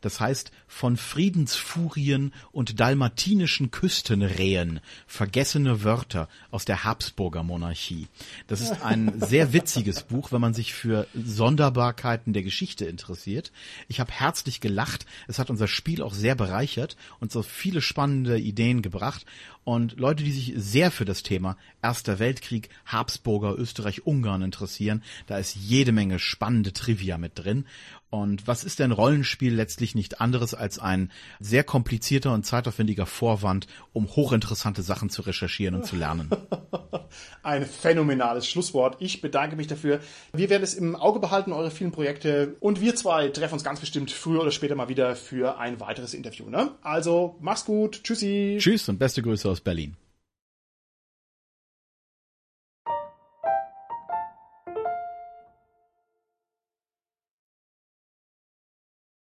das 0.05 0.19
heißt 0.19 0.51
von 0.67 0.97
Friedensfurien 0.97 2.31
und 2.51 2.79
dalmatinischen 2.79 3.71
Küstenrehen, 3.71 4.79
vergessene 5.07 5.83
Wörter 5.83 6.29
aus 6.51 6.63
der 6.63 6.83
Habsburger 6.83 7.41
Monarchie. 7.41 8.07
Das 8.45 8.61
ist 8.61 8.83
ein 8.83 9.13
sehr 9.19 9.51
witziges 9.51 10.03
Buch, 10.03 10.31
wenn 10.31 10.41
man 10.41 10.53
sich 10.53 10.75
für 10.75 11.07
Sonderbarkeiten 11.15 12.33
der 12.33 12.43
Geschichte 12.43 12.85
interessiert. 12.85 13.51
Ich 13.87 13.99
habe 13.99 14.11
herzlich 14.11 14.61
gelacht. 14.61 15.07
Es 15.27 15.39
hat 15.39 15.49
unser 15.49 15.67
Spiel 15.67 16.03
auch 16.03 16.13
sehr 16.13 16.35
bereichert 16.35 16.97
und 17.19 17.31
so 17.31 17.41
viele 17.41 17.81
spannende 17.81 18.37
Ideen 18.37 18.83
gebracht. 18.83 19.25
Und 19.65 19.99
Leute, 19.99 20.23
die 20.23 20.31
sich 20.31 20.53
sehr 20.55 20.91
für 20.91 21.05
das 21.05 21.23
Thema 21.23 21.57
Erster 21.81 22.19
Weltkrieg, 22.19 22.69
Habsburger, 22.85 23.57
Österreich, 23.57 24.05
Ungarn 24.05 24.43
interessieren, 24.43 25.03
da 25.25 25.39
ist 25.39 25.55
jede 25.55 25.91
Menge 25.91 26.19
spannende 26.19 26.71
Trivia 26.71 27.17
mit 27.17 27.31
drin. 27.35 27.65
Und 28.11 28.47
was 28.47 28.63
ist 28.63 28.79
denn 28.79 28.91
Rollenspiel 28.91 29.53
letztlich 29.53 29.95
nicht 29.95 30.21
anderes 30.21 30.53
als 30.53 30.79
ein 30.79 31.11
sehr 31.39 31.63
komplizierter 31.63 32.31
und 32.33 32.45
zeitaufwendiger 32.45 33.07
Vorwand, 33.07 33.67
um 33.91 34.07
hochinteressante 34.07 34.83
Sachen 34.83 35.09
zu 35.09 35.23
recherchieren 35.23 35.75
und 35.75 35.85
zu 35.85 35.95
lernen? 35.95 36.29
Ein 37.43 37.65
phänomenales 37.65 38.47
Schlusswort. 38.47 38.97
Ich 38.99 39.21
bedanke 39.21 39.55
mich 39.55 39.67
dafür. 39.67 39.99
Wir 40.33 40.49
werden 40.49 40.63
es 40.63 40.75
im 40.75 40.95
Auge 40.95 41.19
behalten, 41.19 41.51
eure 41.51 41.71
vielen 41.71 41.91
Projekte. 41.91 42.55
Und 42.59 42.81
wir 42.81 42.95
zwei 42.95 43.29
treffen 43.29 43.55
uns 43.55 43.63
ganz 43.63 43.79
bestimmt 43.79 44.11
früher 44.11 44.41
oder 44.41 44.51
später 44.51 44.75
mal 44.75 44.89
wieder 44.89 45.15
für 45.15 45.57
ein 45.57 45.79
weiteres 45.79 46.13
Interview. 46.13 46.49
Ne? 46.49 46.71
Also, 46.81 47.35
mach's 47.41 47.65
gut. 47.65 48.03
Tschüssi. 48.03 48.57
Tschüss 48.59 48.87
und 48.87 48.97
beste 48.97 49.21
Grüße 49.21 49.54
aus 49.55 49.61
Berlin. 49.61 49.95